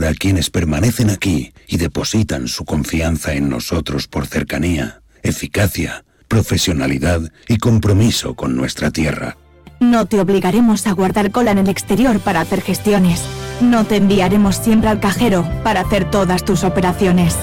Apoyar 0.00 0.12
a 0.12 0.14
quienes 0.14 0.50
permanecen 0.50 1.10
aquí 1.10 1.52
y 1.66 1.76
depositan 1.76 2.48
su 2.48 2.64
confianza 2.64 3.34
en 3.34 3.48
nosotros 3.48 4.08
por 4.08 4.26
cercanía, 4.26 5.02
eficacia, 5.22 6.04
profesionalidad 6.28 7.20
y 7.48 7.58
compromiso 7.58 8.34
con 8.34 8.56
nuestra 8.56 8.90
tierra. 8.90 9.36
No 9.80 10.06
te 10.06 10.20
obligaremos 10.20 10.86
a 10.86 10.92
guardar 10.92 11.30
cola 11.30 11.52
en 11.52 11.58
el 11.58 11.68
exterior 11.68 12.20
para 12.20 12.40
hacer 12.40 12.60
gestiones. 12.60 13.22
No 13.60 13.84
te 13.84 13.96
enviaremos 13.96 14.56
siempre 14.56 14.90
al 14.90 15.00
cajero 15.00 15.46
para 15.64 15.80
hacer 15.80 16.10
todas 16.10 16.44
tus 16.44 16.64
operaciones. 16.64 17.34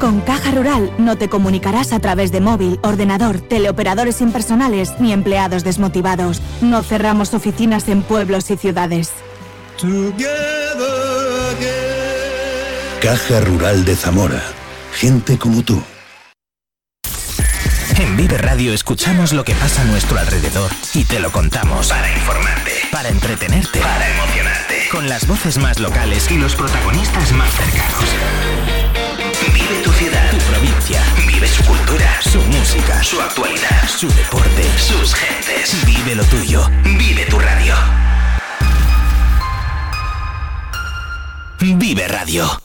Con 0.00 0.20
Caja 0.20 0.50
Rural 0.50 0.90
no 0.98 1.16
te 1.16 1.28
comunicarás 1.28 1.92
a 1.92 2.00
través 2.00 2.32
de 2.32 2.40
móvil, 2.40 2.78
ordenador, 2.82 3.40
teleoperadores 3.40 4.20
impersonales 4.20 4.94
ni 4.98 5.12
empleados 5.12 5.62
desmotivados. 5.62 6.40
No 6.60 6.82
cerramos 6.82 7.32
oficinas 7.32 7.88
en 7.88 8.02
pueblos 8.02 8.50
y 8.50 8.56
ciudades. 8.56 9.12
Caja 13.04 13.38
Rural 13.40 13.84
de 13.84 13.96
Zamora. 13.96 14.42
Gente 14.94 15.36
como 15.36 15.62
tú. 15.62 15.84
En 17.98 18.16
Vive 18.16 18.38
Radio 18.38 18.72
escuchamos 18.72 19.34
lo 19.34 19.44
que 19.44 19.54
pasa 19.56 19.82
a 19.82 19.84
nuestro 19.84 20.18
alrededor 20.18 20.70
y 20.94 21.04
te 21.04 21.20
lo 21.20 21.30
contamos. 21.30 21.88
Para 21.88 22.10
informarte. 22.10 22.72
Para 22.90 23.10
entretenerte. 23.10 23.78
Para 23.80 24.08
emocionarte. 24.08 24.88
con 24.90 25.06
las 25.06 25.26
voces 25.26 25.58
más 25.58 25.80
locales 25.80 26.30
y 26.30 26.38
los 26.38 26.54
protagonistas 26.54 27.30
más 27.32 27.50
cercanos. 27.52 28.04
Vive 29.52 29.82
tu 29.82 29.92
ciudad, 29.92 30.30
tu 30.30 30.38
provincia, 30.38 31.02
vive 31.26 31.46
su 31.46 31.62
cultura, 31.62 32.22
su 32.22 32.40
música, 32.40 33.04
su 33.04 33.20
actualidad, 33.20 33.86
su 33.86 34.08
deporte, 34.08 34.64
sus 34.78 35.14
gentes. 35.14 35.76
Vive 35.84 36.14
lo 36.14 36.24
tuyo, 36.24 36.70
vive 36.84 37.26
tu 37.26 37.38
radio. 37.38 37.74
Vive 41.60 42.08
Radio. 42.08 42.64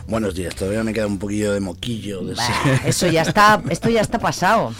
Buenos 0.11 0.35
días, 0.35 0.53
todavía 0.55 0.83
me 0.83 0.91
queda 0.93 1.07
un 1.07 1.17
poquillo 1.17 1.53
de 1.53 1.61
moquillo. 1.61 2.19
De 2.21 2.35
Bah, 2.35 2.43
Eso 2.85 3.07
ya 3.07 3.21
está, 3.21 3.61
esto 3.69 3.89
ya 3.89 4.01
está 4.01 4.19
pasado. 4.19 4.73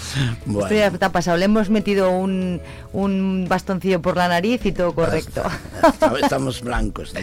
Bueno. 0.45 0.63
Esto 0.67 0.75
ya 0.75 0.87
está 0.87 1.09
pasado. 1.13 1.37
Le 1.37 1.45
hemos 1.45 1.69
metido 1.69 2.11
un, 2.11 2.59
un 2.91 3.45
bastoncillo 3.47 4.01
por 4.01 4.17
la 4.17 4.27
nariz 4.27 4.65
y 4.65 4.73
todo 4.73 4.93
correcto. 4.93 5.41
Estamos- 5.81 6.19
Estamos 6.23 6.61
blancos. 6.61 7.13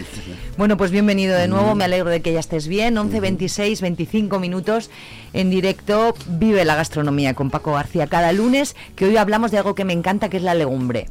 Bueno, 0.57 0.75
pues 0.75 0.89
bienvenido 0.89 1.35
de 1.37 1.47
nuevo, 1.47 1.75
Mm. 1.75 1.77
me 1.77 1.83
alegro 1.83 2.09
de 2.09 2.21
que 2.23 2.33
ya 2.33 2.39
estés 2.39 2.67
bien. 2.67 2.97
11, 2.97 3.19
26, 3.19 3.79
25 3.81 4.39
minutos 4.39 4.89
en 5.33 5.49
directo. 5.49 6.15
Vive 6.27 6.65
la 6.65 6.75
gastronomía 6.75 7.33
con 7.33 7.49
Paco 7.49 7.73
García 7.73 8.07
cada 8.07 8.31
lunes, 8.31 8.75
que 8.95 9.05
hoy 9.05 9.17
hablamos 9.17 9.51
de 9.51 9.57
algo 9.57 9.75
que 9.75 9.85
me 9.85 9.93
encanta, 9.93 10.29
que 10.29 10.37
es 10.37 10.43
la 10.43 10.53
legumbre. 10.55 11.07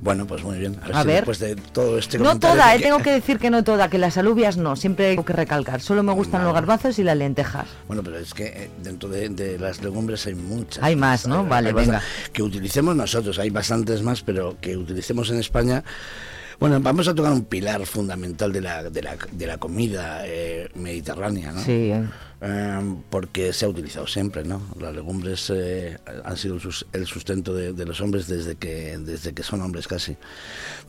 Bueno, 0.00 0.26
pues 0.26 0.42
muy 0.44 0.58
bien. 0.58 0.78
A 0.92 1.02
si 1.02 1.06
ver. 1.06 1.16
Después 1.24 1.38
de 1.40 1.56
todo 1.56 1.98
este 1.98 2.18
No 2.18 2.38
toda, 2.38 2.74
eh, 2.74 2.80
tengo 2.80 2.98
que 2.98 3.10
decir 3.10 3.38
que 3.38 3.50
no 3.50 3.64
toda, 3.64 3.88
que 3.88 3.98
las 3.98 4.16
alubias 4.16 4.56
no, 4.56 4.76
siempre 4.76 5.08
hay 5.08 5.16
que 5.18 5.32
recalcar. 5.32 5.80
Solo 5.80 6.02
me 6.02 6.12
gustan 6.12 6.44
los 6.44 6.54
garbanzos 6.54 6.98
y 6.98 7.04
las 7.04 7.16
lentejas. 7.16 7.66
Bueno, 7.86 8.02
pero 8.02 8.18
es 8.18 8.32
que 8.34 8.44
eh, 8.46 8.70
dentro 8.82 9.08
de, 9.08 9.28
de 9.28 9.58
las 9.58 9.82
legumbres 9.82 10.26
hay 10.26 10.34
muchas. 10.34 10.82
Hay 10.82 10.96
más, 10.96 11.26
¿no? 11.26 11.44
Vale, 11.44 11.72
bastante- 11.72 11.98
venga. 11.98 12.30
Que 12.32 12.42
utilicemos 12.42 12.94
nosotros, 12.94 13.38
hay 13.38 13.50
bastantes 13.50 14.02
más, 14.02 14.22
pero 14.22 14.56
que 14.60 14.76
utilicemos 14.76 15.30
en 15.30 15.38
España. 15.40 15.82
Bueno, 16.60 16.80
vamos 16.80 17.06
a 17.06 17.14
tocar 17.14 17.32
un 17.32 17.44
pilar 17.44 17.86
fundamental 17.86 18.52
de 18.52 18.60
la, 18.60 18.90
de 18.90 19.00
la, 19.02 19.16
de 19.30 19.46
la 19.46 19.58
comida 19.58 20.22
eh, 20.26 20.68
mediterránea, 20.74 21.52
¿no? 21.52 21.62
Sí. 21.62 21.92
Eh, 22.40 22.94
porque 23.10 23.52
se 23.52 23.64
ha 23.64 23.68
utilizado 23.68 24.08
siempre, 24.08 24.42
¿no? 24.44 24.60
Las 24.80 24.92
legumbres 24.92 25.50
eh, 25.54 25.98
han 26.24 26.36
sido 26.36 26.56
el 26.56 26.60
sus- 26.60 26.84
el 26.92 27.06
sustento 27.06 27.54
de, 27.54 27.72
de 27.72 27.84
los 27.84 28.00
hombres 28.00 28.26
desde 28.26 28.56
que, 28.56 28.98
desde 28.98 29.34
que 29.34 29.44
son 29.44 29.62
hombres 29.62 29.86
casi. 29.86 30.16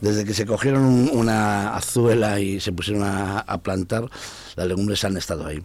Desde 0.00 0.24
que 0.24 0.34
se 0.34 0.44
cogieron 0.44 0.82
un- 0.82 1.10
una 1.12 1.76
azuela 1.76 2.40
y 2.40 2.58
se 2.58 2.72
pusieron 2.72 3.04
a, 3.04 3.38
a 3.40 3.58
plantar, 3.58 4.08
las 4.56 4.66
legumbres 4.66 5.04
han 5.04 5.16
estado 5.16 5.46
ahí. 5.46 5.62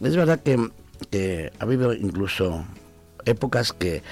Es 0.00 0.14
verdad 0.14 0.38
que, 0.40 0.70
que 1.10 1.52
ha 1.58 1.62
habido 1.64 1.92
incluso 1.92 2.64
épocas 3.24 3.72
que, 3.72 4.02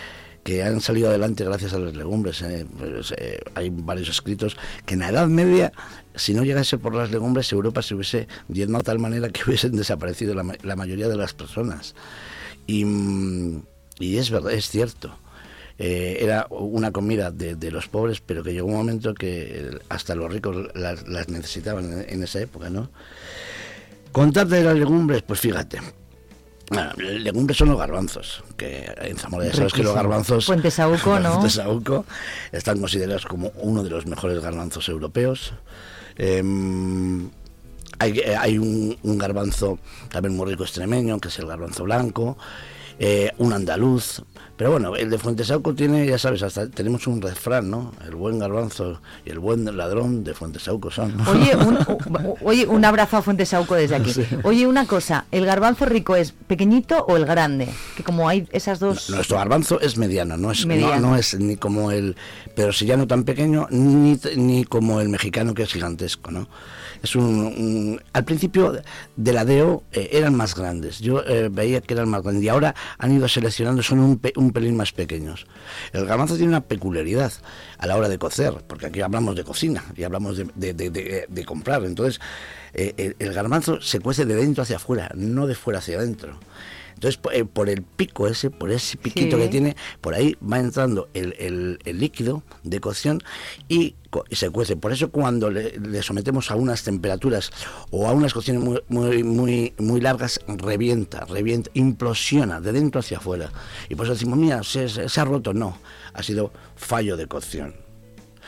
que 0.49 0.63
han 0.63 0.81
salido 0.81 1.11
adelante 1.11 1.45
gracias 1.45 1.75
a 1.75 1.79
las 1.79 1.95
legumbres. 1.95 2.41
¿eh? 2.41 2.65
Pues, 2.79 3.13
eh, 3.19 3.39
hay 3.55 3.69
varios 3.69 4.09
escritos 4.09 4.57
que 4.87 4.95
en 4.95 5.01
la 5.01 5.11
Edad 5.11 5.27
Media, 5.27 5.73
si 6.15 6.33
no 6.33 6.43
llegase 6.43 6.79
por 6.79 6.95
las 6.95 7.11
legumbres, 7.11 7.53
Europa 7.53 7.83
se 7.83 7.95
hubiese 7.95 8.29
diezmado 8.49 8.79
de 8.81 8.87
tal 8.87 8.99
manera 8.99 9.29
que 9.29 9.43
hubiesen 9.47 9.77
desaparecido 9.77 10.35
la, 10.35 10.45
ma- 10.45 10.55
la 10.63 10.75
mayoría 10.75 11.07
de 11.07 11.19
las 11.19 11.35
personas. 11.35 11.95
Y, 12.67 12.87
mm, 12.87 13.63
es 14.01 14.31
verdad, 14.31 14.53
es 14.53 14.71
cierto. 14.71 15.19
Eh, 15.79 16.17
era 16.23 16.47
una 16.49 16.93
comida 16.93 17.31
de, 17.31 17.71
los 17.71 17.87
pobres, 17.89 18.23
pero 18.23 18.43
que 18.43 18.55
llegó 18.55 18.69
un 18.69 18.77
momento 18.77 19.13
que 19.13 19.69
hasta 19.91 20.15
los 20.15 20.33
ricos 20.33 20.71
las, 20.75 21.29
necesitaban 21.29 21.93
en, 21.93 22.07
en 22.09 22.23
esa 22.23 22.41
época, 22.41 22.71
¿no? 22.71 22.89
Contarte 24.13 24.55
de 24.55 24.65
las 24.65 24.79
legumbres, 24.79 25.21
pues 25.21 25.41
fíjate. 25.41 25.81
Ah, 26.77 26.93
legumbres 26.97 27.57
son 27.57 27.69
los 27.69 27.79
garbanzos, 27.79 28.45
que 28.57 28.93
en 28.99 29.17
Zamora 29.17 29.47
ya 29.47 29.55
sabes 29.55 29.73
que 29.73 29.83
los 29.83 29.95
garbanzos... 29.95 30.47
Fuente 30.47 30.71
Saúco, 30.71 31.19
¿no? 31.21 31.33
Fuente 31.35 31.51
Saúco, 31.51 32.05
están 32.53 32.81
considerados 32.81 33.25
como 33.27 33.53
uno 33.57 33.83
de 33.83 33.91
los 33.91 34.07
mejores 34.07 34.41
garbanzos 34.41 34.89
europeos. 34.89 35.55
Em, 36.17 37.31
hay 37.99 38.19
eh, 38.19 38.37
hay 38.37 38.59
un, 38.59 38.97
un 39.03 39.19
garbanzo 39.19 39.79
también 40.11 40.37
muy 40.37 40.51
rico 40.51 40.65
extremeño, 40.65 41.19
que 41.21 41.29
es 41.29 41.39
el 41.39 41.47
garbanzo 41.47 41.85
blanco, 41.85 42.37
eh, 42.99 43.33
un 43.39 43.53
andaluz. 43.53 44.23
Pero 44.57 44.73
bueno, 44.73 44.97
el 44.97 45.09
de 45.09 45.19
Fuentesauco 45.19 45.73
tiene, 45.73 46.05
ya 46.05 46.19
sabes, 46.19 46.43
hasta 46.43 46.69
tenemos 46.69 47.07
un 47.07 47.23
refrán, 47.23 47.71
¿no? 47.71 47.93
El 48.05 48.17
buen 48.17 48.41
garbanzo 48.41 49.01
y 49.25 49.31
el 49.31 49.39
buen 49.39 49.65
ladrón 49.77 50.25
de 50.25 50.35
Fuentesauco 50.35 50.91
son. 50.91 51.17
Oye, 51.29 51.55
un, 51.55 51.79
oye, 52.43 52.67
un 52.67 52.85
abrazo 52.85 53.19
a 53.19 53.23
Fuentesauco 53.23 53.77
desde 53.77 53.95
aquí. 53.95 54.13
Oye, 54.43 54.67
una 54.67 54.85
cosa, 54.87 55.27
¿el 55.31 55.47
garbanzo 55.47 55.85
rico 55.87 56.17
es 56.17 56.33
pequeñito 56.33 57.05
o 57.07 57.17
el 57.17 57.25
grande? 57.25 57.69
Que 57.97 58.03
como 58.03 58.29
hay 58.29 58.49
esas 58.51 58.81
dos... 58.81 59.11
Nuestro 59.11 59.37
garbanzo 59.37 59.81
es 59.81 59.97
mediano, 59.97 60.37
no 60.37 60.51
es, 60.51 60.67
no, 60.67 60.75
Mediano. 60.75 61.11
no 61.11 61.17
es 61.17 61.39
ni 61.39 61.57
como 61.57 61.93
el, 61.93 62.17
pero 62.57 62.73
si 62.73 62.85
ya 62.85 62.97
no 62.97 63.07
tan 63.07 63.23
pequeño, 63.23 63.69
ni, 63.71 64.19
ni 64.37 64.65
como 64.65 65.01
el 65.01 65.09
mexicano 65.09 65.55
que 65.55 65.63
es 65.63 65.73
gigantesco, 65.73 66.33
¿no? 66.33 66.49
Es 67.03 67.15
un, 67.17 68.01
al 68.13 68.25
principio 68.25 68.81
de 69.17 69.33
la 69.33 69.45
DEO 69.45 69.85
eh, 69.93 70.11
eran 70.13 70.35
más 70.35 70.55
grandes, 70.55 70.99
yo 70.99 71.23
eh, 71.27 71.49
veía 71.51 71.81
que 71.81 71.95
eran 71.95 72.09
más 72.09 72.23
grandes 72.23 72.43
y 72.45 72.49
ahora 72.49 72.75
han 72.99 73.13
ido 73.13 73.29
seleccionando, 73.29 73.83
son 73.83 74.01
un, 74.01 74.21
un 74.37 74.53
pelín 74.53 74.77
más 74.77 74.93
pequeños. 74.93 75.47
El 75.93 76.07
garbanzo 76.07 76.35
tiene 76.37 76.49
una 76.51 76.61
peculiaridad 76.63 77.33
a 77.79 77.87
la 77.87 77.97
hora 77.97 78.09
de 78.09 78.19
cocer, 78.19 78.53
porque 78.67 78.87
aquí 78.87 79.01
hablamos 79.01 79.37
de 79.37 79.45
cocina 79.45 79.85
y 79.97 80.03
hablamos 80.03 80.37
de, 80.39 80.47
de- 80.55 80.75
de- 80.75 80.91
de- 80.91 81.27
de 81.29 81.45
comprar, 81.45 81.85
entonces 81.85 82.21
eh, 82.75 82.95
el, 82.97 83.17
el 83.19 83.33
garbanzo 83.33 83.81
se 83.81 84.01
cuece 84.01 84.25
de 84.25 84.35
dentro 84.35 84.63
hacia 84.63 84.77
afuera, 84.77 85.11
no 85.15 85.47
de 85.47 85.55
fuera 85.55 85.79
hacia 85.79 85.99
adentro. 85.99 86.39
Entonces, 86.99 87.21
eh, 87.33 87.45
por 87.45 87.69
el 87.69 87.83
pico 87.83 88.27
ese, 88.27 88.51
por 88.51 88.73
ese 88.73 88.97
piquito 88.97 89.37
Sí. 89.37 89.43
que 89.45 89.49
tiene, 89.49 89.77
por 90.01 90.15
ahí 90.15 90.37
va 90.43 90.59
entrando 90.59 91.09
el, 91.15 91.33
el- 91.39 91.79
el 91.85 92.01
líquido 92.01 92.43
de 92.65 92.81
cocción 92.81 93.23
y, 93.69 93.95
se 94.33 94.51
cuece. 94.51 94.75
Por 94.75 94.91
eso 94.91 95.11
cuando 95.11 95.49
le, 95.51 95.79
le 95.79 96.03
sometemos 96.03 96.51
a 96.51 96.57
unas 96.57 96.83
temperaturas 96.83 97.51
o 97.91 98.09
a 98.09 98.13
unas 98.13 98.33
cocciones 98.35 98.63
muy, 98.65 98.81
muy, 98.89 99.23
muy, 99.23 99.75
muy 99.79 100.01
largas, 100.01 100.41
revienta, 100.49 101.25
revienta, 101.27 101.71
implosiona 101.75 102.61
de 102.61 102.73
dentro 102.73 102.99
hacia 103.01 103.19
afuera. 103.19 103.53
Y 103.89 103.95
por 103.95 104.07
eso 104.07 104.15
decimos, 104.15 104.39
mira, 104.39 104.63
se, 104.65 104.89
se- 104.89 105.09
se 105.09 105.21
ha 105.21 105.25
roto. 105.25 105.53
No, 105.55 105.79
ha 106.15 106.23
sido 106.25 106.53
fallo 106.75 107.17
de 107.17 107.27
cocción. 107.27 107.75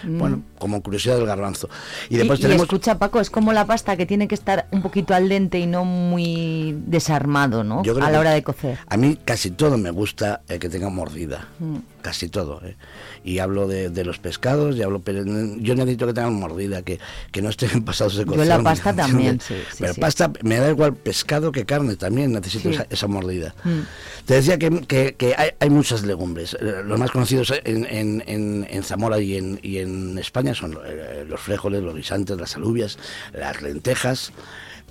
Mm. 0.02 0.18
Bueno, 0.18 0.42
como 0.58 0.82
curiosidad 0.82 1.16
del 1.16 1.26
garbanzo. 1.26 1.68
Y 2.08 2.14
Y, 2.14 2.18
después 2.18 2.38
y 2.38 2.42
tenemos... 2.42 2.62
escucha, 2.64 2.98
Paco, 2.98 3.20
es 3.20 3.30
como 3.30 3.52
la 3.52 3.66
pasta 3.66 3.96
que 3.96 4.06
tiene 4.06 4.28
que 4.28 4.34
estar 4.34 4.66
un 4.70 4.82
poquito 4.82 5.14
al 5.14 5.28
dente 5.28 5.58
y 5.58 5.66
no 5.66 5.84
muy 5.84 6.76
desarmado, 6.86 7.64
¿no? 7.64 7.82
Yo 7.82 7.94
creo 7.94 8.06
A 8.06 8.10
la 8.10 8.20
hora 8.20 8.30
de 8.30 8.42
cocer. 8.42 8.78
A 8.88 8.96
mí 8.96 9.18
casi 9.24 9.50
todo 9.50 9.78
me 9.78 9.90
gusta 9.90 10.42
eh, 10.48 10.58
que 10.58 10.68
tenga 10.68 10.88
mordida. 10.88 11.48
Mm. 11.58 11.76
Casi 12.02 12.28
todo. 12.28 12.60
eh. 12.64 12.76
Y 13.24 13.38
hablo 13.40 13.68
de, 13.68 13.90
de 13.90 14.04
los 14.04 14.18
pescados, 14.18 14.74
y 14.76 14.82
hablo, 14.82 15.00
pero 15.00 15.22
yo 15.24 15.74
necesito 15.74 16.06
que 16.06 16.14
tengan 16.14 16.32
mordida, 16.32 16.80
que, 16.82 16.98
que 17.30 17.42
no 17.42 17.50
estén 17.50 17.82
pasados 17.84 18.14
de 18.16 18.20
Yo 18.24 18.26
cocción. 18.26 18.48
la 18.48 18.62
pasta 18.62 18.94
también, 18.96 19.40
sí, 19.40 19.54
sí, 19.70 19.76
Pero 19.80 19.94
sí. 19.94 20.00
pasta, 20.00 20.32
me 20.42 20.56
da 20.56 20.70
igual 20.70 20.94
pescado 20.94 21.52
que 21.52 21.66
carne 21.66 21.96
también, 21.96 22.32
necesito 22.32 22.70
esa, 22.70 22.86
esa 22.88 23.06
mordida. 23.06 23.54
Mm. 23.64 23.80
Te 24.24 24.34
decía 24.34 24.58
que, 24.58 24.70
que- 24.86 25.14
que 25.14 25.34
hay, 25.36 25.50
hay 25.60 25.68
muchas 25.70 26.02
legumbres. 26.04 26.54
Eh, 26.60 26.82
Los 26.84 26.98
más 26.98 27.10
conocidos 27.10 27.52
en, 27.64 27.84
en- 27.84 28.22
en- 28.26 28.66
en 28.70 28.82
Zamora 28.82 29.18
y 29.20 29.36
en, 29.36 29.60
y 29.62 29.78
en 29.78 30.16
España 30.18 30.54
son 30.54 30.78
eh, 30.86 31.24
los 31.28 31.40
frijoles, 31.40 31.82
los 31.82 31.94
guisantes, 31.94 32.38
las 32.38 32.56
alubias, 32.56 32.98
las 33.34 33.60
lentejas. 33.60 34.32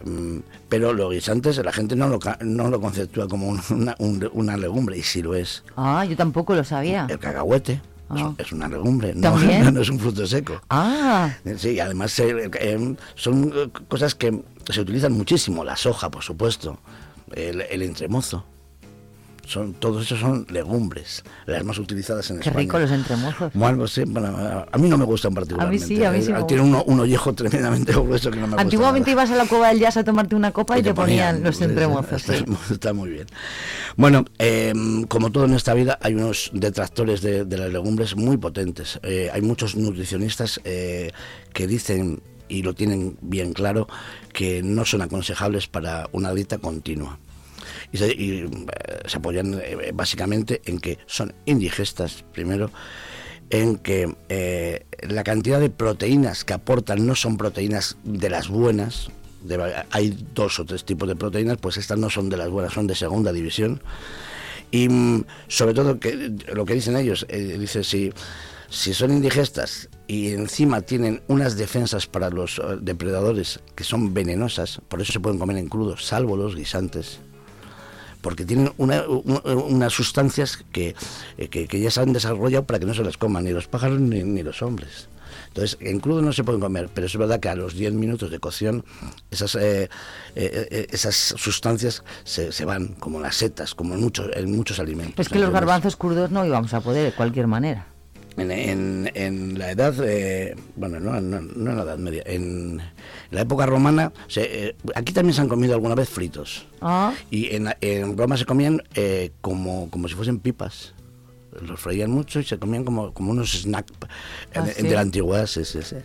Mm, 0.05 0.39
Pero 0.69 0.93
los 0.93 1.11
guisantes 1.11 1.57
la 1.57 1.71
gente 1.71 1.95
no 1.95 2.07
lo, 2.07 2.19
no 2.41 2.69
lo 2.69 2.79
conceptúa 2.79 3.27
como 3.27 3.47
un- 3.49 3.61
una, 3.71 3.95
un- 3.99 4.29
una 4.33 4.55
legumbre, 4.57 4.97
y 4.97 5.03
sí 5.03 5.21
lo 5.21 5.35
es. 5.35 5.63
Ah, 5.75 6.05
yo 6.05 6.15
tampoco 6.15 6.53
lo 6.55 6.63
sabía. 6.63 7.07
El 7.09 7.19
cacahuete 7.19 7.81
Ah. 8.11 8.33
es, 8.37 8.51
una 8.51 8.67
legumbre, 8.67 9.13
no, 9.13 9.37
no 9.71 9.81
es 9.81 9.89
un 9.89 9.99
fruto 9.99 10.25
seco. 10.25 10.61
Ah, 10.69 11.31
Sí, 11.57 11.79
además 11.79 12.17
eh, 12.19 12.49
eh, 12.59 12.95
son 13.15 13.51
eh, 13.55 13.69
cosas 13.87 14.15
que 14.15 14.41
se 14.69 14.81
utilizan 14.81 15.13
muchísimo. 15.13 15.63
La 15.63 15.75
soja, 15.75 16.09
por 16.09 16.23
supuesto, 16.23 16.79
el, 17.33 17.61
el 17.61 17.81
entremozo. 17.83 18.43
Son, 19.49 19.73
todos 19.73 20.03
esos 20.05 20.19
son 20.19 20.45
legumbres, 20.51 21.23
las 21.47 21.63
más 21.63 21.79
utilizadas 21.79 22.29
en 22.29 22.37
qué 22.39 22.49
España. 22.49 22.61
rico 22.65 22.77
los 22.77 22.91
entremozos. 22.91 23.51
Bueno, 23.55 23.87
sí, 23.87 24.03
bueno, 24.05 24.27
a 24.71 24.77
mí 24.77 24.87
no 24.87 24.95
me 24.95 25.05
gustan 25.05 25.33
particularmente. 25.33 25.87
sí, 25.87 26.03
a 26.03 26.11
mí 26.11 26.21
sí 26.21 26.29
Eh, 26.29 26.35
me 26.35 26.43
Tiene 26.43 26.61
uno- 26.61 26.83
un 26.83 26.99
ollejo 26.99 27.33
tremendamente 27.33 27.91
grueso 27.93 28.29
que 28.29 28.35
no 28.35 28.43
me 28.43 28.49
gusta. 28.49 28.61
Antiguamente 28.61 29.09
ibas 29.09 29.31
a 29.31 29.35
la 29.35 29.45
cueva 29.47 29.69
del 29.69 29.79
jazz 29.79 29.97
a 29.97 30.03
tomarte 30.03 30.35
una 30.35 30.51
copa 30.51 30.77
y, 30.77 30.83
te 30.83 30.93
ponían, 30.93 31.41
los 31.43 31.55
sí, 31.57 31.63
sí, 31.63 31.69
entremozos. 31.71 32.29
Está, 32.29 32.37
sí. 32.37 32.45
está 32.71 32.93
muy 32.93 33.09
bien. 33.09 33.25
Bueno, 33.97 34.23
eh, 34.37 34.71
como 35.07 35.31
todo 35.31 35.45
en 35.45 35.55
esta 35.55 35.73
vida, 35.73 35.97
hay 35.99 36.13
unos 36.13 36.51
detractores 36.53 37.21
de, 37.21 37.43
de 37.43 37.57
las 37.57 37.73
legumbres 37.73 38.15
muy 38.15 38.37
potentes. 38.37 38.99
Eh, 39.01 39.31
hay 39.33 39.41
muchos 39.41 39.75
nutricionistas 39.75 40.61
eh, 40.63 41.11
que 41.53 41.65
dicen, 41.65 42.21
y 42.47 42.61
lo 42.61 42.75
tienen 42.75 43.17
bien 43.21 43.53
claro, 43.53 43.87
que 44.31 44.61
no 44.61 44.85
son 44.85 45.01
aconsejables 45.01 45.65
para 45.67 46.07
una 46.11 46.33
dieta 46.35 46.59
continua. 46.59 47.17
Y 47.91 47.97
se, 47.97 48.07
y, 48.13 48.41
eh, 48.41 48.49
se 49.05 49.17
apoyan 49.17 49.59
eh, 49.63 49.91
básicamente 49.93 50.61
en 50.65 50.79
que 50.79 50.99
son 51.05 51.33
indigestas, 51.45 52.23
primero, 52.33 52.71
en 53.49 53.77
que 53.77 54.15
eh, 54.29 54.85
la 55.07 55.23
cantidad 55.23 55.59
de 55.59 55.69
proteínas 55.69 56.45
que 56.45 56.53
aportan 56.53 57.05
no 57.05 57.15
son 57.15 57.37
proteínas 57.37 57.97
de 58.03 58.29
las 58.29 58.47
buenas, 58.47 59.09
hay 59.91 60.17
dos 60.35 60.59
o 60.59 60.65
tres 60.65 60.83
tipos 60.83 61.07
de 61.07 61.15
proteínas, 61.15 61.57
pues 61.57 61.77
estas 61.77 61.97
no 61.97 62.09
son 62.09 62.29
de 62.29 62.37
las 62.37 62.49
buenas, 62.49 62.73
son 62.73 62.87
de 62.87 62.95
segunda 62.95 63.31
división. 63.31 63.81
Y 64.71 64.87
mm, 64.89 65.25
sobre 65.47 65.73
todo 65.73 65.99
que 65.99 66.31
lo 66.53 66.65
que 66.65 66.75
dicen 66.75 66.95
ellos, 66.95 67.25
eh, 67.29 67.57
dice 67.59 67.83
si, 67.83 68.13
si 68.69 68.93
son 68.93 69.11
indigestas 69.11 69.89
y 70.07 70.29
encima 70.29 70.81
tienen 70.81 71.21
unas 71.27 71.57
defensas 71.57 72.05
para 72.05 72.29
los 72.29 72.61
depredadores 72.81 73.61
que 73.75 73.83
son 73.83 74.13
venenosas, 74.13 74.81
por 74.89 75.01
eso 75.01 75.13
se 75.13 75.19
pueden 75.19 75.39
comer 75.39 75.57
en 75.57 75.69
crudo, 75.69 75.97
salvo 75.97 76.37
los 76.37 76.55
guisantes. 76.55 77.19
Porque 78.21 78.45
tienen 78.45 78.71
una- 78.77 79.07
un- 79.07 79.41
unas 79.45 79.93
sustancias 79.93 80.63
que, 80.71 80.95
eh, 81.37 81.47
que, 81.47 81.67
que 81.67 81.79
ya 81.79 81.89
se 81.91 82.01
han 82.01 82.11
desarrollado 82.13 82.65
para 82.65 82.79
que 82.79 82.85
no 82.85 82.93
se 82.93 83.03
las 83.03 83.17
coman 83.17 83.45
ni 83.45 83.51
los 83.51 83.67
pájaros 83.67 83.99
ni, 83.99 84.23
ni 84.23 84.43
los 84.43 84.61
hombres. 84.61 85.07
Entonces, 85.49 85.77
en 85.81 85.99
crudo 85.99 86.21
no 86.21 86.33
se 86.33 86.43
pueden 86.43 86.59
comer, 86.61 86.89
pero 86.93 87.07
es 87.07 87.15
verdad 87.15 87.39
que 87.39 87.49
a 87.49 87.55
los 87.55 87.73
10 87.75 87.93
minutos 87.93 88.29
de 88.31 88.39
cocción 88.39 88.83
esas, 89.31 89.55
eh, 89.55 89.83
eh, 90.35 90.67
eh, 90.71 90.87
esas 90.91 91.15
sustancias 91.15 92.03
se, 92.23 92.51
se 92.51 92.65
van, 92.65 92.89
como 92.95 93.19
las 93.19 93.35
setas, 93.35 93.73
como 93.75 93.93
en 93.95 94.01
muchos, 94.01 94.29
en 94.35 94.51
muchos 94.55 94.79
alimentos. 94.79 95.19
Es 95.19 95.29
que 95.29 95.39
los 95.39 95.49
garbanzos 95.51 95.95
crudos 95.95 96.29
no 96.31 96.45
íbamos 96.45 96.73
a 96.73 96.81
poder 96.81 97.05
de 97.05 97.11
cualquier 97.15 97.47
manera. 97.47 97.87
En, 98.41 98.51
en- 98.51 99.11
en 99.15 99.59
la 99.59 99.71
edad, 99.71 99.93
eh, 100.03 100.55
bueno, 100.75 100.99
no, 100.99 101.19
no, 101.21 101.41
no 101.41 101.71
en 101.71 101.77
la 101.77 101.83
edad 101.83 101.97
media, 101.97 102.23
en 102.25 102.81
la 103.31 103.41
época 103.41 103.65
romana, 103.65 104.11
se, 104.27 104.67
eh, 104.69 104.75
aquí 104.95 105.13
también 105.13 105.33
se 105.33 105.41
han 105.41 105.49
comido 105.49 105.73
alguna 105.73 105.95
vez 105.95 106.09
fritos. 106.09 106.65
Ah, 106.81 107.13
Y 107.29 107.55
en, 107.55 107.69
en 107.81 108.17
Roma 108.17 108.37
se 108.37 108.45
comían 108.45 108.81
eh, 108.95 109.31
como, 109.41 109.89
como 109.89 110.07
si 110.07 110.15
fuesen 110.15 110.39
pipas. 110.39 110.93
Los 111.67 111.79
freían 111.79 112.11
mucho 112.11 112.39
y 112.39 112.43
se 112.43 112.59
comían 112.59 112.83
como, 112.85 113.11
como 113.11 113.31
unos 113.31 113.51
snacks 113.63 113.91
Ah, 114.53 114.61
de, 114.61 114.71
¿sí? 114.73 114.83
de 114.83 114.93
la 114.93 115.01
antigüedad, 115.01 115.47
sí, 115.47 115.65
sí, 115.65 115.79
sí. 115.81 115.95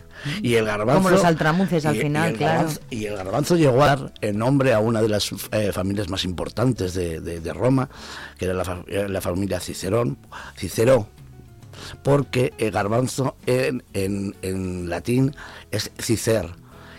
Y 0.41 0.55
el 0.55 0.65
garbanzo... 0.65 1.03
Como 1.03 1.11
los 1.11 1.23
altramuces 1.23 1.85
al 1.85 1.95
y- 1.95 1.99
y 1.99 2.01
final, 2.01 2.31
el 2.31 2.37
claro. 2.37 2.67
garbanzo- 2.67 2.79
y 2.89 3.05
el 3.05 3.15
garbanzo 3.15 3.55
llegó 3.55 3.83
a 3.83 3.87
dar 3.95 4.13
el 4.21 4.37
nombre 4.39 4.73
a 4.73 4.79
una 4.79 5.03
de 5.03 5.07
las 5.09 5.31
eh, 5.51 5.71
familias 5.71 6.09
más 6.09 6.25
importantes 6.25 6.95
de, 6.95 7.21
de- 7.21 7.41
de 7.41 7.53
Roma, 7.53 7.89
que 8.39 8.45
era 8.45 8.55
la, 8.55 8.83
era 8.87 9.07
la 9.07 9.21
familia 9.21 9.59
Cicerón, 9.59 10.17
Cicero, 10.57 11.09
porque 12.03 12.53
el 12.57 12.71
garbanzo 12.71 13.35
en, 13.45 13.83
en- 13.93 14.35
en 14.41 14.89
latín 14.89 15.35
es 15.71 15.91
cicer. 15.99 16.49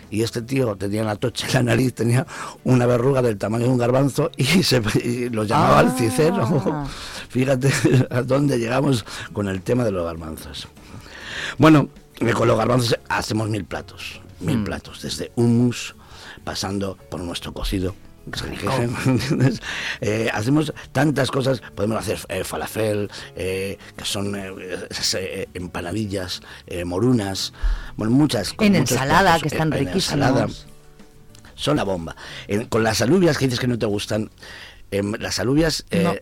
Y 0.09 0.23
este 0.23 0.41
tío 0.41 0.75
tenía 0.77 1.03
la 1.03 1.17
tocha 1.17 1.47
en 1.47 1.53
la 1.53 1.63
nariz, 1.63 1.93
tenía 1.93 2.25
una 2.63 2.85
verruga 2.85 3.21
del 3.21 3.37
tamaño 3.37 3.65
de 3.65 3.71
un 3.71 3.77
garbanzo 3.77 4.31
y, 4.37 4.45
se, 4.63 4.81
y 5.03 5.29
lo 5.29 5.43
llamaba 5.43 5.81
el 5.81 5.91
cicero. 5.91 6.85
Fíjate 7.29 7.69
a 8.09 8.21
dónde 8.21 8.57
llegamos 8.57 9.03
con 9.33 9.49
el 9.49 9.61
tema 9.61 9.83
de 9.83 9.91
los 9.91 10.05
garbanzos. 10.05 10.67
Bueno, 11.57 11.89
eh, 12.19 12.31
con 12.31 12.47
los 12.47 12.57
garbanzos 12.57 12.97
hacemos 13.09 13.49
mil 13.49 13.65
platos, 13.65 14.21
mil 14.39 14.59
Mm. 14.59 14.63
platos, 14.63 15.01
desde 15.01 15.31
hummus, 15.35 15.93
pasando 16.45 16.97
por 17.09 17.19
nuestro 17.19 17.51
cocido. 17.53 17.93
¿entiendes? 19.05 19.61
Eh, 20.01 20.29
hacemos 20.33 20.73
tantas 20.91 21.31
cosas, 21.31 21.61
podemos 21.75 21.97
hacer 21.97 22.19
eh, 22.29 22.43
falafel, 22.43 23.09
eh, 23.35 23.77
que 23.95 24.05
son 24.05 24.35
empanadillas, 25.53 26.41
morunas, 26.85 27.53
bueno, 27.95 28.13
muchas. 28.13 28.53
con 28.53 28.67
En 28.67 28.75
ensalada, 28.75 29.21
platos, 29.21 29.41
que 29.43 29.47
están 29.49 29.73
en 29.73 29.87
ensalada. 29.87 30.47
Son 31.55 31.77
la 31.77 31.83
bomba. 31.83 32.15
Con 32.69 32.83
las 32.83 33.01
alubias 33.01 33.37
que 33.37 33.45
dices 33.45 33.59
que 33.59 33.67
no 33.67 33.79
te 33.79 33.87
gustan, 33.87 34.29
em, 34.91 35.13
las 35.19 35.39
alubias... 35.39 35.85
No, 35.91 36.15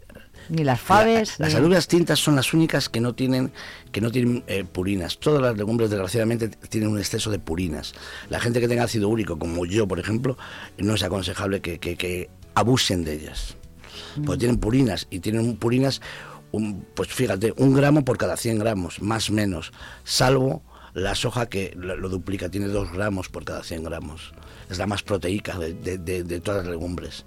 ni 0.49 0.63
las 0.63 0.79
faves. 0.81 1.39
las 1.39 1.51
ni- 1.53 1.57
alubias 1.59 1.87
tintas 1.87 2.19
son 2.19 2.35
las 2.35 2.53
únicas 2.53 2.89
que 2.89 2.99
no 3.01 3.13
tienen 3.15 3.51
que 3.91 4.01
no 4.01 4.11
tienen 4.11 4.43
eh, 4.47 4.63
purinas. 4.65 5.17
Todas 5.19 5.41
las 5.41 5.57
legumbres 5.57 5.89
desgraciadamente 5.89 6.49
tienen 6.49 6.89
un 6.89 6.99
exceso 6.99 7.31
de 7.31 7.39
purinas. 7.39 7.93
La 8.29 8.39
gente 8.39 8.59
que 8.59 8.67
tenga 8.67 8.83
ácido 8.83 9.07
úrico, 9.09 9.39
como 9.39 9.65
yo, 9.65 9.87
por 9.87 9.99
ejemplo, 9.99 10.37
no 10.77 10.95
es 10.95 11.03
aconsejable 11.03 11.61
que, 11.61 11.79
que- 11.79 11.95
que 11.95 12.29
abusen 12.55 13.03
de 13.03 13.13
ellas. 13.13 13.55
Porque 14.25 14.39
tienen 14.39 14.57
purinas 14.59 15.07
y 15.09 15.19
tienen 15.19 15.55
purinas, 15.55 16.01
un- 16.51 16.85
pues 16.93 17.09
fíjate, 17.09 17.53
un 17.57 17.73
gramo 17.73 18.03
por 18.05 18.17
cada 18.17 18.35
100 18.37 18.59
gramos, 18.59 19.01
más 19.01 19.29
o 19.29 19.33
menos, 19.33 19.71
salvo 20.03 20.63
la 20.93 21.15
soja 21.15 21.47
que 21.47 21.73
lo, 21.75 21.95
lo 21.97 22.07
duplica, 22.09 22.49
tiene 22.49 22.67
dos 22.67 22.91
gramos 22.93 23.27
por 23.29 23.43
cada 23.43 23.63
100 23.63 23.83
gramos. 23.83 24.33
Es 24.69 24.77
la 24.77 24.87
más 24.87 25.03
proteica 25.03 25.57
de, 25.59 25.73
de- 25.73 25.97
de- 25.97 26.23
de 26.23 26.39
todas 26.39 26.63
las 26.63 26.71
legumbres. 26.71 27.25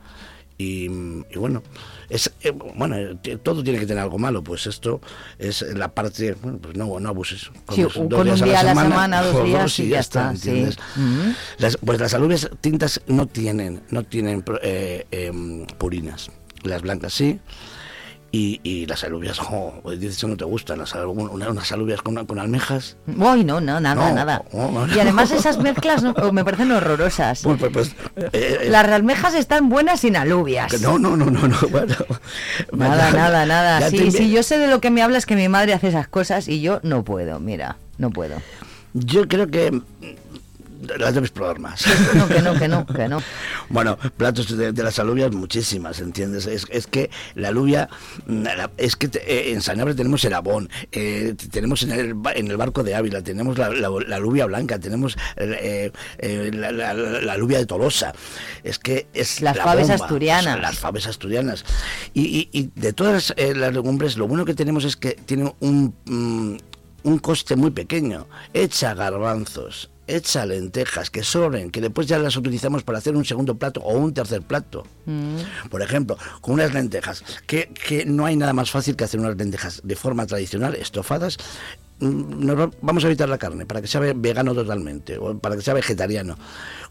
Y, 0.61 0.87
y 0.87 1.37
bueno, 1.39 1.63
es, 2.11 2.33
eh, 2.43 2.51
bueno, 2.51 2.97
eh, 2.97 3.39
todo 3.41 3.63
tiene 3.63 3.79
que 3.79 3.87
tener 3.87 4.03
algo 4.03 4.19
malo, 4.19 4.43
pues 4.43 4.67
esto 4.67 5.01
es 5.39 5.63
la 5.63 5.87
parte, 5.95 6.35
bueno, 6.43 6.59
pues 6.59 6.77
no, 6.77 6.99
no 6.99 7.09
abuses. 7.09 7.43
Sí, 7.77 7.83
con 7.95 8.09
dos 8.09 8.41
un 8.41 8.47
días 8.47 8.49
día 8.51 8.61
a 8.61 8.63
la 8.65 8.75
semana, 8.91 9.23
dos 9.23 9.33
días 9.45 9.79
y 9.79 9.89
ya 9.89 10.01
está. 10.01 10.35
Las- 11.59 11.77
pues 11.77 12.01
las 12.01 12.13
alubias 12.15 12.51
tintas 12.61 13.01
no 13.07 13.27
tienen, 13.27 13.83
no 13.91 14.03
tienen 14.03 14.43
eh, 14.63 15.07
em, 15.13 15.65
purinas. 15.67 16.31
Las 16.65 16.83
blancas 16.83 17.15
sí. 17.15 17.39
Y, 18.31 18.61
y 18.63 18.85
las 18.85 19.05
alubias, 19.05 19.39
oh, 19.51 19.81
dices 19.99 20.19
que 20.19 20.27
no 20.27 20.37
te 20.37 20.45
gustan, 20.45 20.79
las, 20.79 20.95
una- 20.95 21.31
unas 21.49 21.73
alubias 21.73 22.03
con, 22.03 22.27
con 22.27 22.39
almejas. 22.39 22.97
Uy, 23.07 23.43
no, 23.43 23.59
no, 23.61 23.81
nada, 23.81 23.95
No, 24.11 24.15
nada. 24.15 24.45
no. 24.53 24.87
Y 24.95 25.01
además 25.01 25.31
esas 25.31 25.59
mezclas 25.59 26.03
no- 26.03 26.15
me 26.33 26.45
parecen 26.45 26.71
horrorosas. 26.73 27.41
Pues, 27.43 27.59
pues, 27.59 27.73
pues, 27.73 27.89
eh, 28.17 28.31
eh, 28.33 28.69
Las 28.71 28.87
almejas 28.87 29.35
están 29.35 29.71
buenas 29.71 30.01
sin 30.01 30.15
alubias. 30.17 30.79
no, 30.83 30.99
no, 30.99 31.17
no, 31.17 31.27
no, 31.31 31.49
no, 31.49 31.57
bueno. 31.71 31.95
Nada, 32.73 33.11
nada, 33.13 33.47
nada. 33.47 33.89
Sí, 33.91 34.11
sí, 34.11 34.31
yo 34.31 34.43
sé 34.43 34.59
de 34.59 34.69
lo 34.69 34.81
que 34.81 34.91
me 34.91 35.03
hablas, 35.03 35.25
que 35.25 35.35
mi 35.35 35.49
madre 35.49 35.73
hace 35.73 35.89
esas 35.89 36.09
cosas 36.09 36.49
y 36.49 36.61
yo 36.61 36.81
no 36.83 37.05
puedo, 37.05 37.41
mira, 37.41 37.77
no 37.97 38.11
puedo. 38.11 38.37
Yo 38.95 39.27
creo 39.29 39.47
que 39.49 39.81
las 40.99 41.15
debes 41.15 41.31
probar 41.31 41.59
más. 41.59 41.85
No, 42.15 42.29
que 42.29 42.41
no, 42.41 42.55
que 42.59 42.69
no, 42.69 42.87
que 42.87 43.09
no. 43.09 43.23
Bueno, 43.71 43.99
platos 44.17 44.57
de, 44.57 44.73
de 44.73 44.83
las 44.83 44.99
alubias 44.99 45.33
muchísimas, 45.33 46.01
¿entiendes? 46.01 46.47
Es, 46.47 46.67
es 46.71 46.87
que 46.87 47.11
la 47.35 47.49
alubia, 47.49 47.89
mm, 48.27 48.43
la- 48.43 48.71
es 48.77 48.97
que 48.97 49.09
te- 49.09 49.19
eh, 49.31 49.53
en 49.53 49.61
Sanabria 49.63 49.95
tenemos 49.95 50.25
el 50.25 50.33
abón, 50.35 50.71
eh, 50.93 51.35
tenemos 51.51 51.83
en 51.83 51.93
el, 51.93 52.15
en 52.35 52.49
el 52.49 52.57
barco 52.57 52.83
de 52.83 52.95
Ávila, 52.95 53.23
tenemos 53.23 53.59
la, 53.59 53.69
la- 53.71 53.91
la 54.07 54.17
alubia 54.17 54.47
blanca, 54.47 54.79
tenemos 54.79 55.17
eh, 55.37 55.91
la, 56.53 56.91
alubia 57.33 57.59
de 57.59 57.67
Tolosa. 57.67 58.13
Es 58.65 58.79
que 58.79 59.07
es 59.13 59.41
Las 59.41 59.57
la 59.57 59.65
faves 59.65 59.89
bomba, 59.89 60.05
asturianas. 60.05 60.61
Las 60.61 60.79
faves 60.79 61.07
asturianas. 61.07 61.65
Y, 62.15 62.23
y- 62.23 62.49
y 62.53 62.71
de 62.75 62.93
todas 62.93 63.35
las 63.39 63.73
legumbres, 63.73 64.17
lo 64.17 64.27
bueno 64.29 64.45
que 64.45 64.55
tenemos 64.55 64.85
es 64.85 64.97
que 64.97 65.13
tienen 65.13 65.53
un, 65.61 65.95
mm, 66.07 66.57
un 67.09 67.19
coste 67.19 67.57
muy 67.57 67.71
pequeño. 67.71 68.27
Echa 68.55 68.95
garbanzos, 68.95 69.91
echa 70.09 70.45
lentejas, 70.47 71.11
que 71.11 71.23
sobren, 71.23 71.71
que 71.71 71.81
después 71.81 72.07
ya 72.07 72.19
las 72.19 72.37
utilizamos 72.37 72.83
para 72.83 72.99
hacer 72.99 73.15
un 73.17 73.25
segundo 73.25 73.57
plato 73.57 73.81
o 73.81 73.97
un 73.97 74.13
tercer 74.15 74.43
plato. 74.43 74.87
Mm. 75.07 75.69
Por 75.71 75.83
ejemplo, 75.83 76.17
con 76.41 76.55
unas 76.55 76.73
lentejas, 76.75 77.23
que, 77.47 77.69
que 77.87 78.05
no 78.07 78.27
hay 78.27 78.37
nada 78.37 78.53
más 78.53 78.71
fácil 78.71 78.97
que 78.97 79.05
hacer 79.05 79.21
unas 79.21 79.37
lentejas 79.37 79.81
de 79.85 79.95
forma 79.97 80.27
tradicional, 80.27 80.75
estofadas. 80.75 81.37
Mm, 82.01 82.45
nos 82.47 82.71
vamos 82.81 83.05
a 83.05 83.07
evitar 83.09 83.29
la 83.29 83.39
carne 83.39 83.67
para 83.67 83.81
que 83.81 83.87
sea 83.89 84.01
ve- 84.01 84.15
vegano 84.17 84.55
totalmente 84.55 85.19
o 85.19 85.37
para 85.39 85.57
que 85.57 85.63
sea 85.63 85.75
vegetariano 85.75 86.37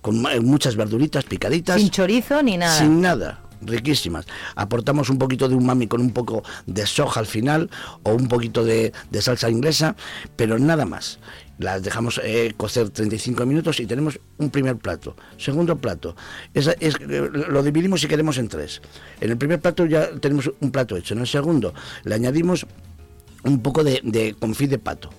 con 0.02 0.22
muchas 0.44 0.76
verduritas 0.76 1.24
picaditas 1.24 1.80
Sin 1.82 1.90
chorizo 1.90 2.44
ni 2.44 2.58
nada. 2.58 2.78
sin 2.78 3.02
nada, 3.02 3.40
riquísimas. 3.62 4.26
Aportamos 4.56 5.10
un 5.10 5.18
poquito 5.18 5.48
de 5.48 5.56
umami 5.56 5.88
con 5.88 6.02
un 6.02 6.12
poco 6.12 6.44
de 6.66 6.86
soja 6.86 7.20
al 7.22 7.26
final 7.26 7.70
o 8.04 8.12
un 8.14 8.28
poquito 8.28 8.64
de, 8.66 8.92
de 9.10 9.22
salsa 9.22 9.50
inglesa, 9.50 9.96
pero 10.36 10.60
nada 10.60 10.86
más. 10.86 11.20
Las 11.60 11.82
dejamos 11.82 12.22
eh, 12.24 12.54
cocer 12.56 12.90
35 12.92 13.46
minutos 13.46 13.80
y 13.80 13.86
tenemos 13.88 14.20
un 14.38 14.50
primer 14.52 14.76
plato. 14.78 15.16
Segundo 15.38 15.76
plato, 15.78 16.16
esa- 16.54 16.74
es- 16.80 16.96
eh, 17.00 17.30
lo 17.50 17.64
dividimos 17.64 18.02
si 18.02 18.08
queremos 18.08 18.38
en 18.38 18.48
tres. 18.48 18.82
En 19.22 19.32
el 19.32 19.38
primer 19.38 19.60
plato 19.60 19.86
ya 19.86 20.12
tenemos 20.20 20.52
un 20.60 20.72
plato 20.72 20.96
hecho. 20.96 21.14
En 21.16 21.22
el 21.22 21.28
segundo 21.28 21.74
le 22.04 22.14
añadimos 22.16 22.66
un 23.44 23.62
poco 23.64 23.84
de, 23.84 24.02
de 24.04 24.36
confit 24.40 24.70
de 24.70 24.78
pato. 24.80 25.10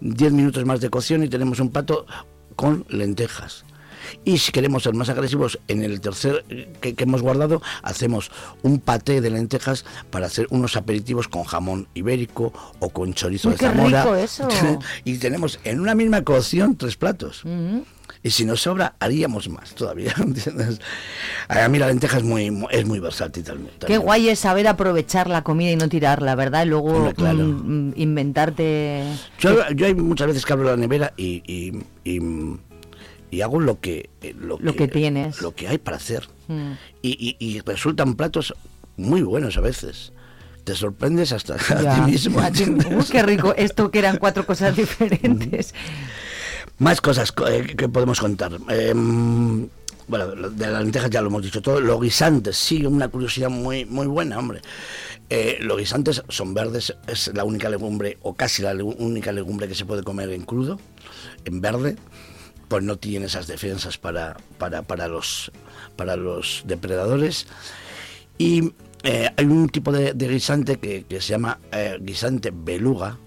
10 0.00 0.32
minutos 0.32 0.64
más 0.64 0.80
de 0.80 0.90
cocción 0.90 1.22
y 1.24 1.28
tenemos 1.28 1.58
un 1.58 1.70
pato 1.70 2.06
con 2.54 2.84
lentejas. 2.88 3.64
Y 4.24 4.38
si 4.38 4.52
queremos 4.52 4.82
ser 4.82 4.94
más 4.94 5.08
agresivos, 5.08 5.58
en 5.68 5.82
el 5.82 6.00
tercer 6.00 6.44
eh, 6.48 6.68
que, 6.80 6.94
que 6.94 7.04
hemos 7.04 7.22
guardado, 7.22 7.62
hacemos 7.82 8.30
un 8.62 8.78
paté 8.80 9.20
de 9.20 9.30
lentejas 9.30 9.84
para 10.10 10.26
hacer 10.26 10.46
unos 10.50 10.76
aperitivos 10.76 11.28
con 11.28 11.44
jamón 11.44 11.88
ibérico 11.94 12.52
o 12.80 12.90
con 12.90 13.14
chorizo 13.14 13.50
de 13.50 13.56
qué 13.56 13.66
Zamora. 13.66 14.02
rico 14.02 14.14
eso. 14.16 14.48
y 15.04 15.18
tenemos 15.18 15.58
en 15.64 15.80
una 15.80 15.94
misma 15.94 16.22
cocción 16.22 16.76
tres 16.76 16.96
platos. 16.96 17.42
Y 18.22 18.30
si 18.30 18.44
nos 18.44 18.62
sobra, 18.62 18.94
haríamos 18.98 19.48
más 19.48 19.74
todavía. 19.74 20.12
¿entiendes? 20.18 20.80
A 21.48 21.68
mí 21.68 21.78
la 21.78 21.86
lenteja 21.88 22.16
es 22.18 22.24
muy, 22.24 22.50
mu- 22.50 22.66
es 22.70 22.84
muy 22.84 22.98
versátil 22.98 23.44
también. 23.44 23.70
Qué 23.86 23.98
guay 23.98 24.28
es 24.28 24.40
saber 24.40 24.66
aprovechar 24.66 25.28
la 25.28 25.42
comida 25.42 25.70
y 25.70 25.76
no 25.76 25.88
tirarla, 25.88 26.34
¿verdad? 26.34 26.64
Y 26.64 26.68
luego 26.70 27.12
claro. 27.14 27.38
mm, 27.38 27.88
mm, 27.90 27.92
inventarte... 27.96 29.04
Yo, 29.38 29.68
yo 29.70 29.86
hay 29.86 29.94
muchas 29.94 30.26
veces 30.28 30.44
que 30.44 30.52
abro 30.52 30.64
la 30.70 30.76
nevera 30.76 31.12
y, 31.16 31.42
y, 31.46 31.82
y, 32.04 32.20
y 33.30 33.40
hago 33.40 33.60
lo 33.60 33.80
que 33.80 34.10
eh, 34.22 34.34
lo, 34.38 34.58
Lo 34.60 34.74
que 34.76 34.88
tienes. 34.88 35.40
lo 35.42 35.54
que 35.54 35.68
hay 35.68 35.78
para 35.78 35.96
hacer 35.96 36.28
Mm. 36.48 36.72
y, 37.02 37.36
y- 37.40 37.44
y 37.44 37.60
resultan 37.60 38.14
platos 38.14 38.54
muy 38.96 39.22
buenos 39.22 39.56
a 39.56 39.60
veces 39.60 40.12
te 40.62 40.74
sorprendes 40.76 41.32
hasta 41.32 41.54
a 41.54 41.82
Ya, 41.82 41.94
ti 42.04 42.10
mismo 42.12 42.40
a 42.40 42.50
ti- 42.50 42.64
Uy, 42.64 43.04
qué 43.10 43.22
rico. 43.22 43.54
Esto 43.56 43.90
que 43.90 43.98
eran 44.00 44.16
cuatro 44.18 44.44
cosas 44.46 44.74
diferentes. 44.76 45.74
Más 46.78 47.00
cosas 47.00 47.32
co- 47.32 47.46
eh, 47.48 47.64
que 47.76 47.88
podemos 47.88 48.20
contar. 48.20 48.52
Em, 48.68 49.68
bueno, 50.08 50.26
de 50.50 50.66
las 50.68 50.82
lentejas 50.82 51.10
ya 51.10 51.20
lo 51.22 51.28
hemos 51.28 51.42
dicho 51.42 51.62
todo. 51.62 51.80
Los 51.80 52.00
guisantes, 52.00 52.56
sí, 52.56 52.84
una 52.84 53.08
curiosidad 53.08 53.48
muy, 53.48 53.84
muy 53.84 54.06
buena, 54.06 54.38
hombre. 54.38 54.60
Eh, 55.30 55.58
los 55.60 55.78
guisantes 55.78 56.22
son 56.28 56.52
verdes, 56.54 56.94
es 57.06 57.30
la 57.34 57.44
única 57.44 57.68
legumbre, 57.68 58.18
o 58.22 58.34
casi 58.34 58.62
la 58.62 58.72
única 58.74 59.32
legumbre 59.32 59.66
que 59.68 59.74
se 59.74 59.84
puede 59.84 60.02
comer 60.02 60.30
en 60.30 60.42
crudo, 60.42 60.78
en 61.44 61.60
verde, 61.60 61.96
pues 62.68 62.82
no 62.82 62.96
tiene 62.96 63.26
esas 63.26 63.46
defensas 63.46 63.98
para, 63.98 64.36
para, 64.58 64.82
para, 64.82 65.08
los, 65.08 65.50
para 65.96 66.16
los 66.16 66.62
depredadores. 66.66 67.46
Y 68.38 68.72
eh, 69.02 69.30
hay 69.36 69.44
un 69.44 69.68
tipo 69.68 69.92
de, 69.92 70.12
de 70.12 70.28
guisante 70.28 70.78
que, 70.78 71.04
que 71.04 71.20
se 71.20 71.28
llama 71.28 71.58
eh, 71.72 71.98
guisante 72.00 72.52
beluga, 72.52 73.18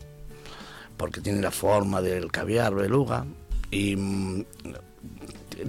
porque 0.97 1.21
tiene 1.21 1.41
la 1.41 1.51
forma 1.51 2.01
del 2.01 2.31
caviar 2.31 2.75
beluga 2.75 3.25
y 3.71 3.95
mm, 3.95 4.43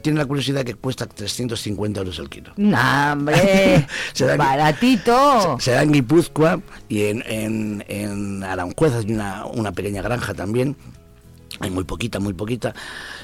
tiene 0.02 0.18
la 0.18 0.26
curiosidad 0.26 0.64
que 0.64 0.74
cuesta 0.74 1.06
350 1.06 2.00
euros 2.00 2.18
el 2.18 2.28
kilo. 2.28 2.52
¡Nah, 2.56 3.12
hombre! 3.12 3.86
Se 4.12 4.26
da 4.26 4.36
¡Baratito! 4.36 5.58
Se 5.60 5.72
da 5.72 5.82
en 5.82 5.92
Guipúzcoa 5.92 6.60
y 6.88 7.04
en, 7.04 7.22
en, 7.26 7.84
en 7.88 8.42
Aranjuez 8.42 8.94
hay 8.94 9.12
una, 9.12 9.46
una 9.46 9.72
pequeña 9.72 10.02
granja 10.02 10.34
también. 10.34 10.76
Hay 11.60 11.70
muy 11.70 11.84
poquita, 11.84 12.20
muy 12.20 12.32
poquita. 12.32 12.74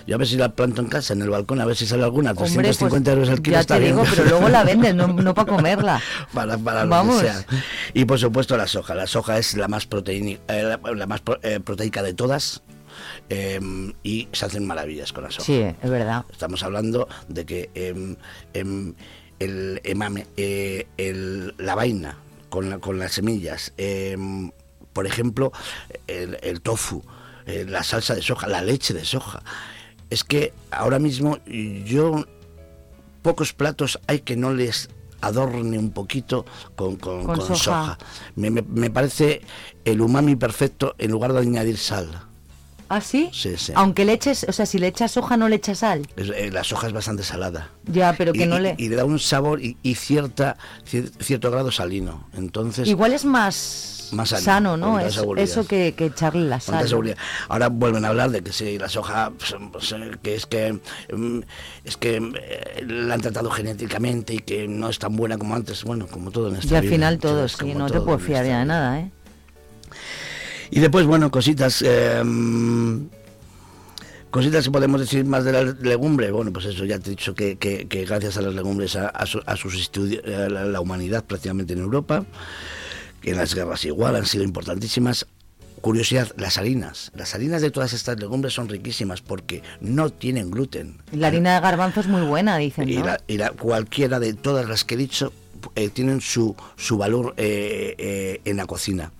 Yo 0.06 0.14
a 0.14 0.18
ver 0.18 0.26
si 0.28 0.36
la 0.36 0.50
planto 0.50 0.80
en 0.80 0.86
casa, 0.88 1.14
en 1.14 1.22
el 1.22 1.30
balcón, 1.30 1.60
a 1.60 1.64
ver 1.64 1.76
si 1.76 1.86
sale 1.86 2.04
alguna. 2.04 2.30
Hombre, 2.30 2.44
350 2.46 3.10
pues, 3.10 3.16
euros 3.16 3.28
el 3.28 3.42
kilo 3.42 3.54
ya 3.56 3.60
está 3.60 3.74
te 3.74 3.80
bien. 3.80 3.96
digo, 3.96 4.06
pero 4.08 4.24
luego 4.28 4.48
la 4.48 4.62
vendes, 4.64 4.94
no, 4.94 5.08
no 5.08 5.34
para 5.34 5.50
comerla. 5.52 6.00
para, 6.32 6.56
para 6.58 6.84
lo 6.84 6.90
Vamos. 6.90 7.20
que 7.22 7.28
sea. 7.28 7.44
Y 7.94 8.04
por 8.04 8.18
supuesto 8.18 8.56
la 8.56 8.66
soja. 8.68 8.94
La 8.94 9.06
soja 9.06 9.36
es 9.38 9.56
la 9.56 9.66
más, 9.68 9.88
proteíni- 9.90 10.38
eh, 10.48 10.62
la, 10.62 10.80
la 10.94 11.06
más 11.06 11.20
pro- 11.22 11.40
eh, 11.42 11.58
proteica 11.60 12.02
de 12.02 12.14
todas. 12.14 12.62
eh, 13.28 13.60
y 14.02 14.28
se 14.32 14.46
hacen 14.46 14.66
maravillas 14.66 15.12
con 15.12 15.24
la 15.24 15.30
soja. 15.30 15.44
Sí, 15.44 15.60
es 15.82 15.90
verdad. 15.90 16.24
Estamos 16.30 16.62
hablando 16.62 17.08
de 17.28 17.44
que 17.44 17.70
em, 17.74 18.16
em, 18.54 18.94
el 19.38 19.80
emame, 19.84 20.26
eh, 20.36 20.86
el- 20.96 21.54
la 21.58 21.74
vaina 21.74 22.16
con, 22.48 22.70
la- 22.70 22.78
con 22.78 22.98
las 22.98 23.12
semillas, 23.12 23.72
em, 23.76 24.50
por 24.92 25.06
ejemplo, 25.06 25.52
el, 26.06 26.38
el 26.42 26.60
tofu, 26.62 27.02
eh, 27.44 27.66
la 27.68 27.82
salsa 27.82 28.14
de 28.14 28.22
soja, 28.22 28.46
la 28.46 28.62
leche 28.62 28.94
de 28.94 29.04
soja. 29.04 29.42
Es 30.10 30.24
que 30.24 30.52
ahora 30.70 30.98
mismo 30.98 31.38
yo 31.84 32.24
pocos 33.22 33.52
platos 33.52 33.98
hay 34.06 34.20
que 34.20 34.36
no 34.36 34.52
les 34.52 34.88
adorne 35.20 35.78
un 35.78 35.90
poquito 35.90 36.44
con, 36.76 36.96
con- 36.96 37.24
Con 37.24 37.36
con 37.38 37.46
soja. 37.46 37.56
soja. 37.56 37.98
Me, 38.36 38.50
me- 38.50 38.62
me 38.62 38.90
parece 38.90 39.40
el 39.84 40.00
umami 40.00 40.36
perfecto 40.36 40.94
en 40.98 41.10
lugar 41.10 41.32
de 41.32 41.40
añadir 41.40 41.78
sal. 41.78 42.22
¿Ah, 42.88 43.00
sí? 43.00 43.30
Sí, 43.32 43.56
sí. 43.56 43.72
Aunque 43.74 44.04
le 44.04 44.12
eches, 44.12 44.46
o 44.48 44.52
sea, 44.52 44.64
si 44.66 44.78
le 44.78 44.86
echas 44.86 45.16
hoja 45.16 45.36
no 45.36 45.48
le 45.48 45.56
echas 45.56 45.78
sal. 45.78 46.06
Es- 46.16 46.30
eh, 46.30 46.50
la 46.52 46.62
soja 46.64 46.86
es 46.86 46.92
bastante 46.92 47.22
salada. 47.24 47.70
Ya, 47.86 48.14
pero 48.16 48.32
que 48.32 48.44
y, 48.44 48.46
no 48.46 48.58
le... 48.58 48.74
y 48.78 48.88
le 48.88 48.96
da 48.96 49.04
un 49.04 49.18
sabor 49.18 49.60
y, 49.60 49.76
y 49.82 49.94
cierta 49.96 50.56
cier- 50.88 51.10
cierto 51.20 51.50
grado 51.50 51.70
salino. 51.72 52.28
Entonces, 52.34 52.86
Igual 52.88 53.12
es 53.12 53.24
más, 53.24 54.08
Más 54.12 54.28
sano, 54.28 54.76
¿no? 54.76 55.00
Es- 55.00 55.16
eso 55.36 55.66
que, 55.66 55.94
que 55.96 56.06
echarle 56.06 56.48
la 56.48 56.60
sal. 56.60 56.86
Ahora 57.48 57.68
vuelven 57.68 58.04
a 58.04 58.08
hablar 58.08 58.30
de 58.30 58.42
que 58.42 58.52
si 58.52 58.78
la 58.78 58.88
soja, 58.88 59.32
pues, 59.36 59.56
pues, 59.72 59.92
eh, 59.92 60.12
que 60.22 60.34
es 60.36 60.46
que 60.46 60.78
mm, 61.12 61.40
es 61.84 61.96
que 61.96 62.16
eh, 62.16 62.84
la 62.86 63.14
han 63.14 63.20
tratado 63.20 63.50
genéticamente 63.50 64.34
y 64.34 64.38
que 64.38 64.68
no 64.68 64.88
es 64.88 64.98
tan 65.00 65.16
buena 65.16 65.38
como 65.38 65.56
antes. 65.56 65.82
Bueno, 65.82 66.06
como 66.06 66.30
todo 66.30 66.48
en 66.50 66.56
esta 66.56 66.74
Y 66.74 66.76
al 66.76 66.82
vida, 66.82 66.92
final 66.92 67.18
todo, 67.18 67.48
sí, 67.48 67.74
no 67.74 67.86
te 67.90 68.00
puedo 68.00 68.18
fiar 68.20 68.46
ya 68.46 68.60
de 68.60 68.64
nada, 68.64 69.00
¿eh? 69.00 69.10
Y 70.70 70.80
después, 70.80 71.06
bueno, 71.06 71.30
cositas. 71.30 71.82
eh, 71.86 72.22
cositas 74.30 74.64
que 74.64 74.70
podemos 74.70 75.00
decir 75.00 75.24
más 75.24 75.44
de 75.44 75.52
la 75.52 75.62
legumbre. 75.62 76.30
Bueno, 76.30 76.52
pues 76.52 76.66
eso 76.66 76.84
ya 76.84 76.98
te 76.98 77.06
he 77.06 77.10
dicho 77.10 77.34
que, 77.34 77.56
que- 77.56 77.86
que 77.88 78.04
gracias 78.04 78.36
a 78.36 78.42
las 78.42 78.54
legumbres 78.54 78.96
ha, 78.96 79.08
ha 79.08 79.24
su- 79.26 79.42
ha 79.46 79.56
subsistido 79.56 80.06
eh, 80.24 80.48
la, 80.50 80.64
la 80.64 80.80
humanidad 80.80 81.24
prácticamente 81.24 81.72
en 81.72 81.80
Europa. 81.80 82.24
Que 83.22 83.30
en 83.30 83.36
las 83.38 83.54
guerras 83.54 83.84
igual 83.84 84.16
han 84.16 84.26
sido 84.26 84.44
importantísimas. 84.44 85.26
Curiosidad, 85.80 86.32
las 86.36 86.58
harinas. 86.58 87.12
Las 87.14 87.34
harinas 87.34 87.62
de 87.62 87.70
todas 87.70 87.92
estas 87.92 88.18
legumbres 88.18 88.52
son 88.54 88.68
riquísimas 88.68 89.20
porque 89.20 89.62
no 89.80 90.10
tienen 90.10 90.50
gluten. 90.50 90.98
La 91.12 91.28
harina 91.28 91.54
de 91.54 91.60
garbanzo 91.60 92.00
es 92.00 92.08
muy 92.08 92.22
buena, 92.22 92.56
dicen, 92.58 92.88
Y, 92.88 92.94
la- 92.96 93.20
y 93.26 93.36
la- 93.38 93.50
cualquiera 93.52 94.18
de 94.18 94.34
todas 94.34 94.68
las 94.68 94.84
que 94.84 94.94
he 94.94 94.98
dicho 94.98 95.32
eh, 95.76 95.88
tienen 95.88 96.20
su, 96.20 96.54
su 96.76 96.98
valor 96.98 97.34
eh, 97.36 97.94
eh, 97.98 98.40
en 98.44 98.56
la 98.56 98.66
cocina. 98.66 99.12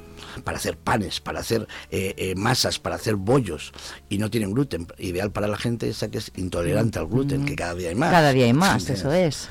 Para 0.45 0.59
hacer 0.59 0.77
panes, 0.77 1.21
para 1.21 1.41
hacer 1.41 1.67
eh, 1.91 2.15
eh, 2.17 2.35
masas, 2.37 2.79
para 2.79 2.97
hacer 2.97 3.17
bollos. 3.17 3.73
Y 4.09 4.19
no 4.19 4.31
tienen 4.31 4.53
gluten. 4.53 4.87
Ideal 4.99 5.31
para 5.33 5.49
la 5.49 5.57
gente 5.57 5.89
esa 5.89 6.09
que 6.11 6.19
es 6.19 6.31
intolerante 6.37 6.99
al 6.99 7.07
gluten, 7.07 7.45
que 7.45 7.57
cada 7.57 7.75
día 7.75 7.89
hay 7.91 7.95
más. 7.95 8.11
Cada 8.11 8.33
día 8.33 8.45
hay 8.47 8.53
más, 8.53 8.83
Sí, 8.85 8.93
eso 8.93 9.13
es. 9.13 9.49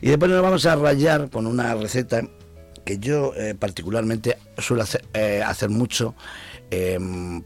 y 0.00 0.08
después 0.08 0.30
nos 0.30 0.42
vamos 0.42 0.66
a 0.66 0.76
rayar 0.76 1.30
con 1.30 1.46
una 1.46 1.74
receta 1.74 2.22
que 2.84 2.98
yo 2.98 3.32
eh, 3.34 3.54
particularmente 3.58 4.38
suelo 4.58 4.82
hacer, 4.84 5.04
eh, 5.12 5.42
hacer 5.44 5.70
mucho 5.70 6.14
eh, 6.70 6.98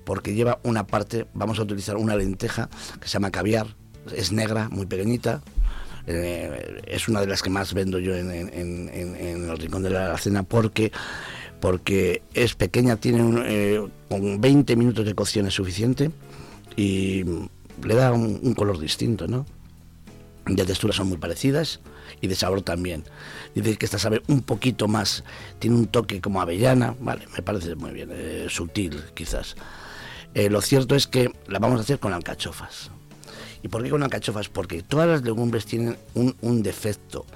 porque 0.04 0.34
lleva 0.34 0.58
una 0.64 0.86
parte, 0.86 1.26
vamos 1.34 1.58
a 1.58 1.62
utilizar 1.62 1.96
una 1.96 2.14
lenteja 2.16 2.68
que 3.00 3.06
se 3.08 3.12
llama 3.14 3.30
caviar, 3.30 3.66
es 4.14 4.32
negra, 4.32 4.68
muy 4.70 4.86
pequeñita. 4.86 5.42
es 6.06 7.08
una 7.08 7.20
de 7.20 7.26
las 7.26 7.42
que 7.42 7.50
más 7.50 7.72
vendo 7.74 7.98
yo 7.98 8.14
en, 8.16 8.30
en- 8.32 8.48
en- 8.52 8.88
en- 8.92 9.16
en 9.16 9.50
el 9.50 9.58
rincón 9.58 9.82
de 9.82 9.90
la 9.90 10.06
alacena 10.06 10.42
porque 10.42 10.90
porque 11.60 12.22
es 12.34 12.54
pequeña, 12.54 12.96
tiene 12.96 13.22
un, 13.22 13.42
eh, 13.46 13.86
con 14.08 14.40
20 14.40 14.76
minutos 14.76 15.04
de 15.04 15.14
cocción 15.14 15.46
es 15.46 15.54
suficiente 15.54 16.10
y 16.76 17.24
le 17.82 17.94
da 17.94 18.12
un, 18.12 18.54
color 18.54 18.78
distinto, 18.78 19.26
¿no? 19.26 19.46
de 20.46 20.64
textura 20.64 20.92
son 20.92 21.08
muy 21.08 21.18
parecidas 21.18 21.80
y 22.20 22.26
de 22.26 22.34
sabor 22.34 22.62
también. 22.62 23.04
Dice 23.54 23.76
que 23.76 23.84
esta 23.84 23.98
sabe 23.98 24.22
un 24.26 24.42
poquito 24.42 24.88
más, 24.88 25.24
tiene 25.58 25.76
un 25.76 25.86
toque 25.86 26.20
como 26.20 26.40
avellana, 26.40 26.94
vale, 27.00 27.26
me 27.36 27.42
parece 27.42 27.74
muy 27.74 27.92
bien, 27.92 28.10
eh, 28.12 28.46
sutil 28.48 29.02
quizás. 29.14 29.54
Eh, 30.34 30.48
lo 30.48 30.60
cierto 30.60 30.94
es 30.94 31.06
que 31.06 31.32
la 31.46 31.58
vamos 31.58 31.78
a 31.78 31.82
hacer 31.82 31.98
con 31.98 32.12
alcachofas. 32.12 32.90
¿Y 33.62 33.68
por 33.68 33.82
qué 33.82 33.90
con 33.90 34.02
alcachofas? 34.02 34.48
Porque 34.48 34.82
todas 34.82 35.08
las 35.08 35.22
legumbres 35.22 35.66
tienen 35.66 35.96
un, 36.14 36.34
un 36.40 36.62
defecto 36.62 37.26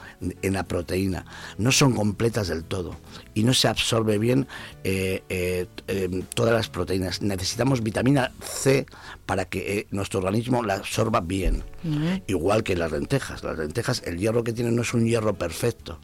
en 0.42 0.52
la 0.54 0.64
proteína, 0.64 1.26
no 1.58 1.72
son 1.72 1.92
completas 1.94 2.48
del 2.48 2.64
todo 2.64 2.96
y 3.34 3.42
no 3.42 3.52
se 3.52 3.68
absorbe 3.68 4.18
bien 4.18 4.46
eh, 4.84 5.22
eh, 5.28 5.66
eh, 5.88 6.24
todas 6.34 6.54
las 6.54 6.68
proteínas. 6.68 7.22
Necesitamos 7.22 7.82
vitamina 7.82 8.32
C 8.42 8.86
para 9.26 9.44
que 9.44 9.86
nuestro 9.90 10.20
organismo 10.20 10.62
la 10.62 10.74
absorba 10.74 11.20
bien. 11.20 11.62
Igual 12.26 12.62
que 12.62 12.76
las 12.76 12.92
lentejas. 12.92 13.42
Las 13.42 13.58
lentejas, 13.58 14.02
el 14.06 14.18
hierro 14.18 14.42
que 14.42 14.52
tienen 14.52 14.74
no 14.74 14.82
es 14.82 14.94
un 14.94 15.04
hierro 15.04 15.34
perfecto. 15.34 15.98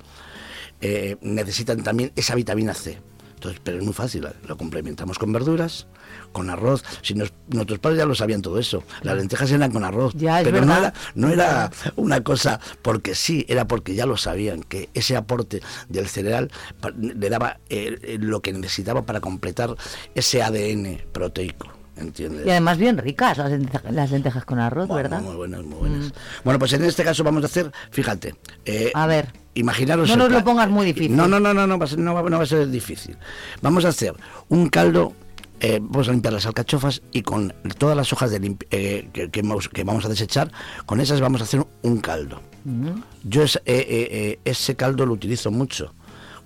Necesitan 1.23 1.83
también 1.83 2.13
esa 2.17 2.35
vitamina 2.35 2.75
C. 2.75 2.99
Entonces, 3.41 3.59
pero 3.65 3.79
es 3.79 3.85
muy 3.85 3.95
fácil, 3.95 4.29
lo 4.47 4.57
complementamos 4.59 5.19
con 5.19 5.33
verduras, 5.33 5.87
con 6.31 6.51
arroz. 6.51 6.85
Si 7.01 7.15
nos- 7.15 7.33
nuestros 7.49 7.79
padres 7.79 7.99
ya 7.99 8.05
lo 8.05 8.15
sabían 8.15 8.43
todo 8.43 8.59
eso. 8.59 8.85
Las 9.01 9.17
lentejas 9.17 9.51
eran 9.51 9.73
con 9.73 9.83
arroz. 9.83 10.13
Ya, 10.15 10.43
pero 10.45 10.59
no 10.67 10.77
era, 10.77 10.93
no 11.15 11.29
era 11.31 11.71
una 11.97 12.23
cosa 12.23 12.61
porque 12.83 13.15
sí, 13.15 13.47
era 13.49 13.67
porque 13.67 13.95
ya 13.95 14.05
lo 14.05 14.19
sabían, 14.19 14.63
que 14.63 14.91
ese 14.93 15.17
aporte 15.17 15.63
del 15.89 16.07
cereal 16.07 16.51
le 16.99 17.31
daba 17.31 17.61
eh, 17.71 18.19
lo 18.21 18.43
que 18.43 18.53
necesitaba 18.53 19.07
para 19.07 19.21
completar 19.21 19.75
ese 20.15 20.43
ADN 20.43 21.01
proteico. 21.11 21.69
¿Entiendes? 21.97 22.47
Y 22.47 22.51
además 22.51 22.79
bien 22.79 22.97
ricas 22.97 23.37
las 23.39 23.51
lentejas, 23.51 23.93
las 23.93 24.11
lentejas 24.11 24.45
con 24.45 24.59
arroz, 24.59 24.89
¿verdad? 24.89 25.21
Muy 25.21 25.37
buenas, 25.37 25.63
muy 25.65 25.79
buenas. 25.79 26.13
Bueno, 26.45 26.59
pues 26.59 26.73
en 26.73 26.85
este 26.85 27.05
caso 27.05 27.23
vamos 27.25 27.43
a 27.43 27.47
hacer, 27.47 27.71
fíjate. 27.91 28.35
eh, 28.65 28.91
A 28.95 29.07
ver. 29.07 29.29
Imaginaros. 29.55 30.09
No 30.09 30.17
nos 30.17 30.31
lo 30.31 30.45
pongas 30.45 30.71
muy 30.71 30.87
difícil. 30.87 31.15
No, 31.17 31.27
no, 31.29 31.41
no, 31.41 31.53
no, 31.53 31.67
no, 31.67 31.79
va 31.79 31.85
a 31.85 31.89
ser, 31.89 31.99
no, 31.99 32.15
va, 32.15 32.23
no 32.23 32.39
va 32.39 32.45
a 32.45 32.47
ser 32.47 32.69
difícil. 32.71 33.17
Vamos 33.61 33.85
a 33.85 33.89
hacer 33.89 34.15
un 34.49 34.69
caldo. 34.69 35.13
eh, 35.63 35.79
vamos 35.83 36.09
a 36.09 36.13
limpiar 36.13 36.33
las 36.33 36.47
alcachofas 36.47 37.03
y 37.13 37.21
con 37.21 37.53
todas 37.77 37.95
las 37.95 38.11
hojas 38.15 38.31
de 38.31 38.57
eh, 38.71 39.09
que, 39.13 39.31
que 39.31 39.43
vamos, 39.43 39.69
que 39.69 39.85
vamos 39.85 40.07
a 40.07 40.09
desechar, 40.09 40.51
con 40.87 41.01
esas 41.01 41.21
vamos 41.21 41.43
a 41.43 41.45
hacer 41.45 41.67
un 41.83 41.99
caldo. 42.01 42.41
Yo 43.25 43.43
es- 43.43 43.57
eh, 43.57 43.61
eh, 43.67 44.09
eh, 44.11 44.39
ese 44.45 44.75
caldo 44.77 45.05
lo 45.05 45.13
utilizo 45.13 45.51
mucho 45.51 45.93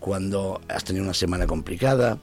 cuando 0.00 0.60
has 0.68 0.82
tenido 0.84 1.04
una 1.04 1.14
semana 1.14 1.46
complicada, 1.46 2.18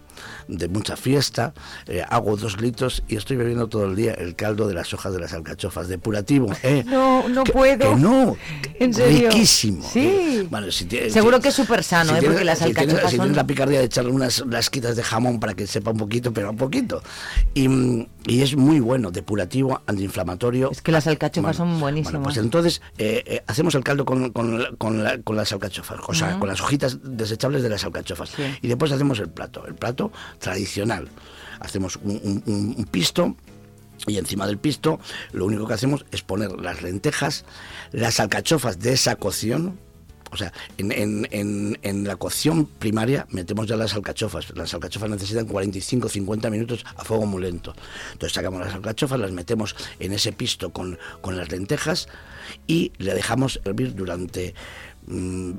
de 0.48 0.68
mucha 0.68 0.96
fiesta, 0.98 1.54
eh, 1.88 2.04
hago 2.10 2.36
dos 2.38 2.60
litros 2.62 3.04
y 3.08 3.16
estoy 3.16 3.38
bebiendo 3.38 3.68
todo 3.68 3.86
el 3.86 3.96
día 3.96 4.14
el 4.14 4.36
caldo 4.36 4.68
de 4.68 4.74
las 4.74 4.94
hojas 4.94 5.14
de 5.14 5.20
las 5.20 5.34
alcachofas, 5.34 5.88
depurativo. 5.88 6.52
¿eh? 6.64 6.84
No, 6.86 7.28
no 7.30 7.44
Que- 7.44 7.52
puedo. 7.54 7.90
que 7.92 7.96
no, 7.96 8.36
¿En 8.80 8.94
serio? 8.94 9.30
riquísimo. 9.30 9.88
Sí. 9.92 10.48
Bueno, 10.50 10.72
si 10.72 10.88
Seguro 11.10 11.38
si- 11.38 11.44
que 11.44 11.50
es 11.50 11.56
súper 11.56 11.84
sano, 11.84 12.12
si 12.12 12.16
¿eh? 12.18 12.20
tienes- 12.20 12.30
Porque 12.36 12.46
las 12.46 12.60
si 12.60 12.66
tienes- 12.66 12.80
alcachofas 12.82 13.12
si 13.12 13.18
tienes 13.18 13.36
la 13.38 13.48
picardía 13.48 13.80
de 13.80 13.86
echarle 13.86 14.12
unas 14.12 14.44
lasquitas 14.48 14.96
de 14.96 15.04
jamón 15.04 15.40
para 15.40 15.54
que 15.54 15.68
sepa 15.68 15.92
un 15.92 15.98
poquito, 15.98 16.34
pero 16.34 16.50
un 16.52 16.58
poquito. 16.58 17.02
Y, 17.54 18.08
y 18.26 18.42
es 18.42 18.56
muy 18.56 18.80
bueno, 18.80 19.12
depurativo, 19.12 19.82
antiinflamatorio. 19.88 20.72
Es 20.72 20.82
que 20.82 20.92
las 20.92 21.08
alcachofas 21.08 21.58
Bueno, 21.58 21.72
son 21.74 21.80
buenísimas. 21.80 22.12
Bueno, 22.14 22.24
pues 22.24 22.38
entonces 22.38 22.82
eh, 22.98 23.24
eh, 23.26 23.44
hacemos 23.48 23.76
el 23.76 23.84
caldo 23.84 24.06
con, 24.06 24.32
con 24.32 24.62
la- 24.62 24.72
con 24.78 25.04
la- 25.04 25.18
con 25.22 25.36
las 25.36 25.52
alcachofas, 25.52 26.00
o 26.08 26.14
sea, 26.14 26.40
con 26.40 26.48
las 26.50 26.62
hojitas 26.62 27.00
desechables 27.04 27.64
de 27.64 27.70
las 27.70 27.84
alcachofas. 27.84 28.32
Y 28.62 28.68
después 28.68 28.92
hacemos 28.92 29.20
el 29.20 29.30
plato, 29.30 29.66
el 29.68 29.76
plato 29.76 30.11
tradicional. 30.40 31.10
Hacemos 31.60 31.98
un, 31.98 32.88
pisto. 32.92 33.36
Y 34.08 34.18
encima 34.18 34.48
del 34.48 34.58
pisto 34.58 35.00
lo 35.32 35.46
único 35.46 35.68
que 35.68 35.76
hacemos 35.76 36.06
es 36.12 36.24
poner 36.24 36.52
las 36.54 36.82
lentejas, 36.82 37.46
las 37.92 38.20
alcachofas 38.20 38.80
de 38.80 38.94
esa 38.94 39.16
cocción, 39.16 39.78
o 40.32 40.38
sea, 40.38 40.52
en, 40.80 40.92
en- 40.92 41.28
en- 41.30 41.78
en 41.84 42.04
la 42.08 42.16
cocción 42.16 42.66
primaria 42.66 43.28
metemos 43.30 43.68
ya 43.68 43.76
las 43.76 43.94
alcachofas. 43.94 44.56
Las 44.56 44.74
alcachofas 44.74 45.08
necesitan 45.10 45.48
45-50 45.48 46.50
minutos 46.50 46.84
a 46.96 47.04
fuego 47.04 47.28
muy 47.28 47.44
lento. 47.44 47.76
Entonces 48.14 48.34
sacamos 48.34 48.62
las 48.62 48.74
alcachofas, 48.74 49.20
las 49.20 49.32
metemos 49.34 49.76
en 50.00 50.14
ese 50.14 50.32
pisto 50.32 50.72
con, 50.72 50.98
con 51.22 51.38
las 51.38 51.52
lentejas 51.52 52.08
y 52.66 52.94
le 52.98 53.14
dejamos 53.14 53.60
hervir 53.66 53.94
durante 53.94 54.56
mm, 55.06 55.52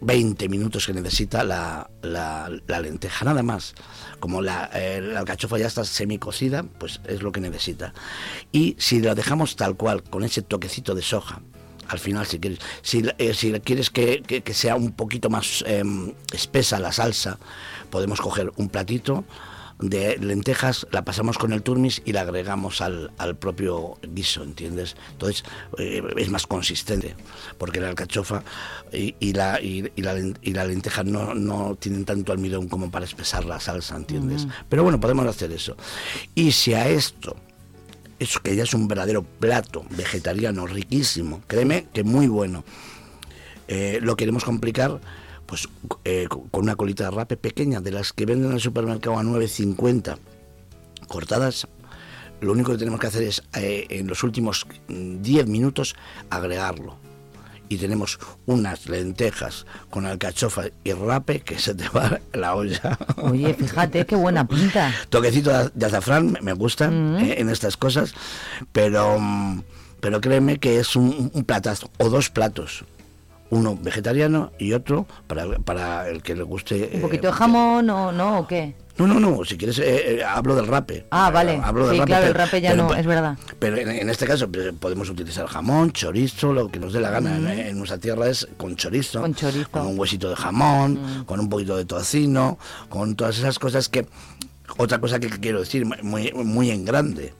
20 0.00 0.48
minutos 0.48 0.86
que 0.86 0.92
necesita 0.92 1.42
la, 1.44 1.90
la- 2.02 2.50
la 2.66 2.80
lenteja, 2.80 3.24
nada 3.24 3.42
más. 3.42 3.74
Como 4.20 4.42
la, 4.42 4.70
eh, 4.74 5.14
alcachofa 5.16 5.58
ya 5.58 5.66
está 5.66 5.84
semicocida, 5.84 6.62
pues 6.62 7.00
es 7.06 7.22
lo 7.22 7.32
que 7.32 7.40
necesita. 7.40 7.92
Y 8.52 8.76
si 8.78 9.00
la 9.00 9.14
dejamos 9.14 9.56
tal 9.56 9.76
cual, 9.76 10.02
con 10.02 10.24
ese 10.24 10.42
toquecito 10.42 10.94
de 10.94 11.02
soja, 11.02 11.40
al 11.88 11.98
final 11.98 12.26
si 12.26 12.38
quieres, 12.38 12.58
si, 12.82 13.02
eh, 13.18 13.32
si 13.34 13.50
quieres 13.60 13.90
que, 13.90 14.22
que- 14.22 14.42
que 14.42 14.54
sea 14.54 14.76
un 14.76 14.92
poquito 14.92 15.30
más 15.30 15.64
em, 15.66 16.12
espesa 16.32 16.78
la 16.78 16.92
salsa, 16.92 17.38
podemos 17.90 18.20
coger 18.20 18.52
un 18.56 18.68
platito 18.68 19.24
de 19.80 20.16
lentejas, 20.18 20.86
la 20.90 21.04
pasamos 21.04 21.38
con 21.38 21.52
el 21.52 21.62
turmis 21.62 22.02
y 22.04 22.12
la 22.12 22.22
agregamos 22.22 22.80
al, 22.80 23.12
al 23.18 23.36
propio 23.36 23.98
guiso, 24.02 24.42
¿entiendes? 24.42 24.96
Entonces 25.12 25.44
eh, 25.78 26.02
es 26.16 26.30
más 26.30 26.46
consistente, 26.46 27.14
porque 27.58 27.80
la 27.80 27.88
alcachofa 27.88 28.42
y, 28.92 29.14
y 29.20 29.32
la, 29.32 29.60
y, 29.60 29.90
y 29.94 30.02
la, 30.02 30.18
y 30.18 30.52
la 30.52 30.64
lenteja 30.64 31.04
no, 31.04 31.34
no 31.34 31.76
tienen 31.76 32.04
tanto 32.04 32.32
almidón 32.32 32.68
como 32.68 32.90
para 32.90 33.04
espesar 33.04 33.44
la 33.44 33.60
salsa, 33.60 33.96
¿entiendes? 33.96 34.44
Ujú. 34.44 34.52
Pero 34.68 34.82
bueno, 34.82 34.98
podemos 34.98 35.26
hacer 35.26 35.52
eso. 35.52 35.76
Y 36.34 36.52
si 36.52 36.74
a 36.74 36.88
esto 36.88 37.36
eso 38.18 38.40
que 38.40 38.56
ya 38.56 38.64
es 38.64 38.74
un 38.74 38.88
verdadero 38.88 39.22
plato 39.22 39.84
vegetariano 39.90 40.66
riquísimo, 40.66 41.42
créeme 41.46 41.86
que 41.92 42.02
muy 42.02 42.26
bueno. 42.26 42.64
Eh, 43.68 44.00
lo 44.02 44.16
queremos 44.16 44.44
complicar 44.44 45.00
pues 45.48 45.66
eh, 46.04 46.28
con 46.28 46.62
una 46.62 46.76
colita 46.76 47.04
de 47.04 47.10
rape 47.10 47.38
pequeña, 47.38 47.80
de 47.80 47.90
las 47.90 48.12
que 48.12 48.26
venden 48.26 48.50
en 48.50 48.56
el 48.56 48.60
supermercado 48.60 49.18
a 49.18 49.22
9.50, 49.22 50.18
cortadas. 51.08 51.66
Lo 52.40 52.52
único 52.52 52.70
que 52.72 52.78
tenemos 52.78 53.00
que 53.00 53.06
hacer 53.08 53.22
es, 53.22 53.42
eh, 53.56 53.86
en 53.88 54.06
los 54.06 54.22
últimos 54.22 54.66
mm, 54.88 55.22
10 55.22 55.46
minutos, 55.46 55.96
agregarlo. 56.30 56.96
Y 57.70 57.78
tenemos 57.78 58.18
unas 58.46 58.88
lentejas 58.88 59.66
con 59.90 60.06
alcachofa 60.06 60.64
y 60.84 60.92
rape 60.92 61.40
que 61.40 61.58
se 61.58 61.74
te 61.74 61.88
va 61.88 62.20
la 62.32 62.54
olla. 62.54 62.98
Oye, 63.16 63.54
fíjate, 63.54 64.04
qué 64.06 64.16
buena 64.16 64.46
pinta. 64.46 64.94
Toquecito 65.08 65.50
de, 65.70 65.86
azafrán 65.86 66.36
me- 66.42 66.52
gusta 66.52 66.86
eh, 67.20 67.36
en 67.38 67.48
estas 67.50 67.76
cosas, 67.76 68.14
pero, 68.72 69.18
mm, 69.18 69.62
pero 70.00 70.20
créeme 70.20 70.58
que 70.58 70.78
es 70.78 70.94
un, 70.94 71.30
un 71.34 71.44
platazo 71.44 71.90
o 71.98 72.08
dos 72.10 72.30
platos. 72.30 72.84
Uno 73.50 73.78
vegetariano 73.80 74.52
y 74.58 74.72
otro 74.74 75.06
para, 75.26 75.46
para 75.60 76.08
el 76.08 76.22
que 76.22 76.34
le 76.34 76.42
guste. 76.42 76.90
¿Un 76.92 76.98
eh, 76.98 77.02
poquito 77.02 77.28
de 77.28 77.32
jamón 77.32 77.88
o 77.88 78.12
no? 78.12 78.40
¿O 78.40 78.46
qué? 78.46 78.74
no, 78.98 79.06
no, 79.06 79.20
no, 79.20 79.44
si 79.44 79.56
quieres, 79.56 79.78
eh, 79.78 80.16
eh, 80.18 80.24
hablo 80.24 80.56
del 80.56 80.66
rape. 80.66 81.06
Ah, 81.12 81.30
vale. 81.30 81.60
Hablo 81.62 81.86
del 81.86 81.94
Sí, 81.94 81.98
rape, 82.00 82.08
claro, 82.10 82.26
el 82.26 82.32
pero- 82.32 82.44
rape 82.44 82.60
ya 82.60 82.70
pero- 82.72 82.82
no, 82.88 82.94
es 82.94 83.06
verdad. 83.06 83.38
Pero 83.60 83.76
en, 83.76 83.88
en 83.90 84.10
este 84.10 84.26
caso 84.26 84.50
pues, 84.50 84.72
podemos 84.78 85.08
utilizar 85.08 85.46
jamón, 85.46 85.92
chorizo, 85.92 86.52
lo 86.52 86.68
que 86.68 86.80
nos 86.80 86.92
dé 86.92 87.00
la 87.00 87.10
gana. 87.10 87.36
En- 87.36 87.44
Mm. 87.44 87.48
En, 87.48 87.78
nuestra 87.78 87.98
tierra 87.98 88.26
es 88.28 88.48
con 88.56 88.74
chorizo, 88.76 89.20
Con 89.20 89.34
chorizo. 89.34 89.70
con 89.70 89.86
un 89.86 89.98
huesito 89.98 90.28
de 90.28 90.34
jamón, 90.36 90.94
Mm. 91.20 91.24
con 91.26 91.38
un 91.40 91.48
poquito 91.48 91.76
de 91.76 91.84
tocino, 91.84 92.58
con 92.88 93.14
todas 93.14 93.38
esas 93.38 93.58
cosas 93.58 93.88
que... 93.88 94.06
Otra 94.76 94.98
cosa 95.00 95.18
que 95.20 95.28
quiero 95.30 95.60
decir 95.60 95.86
muy, 96.02 96.30
muy 96.34 96.70
en 96.70 96.84
grande, 96.84 97.32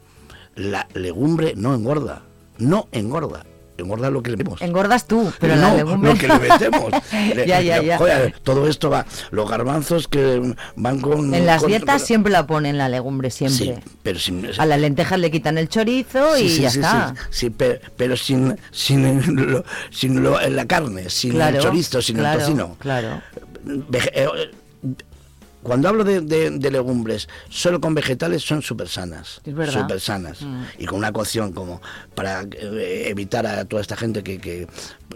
la 0.55 0.89
legumbre 0.95 1.55
no 1.57 1.75
engorda, 1.75 2.23
no 2.59 2.89
engorda. 2.93 3.45
Engorda 3.79 4.11
lo 4.11 4.23
que 4.23 4.31
le 4.33 4.37
metemos. 4.37 4.61
Engordas 4.61 5.07
tú, 5.07 5.33
pero 5.39 5.55
no, 5.57 5.63
la 5.63 5.75
legumbre... 5.77 6.13
lo 6.13 6.19
que 6.19 6.29
le 6.29 6.39
metemos. 6.39 6.91
Le- 7.35 7.47
ya, 7.47 7.61
ya, 7.61 7.81
ya. 7.81 7.97
Joder, 7.97 8.35
todo 8.43 8.69
esto 8.69 8.91
va, 8.91 9.07
los 9.31 9.49
garbanzos 9.49 10.09
que 10.09 10.55
van 10.77 11.01
con... 11.01 11.33
En 11.33 11.47
las 11.47 11.61
con- 11.63 11.69
dietas 11.71 12.01
con- 12.03 12.07
siempre 12.07 12.33
la 12.33 12.47
ponen 12.47 12.77
la 12.77 12.89
legumbre, 12.89 13.31
siempre. 13.31 13.77
Sí, 13.77 13.91
pero 14.03 14.19
sin... 14.19 14.47
A 14.59 14.67
las 14.67 14.81
lentejas 14.81 15.19
le 15.21 15.31
quitan 15.31 15.59
el 15.59 15.69
chorizo 15.69 16.37
y 16.37 16.49
Sí, 16.49 16.63
ya 16.63 16.69
está. 16.69 17.15
sí, 17.17 17.47
sí, 17.47 17.51
pe- 17.51 17.81
pero, 17.97 18.17
sin, 18.17 18.59
sin, 18.73 19.51
lo- 19.53 19.65
sin 19.91 20.23
lo- 20.23 20.41
la 20.49 20.67
carne, 20.67 21.09
sin 21.09 21.33
Claro, 21.35 21.57
el 21.59 21.63
chorizo, 21.63 22.03
sin 22.03 22.17
claro, 22.17 22.41
el 22.41 22.45
tocino. 22.47 22.77
Claro. 22.81 23.23
Vege- 23.65 24.11
eh, 24.13 24.29
cuando 25.63 25.89
hablo 25.89 26.05
de, 26.05 26.21
de- 26.21 26.51
de 26.51 26.71
legumbres, 26.71 27.29
solo 27.49 27.81
con 27.81 27.95
vegetales 27.95 28.43
son 28.43 28.63
súper 28.63 28.89
sanas. 28.89 29.41
Es 29.45 29.55
verdad. 29.55 29.81
Súper 29.83 30.01
sanas. 30.01 30.43
Mm. 30.43 30.63
Y 30.79 30.87
con 30.87 30.99
una 30.99 31.13
cocción 31.13 31.53
como 31.53 31.81
para 32.15 32.43
eh, 32.43 33.05
evitar 33.09 33.47
a 33.47 33.65
toda 33.65 33.83
esta 33.83 33.97
gente 33.97 34.23
que, 34.23 34.39
que, 34.39 34.67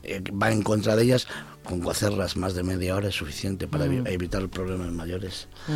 eh, 0.03 0.21
que 0.23 0.33
va 0.33 0.51
en 0.51 0.63
contra 0.63 0.97
de 0.97 1.05
ellas, 1.05 1.27
con 1.65 1.81
cocerlas 1.81 2.37
más 2.37 2.55
de 2.55 2.65
media 2.65 2.97
hora 2.97 3.09
es 3.09 3.15
suficiente 3.15 3.69
para 3.69 3.85
Mm. 3.87 3.89
evi- 4.05 4.09
evitar 4.13 4.49
problemas 4.49 4.91
mayores. 4.91 5.47
Mm. 5.69 5.73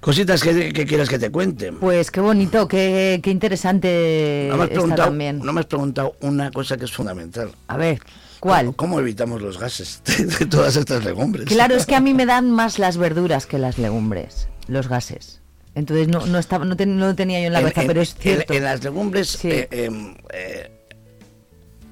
Cositas 0.00 0.42
que, 0.42 0.72
que 0.72 0.86
quieras 0.86 1.10
que 1.10 1.18
te 1.18 1.30
cuente. 1.30 1.72
Pues 1.72 2.10
qué 2.10 2.20
bonito, 2.20 2.66
qué, 2.66 3.20
qué 3.22 3.30
interesante 3.30 4.46
No 4.50 4.56
me, 4.56 4.62
has 4.64 4.68
está 4.70 4.74
preguntado, 4.80 5.08
también. 5.10 5.40
no 5.44 5.52
me 5.52 5.60
has 5.60 5.66
preguntado 5.66 6.16
una 6.20 6.50
cosa 6.50 6.78
que 6.78 6.86
es 6.86 6.92
fundamental. 6.92 7.50
A 7.68 7.76
ver, 7.76 8.00
¿cuál? 8.40 8.74
¿Cómo, 8.74 8.98
evitamos 8.98 9.40
los 9.42 9.58
gases 9.58 10.02
de, 10.38 10.46
todas 10.46 10.76
estas 10.76 11.04
legumbres? 11.04 11.46
Claro, 11.46 11.76
es 11.76 11.86
que 11.86 11.94
a 11.94 12.00
mí 12.00 12.14
me 12.14 12.26
dan 12.34 12.50
más 12.50 12.78
las 12.78 12.96
verduras 12.96 13.46
que 13.46 13.58
las 13.58 13.78
legumbres, 13.78 14.48
los 14.66 14.88
gases. 14.88 15.40
Entonces 15.74 16.08
no, 16.08 16.26
no, 16.26 16.38
estaba, 16.38 16.64
no, 16.64 16.76
ten- 16.76 16.96
no 16.96 17.06
lo 17.06 17.14
tenía 17.14 17.40
yo 17.40 17.46
en 17.46 17.52
la 17.52 17.60
cabeza, 17.60 17.82
pero 17.86 18.00
es 18.00 18.14
cierto. 18.14 18.52
En, 18.52 18.58
en 18.58 18.64
las 18.64 18.82
legumbres, 18.82 19.44
eh, 19.44 19.68
em, 19.70 20.16
eh, 20.32 20.70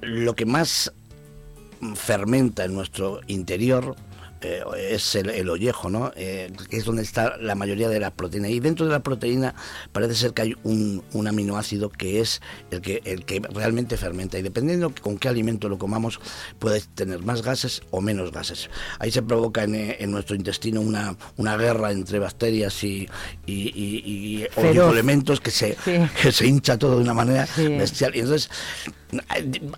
lo 0.01 0.35
que 0.35 0.47
más 0.47 0.93
fermenta 1.95 2.65
en 2.65 2.75
nuestro 2.75 3.21
interior 3.29 3.95
eh, 4.41 4.63
es 4.91 5.15
el, 5.15 5.31
el 5.31 5.49
ollejo, 5.49 5.91
¿no? 5.91 6.13
Eh, 6.17 6.53
que 6.71 6.77
es 6.77 6.85
donde 6.85 7.03
está 7.03 7.37
la 7.39 7.55
mayoría 7.55 7.89
de 7.89 8.01
la 8.01 8.11
proteína. 8.13 8.49
Y 8.49 8.61
dentro 8.61 8.87
de 8.87 8.93
la 8.93 9.01
proteína 9.01 9.55
parece 9.93 10.15
ser 10.15 10.33
que 10.33 10.43
hay 10.43 10.55
un, 10.63 11.03
un 11.13 11.27
aminoácido 11.29 11.91
que 11.91 12.21
es 12.21 12.41
el 12.71 12.81
que, 12.81 13.01
el 13.05 13.25
que 13.25 13.41
realmente 13.53 13.97
fermenta. 13.97 14.39
Y 14.39 14.43
dependiendo 14.43 14.93
con 15.03 15.19
qué 15.19 15.29
alimento 15.29 15.69
lo 15.69 15.79
comamos, 15.79 16.21
puede 16.59 16.81
tener 16.95 17.21
más 17.23 17.43
gases 17.43 17.83
o 17.91 18.01
menos 18.01 18.33
gases. 18.33 18.71
Ahí 18.99 19.11
se 19.11 19.23
provoca 19.23 19.65
en, 19.65 19.75
eh, 19.75 19.97
en 20.01 20.11
nuestro 20.11 20.37
intestino 20.37 20.81
una, 20.81 21.17
una 21.37 21.57
guerra 21.57 21.91
entre 21.93 22.19
bacterias 22.19 22.83
y, 22.85 23.09
y, 23.47 23.53
y- 23.75 24.43
y 24.43 24.47
Feroz. 24.51 24.71
oligoelementos 24.71 25.41
que 25.41 25.51
se, 25.51 25.77
Sí. 25.85 25.93
que 26.23 26.33
se 26.33 26.47
hincha 26.47 26.79
todo 26.79 26.97
de 26.97 27.03
una 27.03 27.15
manera 27.15 27.47
Sí. 27.47 27.67
bestial. 27.69 28.15
Y 28.17 28.21
entonces 28.21 28.49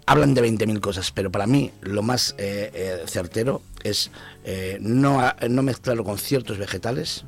hablan 0.06 0.34
de 0.34 0.42
20.000 0.42 0.80
cosas, 0.80 1.10
pero 1.12 1.30
para 1.30 1.46
mí 1.46 1.70
lo 1.82 2.02
más 2.02 2.34
eh, 2.38 3.02
certero 3.06 3.62
es 3.84 4.10
eh, 4.44 4.78
no, 4.80 5.22
no 5.48 5.62
mezclarlo 5.62 6.04
con 6.04 6.18
ciertos 6.18 6.58
vegetales, 6.58 7.24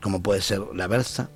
como 0.00 0.22
puede 0.22 0.42
ser 0.42 0.60
la 0.74 0.86
berza. 0.86 1.28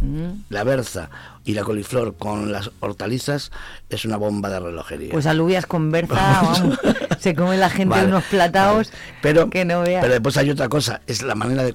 Mm. 0.00 0.42
La 0.48 0.64
berza 0.64 1.08
y 1.44 1.54
la 1.54 1.62
coliflor 1.62 2.16
con 2.16 2.50
las 2.50 2.70
hortalizas 2.80 3.52
es 3.90 4.04
una 4.04 4.16
bomba 4.16 4.50
de 4.50 4.58
relojería. 4.60 5.12
Pues 5.12 5.26
alubias 5.26 5.66
con 5.66 5.92
berza, 5.92 6.14
vamos, 6.14 6.78
se 7.20 7.34
come 7.34 7.56
la 7.56 7.70
gente 7.70 7.94
Vale, 7.94 8.08
unos 8.08 8.24
plataos 8.24 8.90
pero, 9.22 9.48
que 9.50 9.64
no 9.64 9.82
veas. 9.82 10.02
pero 10.02 10.14
después 10.14 10.36
hay 10.36 10.50
otra 10.50 10.68
cosa, 10.68 11.00
es 11.06 11.22
la 11.22 11.36
manera 11.36 11.62
de, 11.62 11.74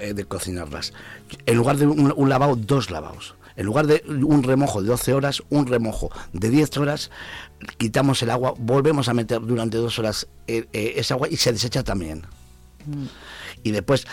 eh, 0.00 0.14
de 0.14 0.24
cocinarlas. 0.26 0.92
En 1.46 1.56
lugar 1.56 1.78
de 1.78 1.86
un, 1.86 2.12
un 2.14 2.28
lavado, 2.28 2.54
dos 2.54 2.90
lavados. 2.90 3.34
En 3.58 3.66
lugar 3.66 3.88
de 3.88 4.04
un 4.06 4.44
remojo 4.44 4.80
de 4.80 4.86
12 4.86 5.14
horas, 5.14 5.42
un 5.50 5.66
remojo 5.66 6.12
de 6.32 6.48
10 6.48 6.76
horas, 6.76 7.10
quitamos 7.76 8.22
el 8.22 8.30
agua, 8.30 8.54
volvemos 8.56 9.08
a 9.08 9.14
meter 9.14 9.40
durante 9.40 9.78
dos 9.78 9.98
horas 9.98 10.28
eh, 10.46 10.66
eh, 10.72 10.92
esa 10.94 11.14
agua 11.14 11.26
y 11.28 11.36
se 11.36 11.52
desecha 11.52 11.82
también. 11.82 12.22
Mm. 12.86 13.06
Y 13.64 13.72
después, 13.72 14.06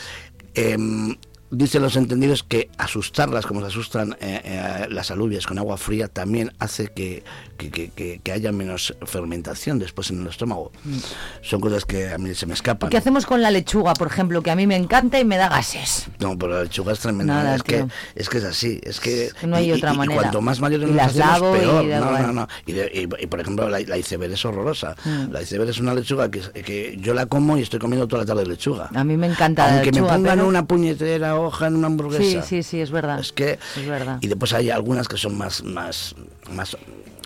em, 0.56 1.16
Dicen 1.52 1.84
los 1.84 1.96
entendidos 1.96 2.43
que 2.43 2.70
asustarlas 2.78 3.46
como 3.46 3.62
se 3.62 3.68
asustan 3.68 4.14
eh, 4.20 4.41
eh, 4.43 4.88
las 4.89 5.12
alubias 5.12 5.46
con 5.46 5.58
agua 5.60 5.78
fría 5.78 6.08
también 6.08 6.52
hace 6.60 6.88
que, 6.88 7.24
que, 7.58 7.70
que- 7.70 8.20
que- 8.24 8.32
haya 8.32 8.52
menos 8.52 8.96
fermentación 9.06 9.78
después 9.80 10.10
en 10.10 10.22
el 10.22 10.28
estómago. 10.28 10.72
Mm. 10.84 10.98
Son 11.43 11.62
cosas 11.62 11.86
que 11.86 12.10
a 12.12 12.18
mí 12.18 12.34
se 12.34 12.46
me 12.48 12.54
escapan. 12.56 12.89
¿Qué 12.89 12.98
hacemos 12.98 13.26
con 13.28 13.41
la 13.43 13.52
lechuga, 13.52 13.93
por 13.93 14.08
ejemplo, 14.08 14.41
que 14.41 14.50
a 14.52 14.56
mí 14.56 14.66
me 14.68 14.76
encanta 14.76 15.20
y 15.20 15.24
me 15.24 15.38
da 15.38 15.48
gases? 15.48 16.08
No, 16.20 16.38
pero 16.38 16.56
la 16.56 16.64
lechuga 16.64 16.93
es 16.93 17.00
tremenda. 17.00 17.36
Nada, 17.36 17.56
es, 17.56 17.64
que, 17.64 17.86
es 18.16 18.28
que 18.28 18.39
es 18.39 18.43
así. 18.43 18.82
Es 18.84 19.00
que, 19.00 19.30
no 19.46 19.56
hay 19.56 19.70
y- 19.70 19.74
otra 19.74 19.91
y- 19.91 19.93
y 19.93 19.98
manera. 19.98 20.22
cuanto 20.22 20.41
más 20.41 20.60
mayores 20.60 20.89
Y 20.89 20.91
nos 20.91 20.98
las 20.98 21.08
hacemos, 21.12 21.30
lavo 21.41 21.56
y 21.56 21.60
peor. 21.60 21.89
da 21.89 22.00
no, 22.00 22.20
no, 22.28 22.34
no. 22.34 22.48
Y, 22.66 22.72
y- 22.74 23.08
y, 23.22 23.28
por 23.28 23.39
ejemplo, 23.39 23.70
la, 23.70 23.80
la 23.82 23.98
iceberg 23.98 24.34
es 24.34 24.43
horrorosa. 24.43 24.96
Mm. 25.06 25.32
La 25.32 25.41
iceberg 25.43 25.70
es 25.70 25.80
una 25.80 25.93
lechuga 25.93 26.30
que, 26.32 26.41
que 26.64 26.98
yo 27.00 27.14
la 27.14 27.28
como 27.28 27.56
y 27.58 27.62
estoy 27.62 27.80
comiendo 27.80 28.08
toda 28.08 28.24
la 28.24 28.26
tarde 28.26 28.46
lechuga. 28.48 28.89
A 28.93 29.04
mí 29.04 29.16
me 29.16 29.28
encanta 29.28 29.68
la 29.68 29.74
Aunque 29.76 29.91
lechuga, 29.91 30.14
me 30.14 30.18
pongan 30.18 30.38
pero- 30.39 30.48
una 30.50 30.66
puñetera 30.66 31.35
hoja 31.40 31.68
en 31.68 31.76
una 31.76 31.88
hamburguesa. 31.88 32.42
Sí, 32.42 32.48
sí, 32.48 32.64
sí, 32.64 32.82
es 32.82 32.92
verdad. 32.92 33.20
Es 33.20 33.32
que 33.32 33.60
Es 33.76 33.86
verdad. 33.88 34.18
y 34.22 34.28
después 34.28 34.54
hay 34.54 34.70
algunas 34.70 35.08
que 35.08 35.18
son 35.18 35.38
más 35.38 35.64
más 35.64 36.16
más 36.52 36.78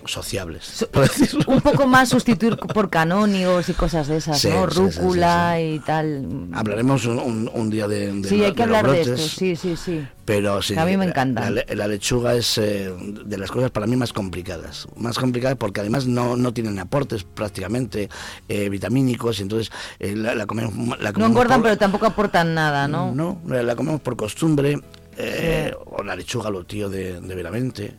sociables. 0.06 0.88
Un 1.47 1.62
poco 1.62 1.88
más 1.88 2.10
sustituir 2.10 2.56
por 2.58 2.89
canónigos 2.89 3.70
y 3.70 3.74
cosas 3.74 4.08
de 4.08 4.18
esas, 4.18 4.39
Sí, 4.39 4.50
¿no? 4.50 4.70
sí, 4.70 4.76
sí, 4.76 4.91
sí, 4.91 5.00
Rúcula 5.00 5.62
y 5.62 5.80
tal. 5.80 6.47
Hablaremos 6.54 7.06
un, 7.06 7.70
día 7.70 7.88
de, 7.88 8.12
de 8.14 8.30
Sí, 8.30 8.43
hay 8.43 8.52
que 8.54 8.58
de 8.58 8.64
hablar 8.64 8.89
de 8.91 9.02
esto, 9.02 9.18
sí, 9.18 9.56
sí, 9.56 9.76
sí. 9.76 10.06
Pero 10.26 10.62
sí, 10.62 10.78
a 10.78 10.86
mí 10.86 10.95
me 10.95 11.06
la- 11.06 11.12
encanta. 11.12 11.41
La, 11.41 11.50
le- 11.50 11.76
la 11.76 11.88
lechuga 11.88 12.36
es 12.36 12.58
eh, 12.60 12.93
de 13.26 13.38
las 13.38 13.50
cosas 13.52 13.72
para 13.72 13.88
mí 13.88 13.95
más 13.95 14.14
complicadas. 14.14 14.88
Más 14.95 15.18
complicadas 15.18 15.58
porque 15.58 15.80
además 15.82 16.06
no, 16.06 16.36
no 16.38 16.54
tienen 16.54 16.78
aportes 16.80 17.24
prácticamente 17.24 18.10
eh, 18.47 18.70
vitamínicos. 18.70 19.39
y 19.39 19.41
Entonces 19.43 19.72
eh, 20.00 20.16
la, 20.16 20.36
la 20.36 20.45
comemos, 20.45 21.00
la 21.00 21.12
No 21.14 21.26
engordan, 21.26 21.60
por- 21.62 21.64
pero 21.70 21.78
tampoco 21.78 22.06
aportan 22.06 22.54
nada, 22.54 22.88
¿no? 22.88 23.12
No, 23.14 23.41
la 23.47 23.76
comemos 23.76 24.02
por 24.02 24.16
costumbre. 24.16 24.80
eh, 25.18 25.74
O 25.88 26.04
la 26.04 26.16
lechuga, 26.16 26.50
lo 26.52 26.64
tío 26.64 26.89
de, 26.89 27.20
de 27.20 27.36
Veramente, 27.36 27.95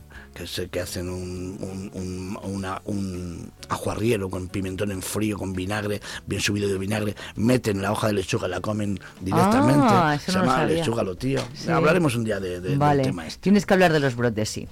que 0.71 0.81
hacen 0.81 1.09
un, 1.09 1.57
un, 1.61 1.91
un, 1.95 2.39
una- 2.43 2.81
un 2.85 3.51
ajo 3.69 3.91
arriero 3.91 4.29
con 4.31 4.49
pimentón 4.49 4.91
en 4.91 5.03
frío, 5.03 5.37
con 5.39 5.53
vinagre, 5.53 6.01
bien 6.27 6.41
subido 6.41 6.69
de 6.69 6.79
vinagre, 6.79 7.15
meten 7.37 7.81
la 7.83 7.93
hoja 7.93 8.09
de 8.09 8.15
lechuga, 8.15 8.49
la 8.49 8.61
comen 8.61 8.99
directamente. 9.21 9.87
Ah, 9.89 10.15
eso 10.17 10.33
Se 10.33 10.39
no 10.39 10.45
llama 10.45 10.65
lechuga, 10.67 11.03
lo 11.03 11.15
tío. 11.15 11.41
Sí. 11.55 11.71
Hablaremos 11.71 12.15
un 12.17 12.25
día 12.25 12.41
de, 12.41 12.61
de- 12.61 12.77
vale, 12.77 12.99
del 13.03 13.07
tema 13.13 13.27
este. 13.27 13.41
tienes 13.41 13.67
que 13.67 13.75
hablar 13.75 13.93
de 13.93 14.01
los 14.01 14.15
brotes, 14.17 14.49
sí. 14.49 14.69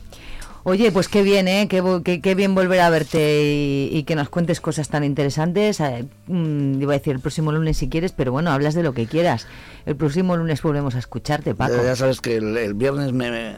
Oye, 0.64 0.92
pues 0.92 1.09
qué 1.09 1.22
bien, 1.22 1.48
¿eh? 1.48 1.66
Qué, 1.68 1.82
qué- 2.04 2.20
qué 2.20 2.34
bien 2.34 2.54
volver 2.54 2.80
a 2.80 2.90
verte 2.90 3.42
y, 3.44 3.96
y 3.96 4.02
que 4.04 4.14
nos 4.16 4.28
cuentes 4.28 4.61
cosas 4.61 4.88
tan 4.88 5.04
interesantes. 5.04 5.80
Eh, 5.80 6.04
mm, 6.26 6.82
iba 6.82 6.92
a 6.94 6.98
decir 6.98 7.14
el 7.14 7.20
próximo 7.20 7.52
lunes 7.52 7.76
si 7.78 7.88
quieres, 7.88 8.12
pero 8.12 8.32
bueno, 8.32 8.50
hablas 8.50 8.74
de 8.74 8.82
lo 8.82 8.92
que 8.92 9.06
quieras. 9.06 9.46
El 9.86 9.96
próximo 9.96 10.36
lunes 10.36 10.61
volvemos 10.62 10.94
a 10.94 10.98
escucharte, 10.98 11.54
Paco. 11.54 11.76
Ya, 11.76 11.82
ya 11.84 11.96
sabes 11.96 12.20
que 12.20 12.36
el, 12.36 12.56
el 12.56 12.74
viernes 12.74 13.12
me, 13.12 13.30
me- 13.30 13.56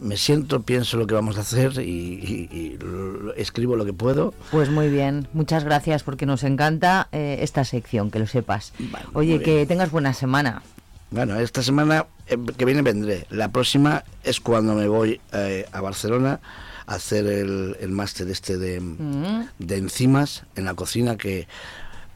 me 0.00 0.16
siento, 0.16 0.62
pienso 0.62 0.96
lo 0.96 1.08
que 1.08 1.14
vamos 1.14 1.36
a 1.38 1.40
hacer 1.40 1.72
y, 1.78 1.80
y- 1.80 2.48
y 2.56 2.78
lo- 2.78 3.34
escribo 3.34 3.74
lo 3.74 3.84
que 3.84 3.92
puedo. 3.92 4.32
Pues 4.52 4.70
muy 4.70 4.88
bien, 4.88 5.26
muchas 5.32 5.64
gracias 5.64 6.04
porque 6.04 6.24
nos 6.26 6.44
encanta 6.44 7.08
eh, 7.10 7.38
esta 7.40 7.64
sección, 7.64 8.10
que 8.12 8.20
lo 8.20 8.26
sepas. 8.28 8.72
Oye, 9.14 9.40
que 9.42 9.66
tengas 9.66 9.90
buena 9.90 10.14
semana. 10.14 10.62
Bueno, 11.12 11.38
esta 11.38 11.62
semana 11.62 12.06
eh, 12.26 12.36
que 12.56 12.64
viene 12.64 12.82
vendré. 12.82 13.26
La 13.30 13.48
próxima 13.52 14.02
es 14.24 14.40
cuando 14.40 14.74
me 14.74 14.88
voy 14.88 15.20
eh, 15.32 15.66
a 15.72 15.80
Barcelona 15.80 16.40
a 16.86 16.94
hacer 16.94 17.26
el, 17.26 17.76
el 17.80 17.90
máster 17.90 18.28
este 18.28 18.56
de, 18.58 18.80
Mm. 18.80 19.46
de 19.58 19.76
enzimas 19.76 20.44
en 20.56 20.64
la 20.64 20.74
cocina 20.74 21.16
que 21.16 21.46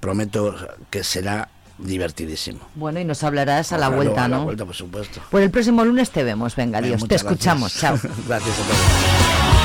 prometo 0.00 0.54
que 0.90 1.04
será 1.04 1.48
divertidísimo. 1.78 2.60
Bueno, 2.74 2.98
y 3.00 3.04
nos 3.04 3.22
hablarás 3.22 3.72
a 3.72 3.78
la 3.78 3.88
vuelta, 3.90 4.24
a 4.24 4.28
la 4.28 4.38
¿no? 4.38 4.44
vuelta, 4.44 4.64
por 4.64 4.74
supuesto. 4.74 5.20
Pues 5.30 5.44
el 5.44 5.50
próximo 5.50 5.84
lunes 5.84 6.10
te 6.10 6.24
vemos. 6.24 6.56
Venga, 6.56 6.78
adiós. 6.78 6.96
Te 7.00 7.04
muchas 7.04 7.22
escuchamos. 7.22 7.78
gracias. 7.80 8.02
Chao. 8.02 8.12
gracias 8.28 8.58
a 8.58 8.62
todos. 8.62 9.55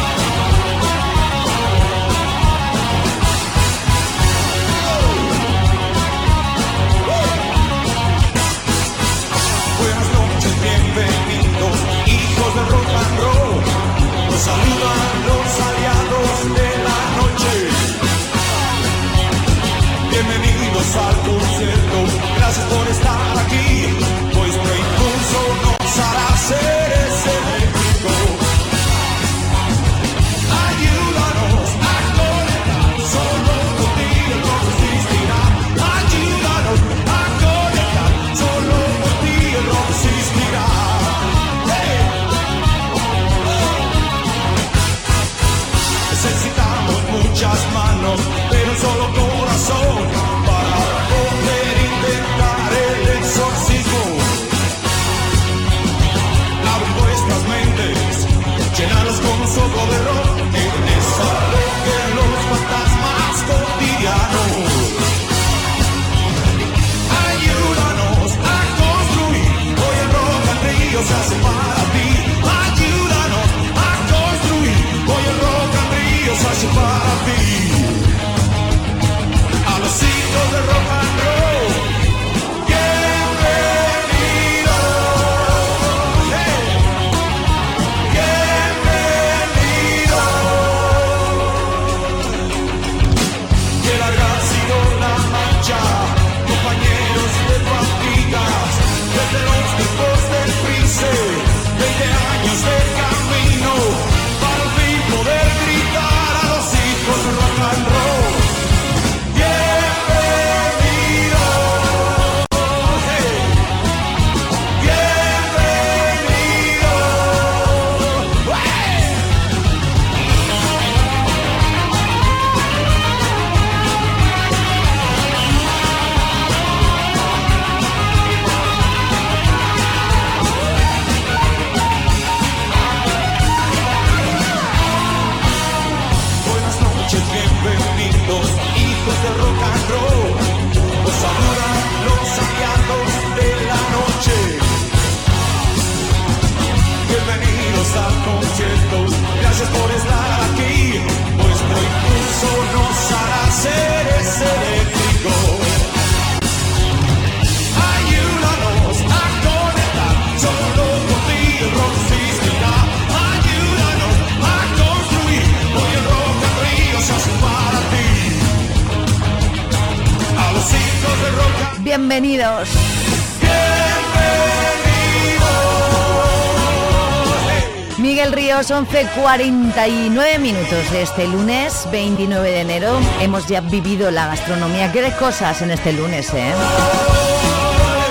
Miguel 178.32 178.46
Ríos, 178.46 178.72
11.49 178.72 180.40
minutos 180.40 180.92
de 180.92 181.02
este 181.02 181.28
lunes 181.28 181.88
29 181.92 182.50
de 182.50 182.62
enero. 182.62 183.00
Hemos 183.20 183.48
ya 183.48 183.62
vivido 183.62 184.10
la 184.12 184.28
gastronomía. 184.28 184.92
Qué 184.92 185.02
de 185.02 185.12
cosas 185.16 185.62
en 185.62 185.72
este 185.72 185.92
lunes, 185.92 186.34
¿eh? 186.34 186.54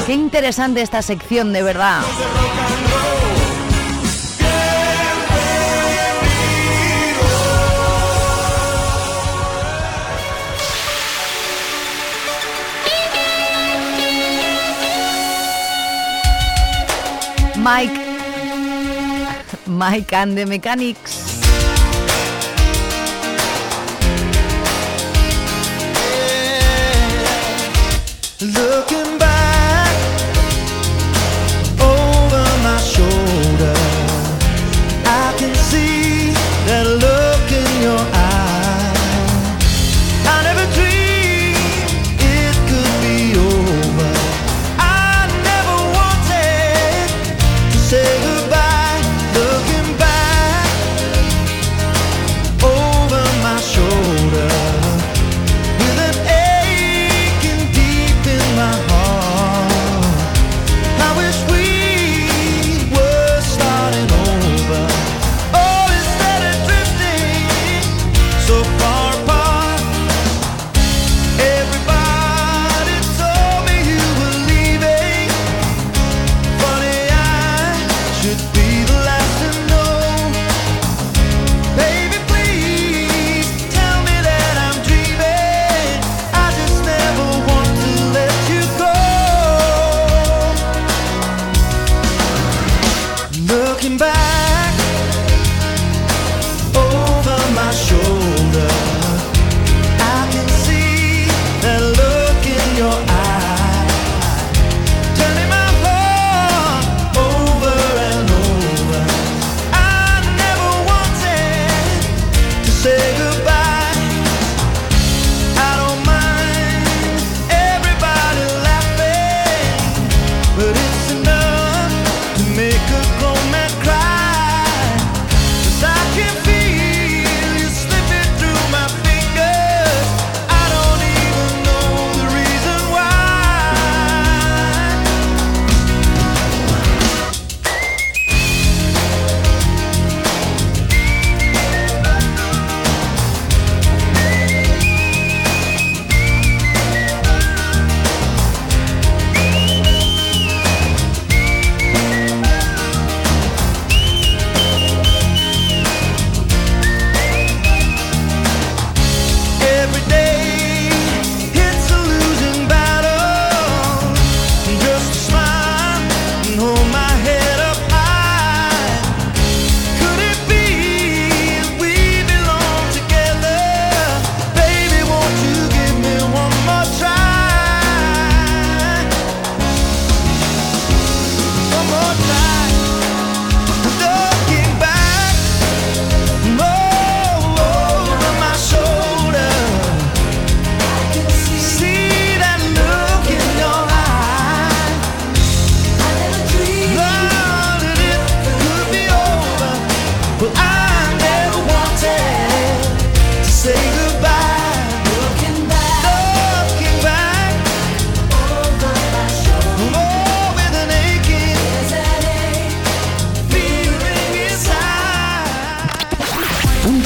Qué 0.07 0.15
interesante 0.15 0.83
esta 0.83 1.01
sección, 1.03 1.53
de 1.53 1.63
verdad. 1.63 2.03
Mike. 17.57 18.10
Mike 19.71 20.13
and 20.13 20.37
the 20.37 20.45
Mechanics. 20.45 21.20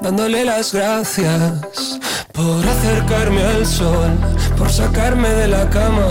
dándole 0.00 0.44
las 0.44 0.72
gracias 0.72 1.98
por 2.32 2.66
acercarme 2.66 3.42
al 3.42 3.66
sol, 3.66 4.10
por 4.56 4.70
sacarme 4.70 5.28
de 5.28 5.48
la 5.48 5.68
cama, 5.68 6.08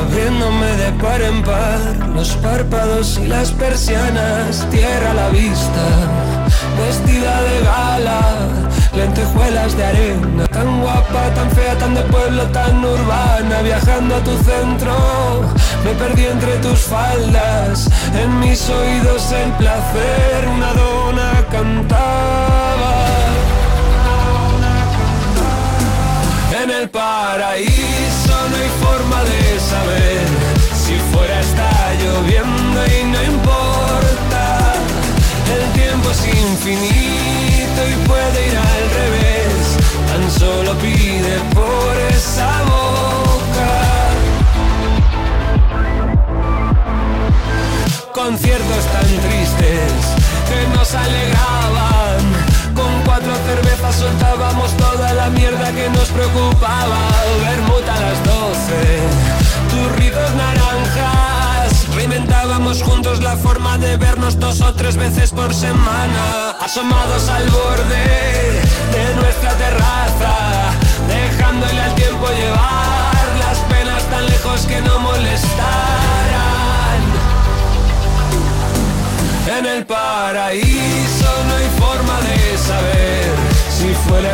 abriéndome 0.00 0.66
de 0.66 0.92
par 1.02 1.20
en 1.20 1.42
par 1.42 2.08
los 2.14 2.30
párpados 2.36 3.18
y 3.22 3.26
las 3.26 3.50
persianas, 3.50 4.66
tierra 4.70 5.10
a 5.10 5.14
la 5.14 5.28
vista, 5.28 5.84
vestida 6.78 7.42
de 7.42 7.60
gala, 7.64 8.20
lentejuelas 8.96 9.76
de 9.76 9.84
arena, 9.84 10.46
tan 10.46 10.80
guapa, 10.80 11.34
tan 11.34 11.50
fea, 11.50 11.76
tan 11.78 11.94
de 11.94 12.02
pueblo, 12.02 12.44
tan 12.46 12.82
urbana, 12.82 13.60
viajando 13.62 14.16
a 14.16 14.20
tu 14.20 14.36
centro, 14.38 14.94
me 15.84 15.92
perdí 15.92 16.24
entre 16.24 16.56
tus 16.58 16.78
faldas, 16.80 17.88
en 18.14 18.40
mis 18.40 18.68
oídos 18.70 19.30
el 19.32 19.50
placer, 19.52 20.48
una 20.56 20.72
dona 20.72 21.44
cantaba. 21.50 22.67
El 26.80 26.88
paraíso 26.90 28.34
no 28.50 28.56
hay 28.56 28.70
forma 28.80 29.24
de 29.24 29.58
saber 29.58 30.26
si 30.74 30.94
fuera 31.12 31.40
está 31.40 31.94
lloviendo 31.94 32.86
y 32.86 33.04
no 33.04 33.22
importa. 33.24 34.74
El 35.56 35.72
tiempo 35.72 36.10
es 36.10 36.26
infinito 36.26 37.80
y 37.90 37.94
puede 38.06 38.48
ir 38.48 38.56
al 38.56 38.90
revés. 39.00 39.76
Tan 40.08 40.30
solo 40.30 40.74
pide 40.78 41.38
por 41.54 41.96
esa 42.12 42.62
boca. 42.62 43.72
Conciertos 48.12 48.84
tan 48.92 49.08
tristes 49.26 49.92
que 50.48 50.76
nos 50.76 50.94
alegraban. 50.94 52.47
Cuatro 53.28 53.44
cervezas 53.44 53.94
soltábamos 53.96 54.74
toda 54.78 55.12
la 55.12 55.28
mierda 55.28 55.70
que 55.72 55.90
nos 55.90 56.08
preocupaba. 56.08 56.96
Vermut 57.42 57.86
a 57.86 58.00
las 58.00 58.24
doce, 58.24 59.00
turridos 59.68 60.34
naranjas. 60.34 61.94
Reinventábamos 61.94 62.82
juntos 62.82 63.22
la 63.22 63.36
forma 63.36 63.76
de 63.76 63.98
vernos 63.98 64.40
dos 64.40 64.62
o 64.62 64.72
tres 64.72 64.96
veces 64.96 65.30
por 65.32 65.52
semana. 65.54 66.56
Asomados 66.58 67.28
al 67.28 67.50
borde 67.50 68.62
de 68.96 69.14
nuestra 69.16 69.52
terraza, 69.52 70.72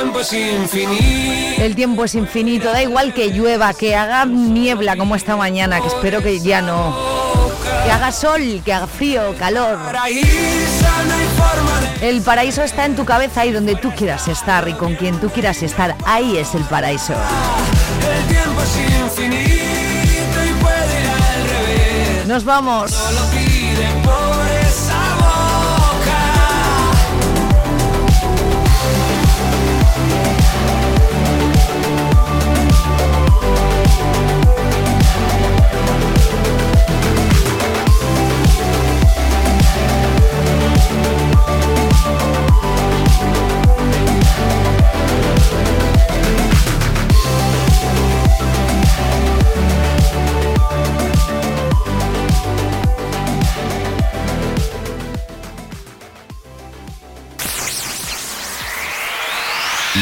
tiempo 0.00 0.20
es 0.20 0.32
infinito. 0.32 1.62
El 1.62 1.74
tiempo 1.74 2.04
es 2.04 2.14
infinito, 2.14 2.72
da 2.72 2.82
igual 2.82 3.12
que 3.12 3.28
llueva, 3.28 3.74
que 3.74 3.94
haga 3.94 4.24
niebla 4.24 4.96
como 4.96 5.14
esta 5.14 5.36
mañana, 5.36 5.80
que 5.82 5.88
espero 5.88 6.22
que 6.22 6.40
ya 6.40 6.62
no. 6.62 6.96
Que 7.84 7.90
haga 7.90 8.10
sol, 8.10 8.62
que 8.64 8.72
haga 8.72 8.86
frío, 8.86 9.34
calor. 9.38 9.78
El 12.00 12.22
paraíso 12.22 12.62
está 12.62 12.86
en 12.86 12.96
tu 12.96 13.04
cabeza 13.04 13.44
y 13.44 13.52
donde 13.52 13.76
tú 13.76 13.92
quieras 13.94 14.26
estar 14.28 14.66
y 14.68 14.72
con 14.72 14.94
quien 14.96 15.20
tú 15.20 15.28
quieras 15.28 15.62
estar, 15.62 15.94
ahí 16.06 16.38
es 16.38 16.54
el 16.54 16.62
paraíso. 16.64 17.12
El 17.12 18.26
tiempo 18.26 18.62
es 18.62 18.76
infinito 19.02 20.44
y 20.46 20.62
puede 20.62 21.00
ir 21.02 21.08
al 21.10 21.48
revés. 21.48 22.26
Nos 22.26 22.44
vamos. 22.44 22.94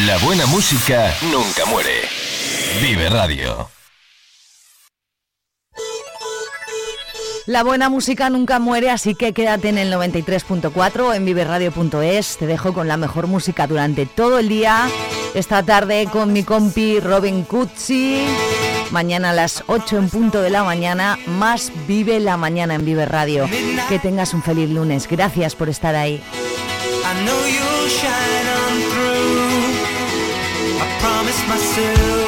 La 0.08 0.16
buena 0.24 0.46
música 0.46 1.12
nunca 1.30 1.66
muere. 1.66 2.00
Vive 2.80 3.10
Radio. 3.10 3.68
La 7.44 7.62
buena 7.62 7.90
música 7.90 8.30
nunca 8.30 8.58
muere, 8.58 8.88
así 8.88 9.14
que 9.14 9.34
quédate 9.34 9.68
en 9.68 9.76
el 9.76 9.92
93.4 9.92 11.00
o 11.00 11.12
en 11.12 11.26
viveradio.es. 11.26 12.38
Te 12.38 12.46
dejo 12.46 12.72
con 12.72 12.88
la 12.88 12.96
mejor 12.96 13.26
música 13.26 13.66
durante 13.66 14.06
todo 14.06 14.38
el 14.38 14.48
día. 14.48 14.88
Esta 15.34 15.62
tarde 15.62 16.08
con 16.10 16.32
mi 16.32 16.42
compi 16.42 17.00
Robin 17.00 17.42
Cuzzi. 17.42 18.24
Mañana 18.90 19.28
a 19.28 19.34
las 19.34 19.62
8 19.66 19.98
en 19.98 20.08
punto 20.08 20.40
de 20.40 20.48
la 20.48 20.64
mañana, 20.64 21.18
más 21.26 21.70
Vive 21.86 22.18
la 22.18 22.38
Mañana 22.38 22.76
en 22.76 22.86
Vive 22.86 23.04
Radio. 23.04 23.46
Que 23.90 23.98
tengas 23.98 24.32
un 24.32 24.42
feliz 24.42 24.70
lunes. 24.70 25.06
Gracias 25.06 25.54
por 25.54 25.68
estar 25.68 25.94
ahí. 25.94 26.22
Myself. 31.46 32.27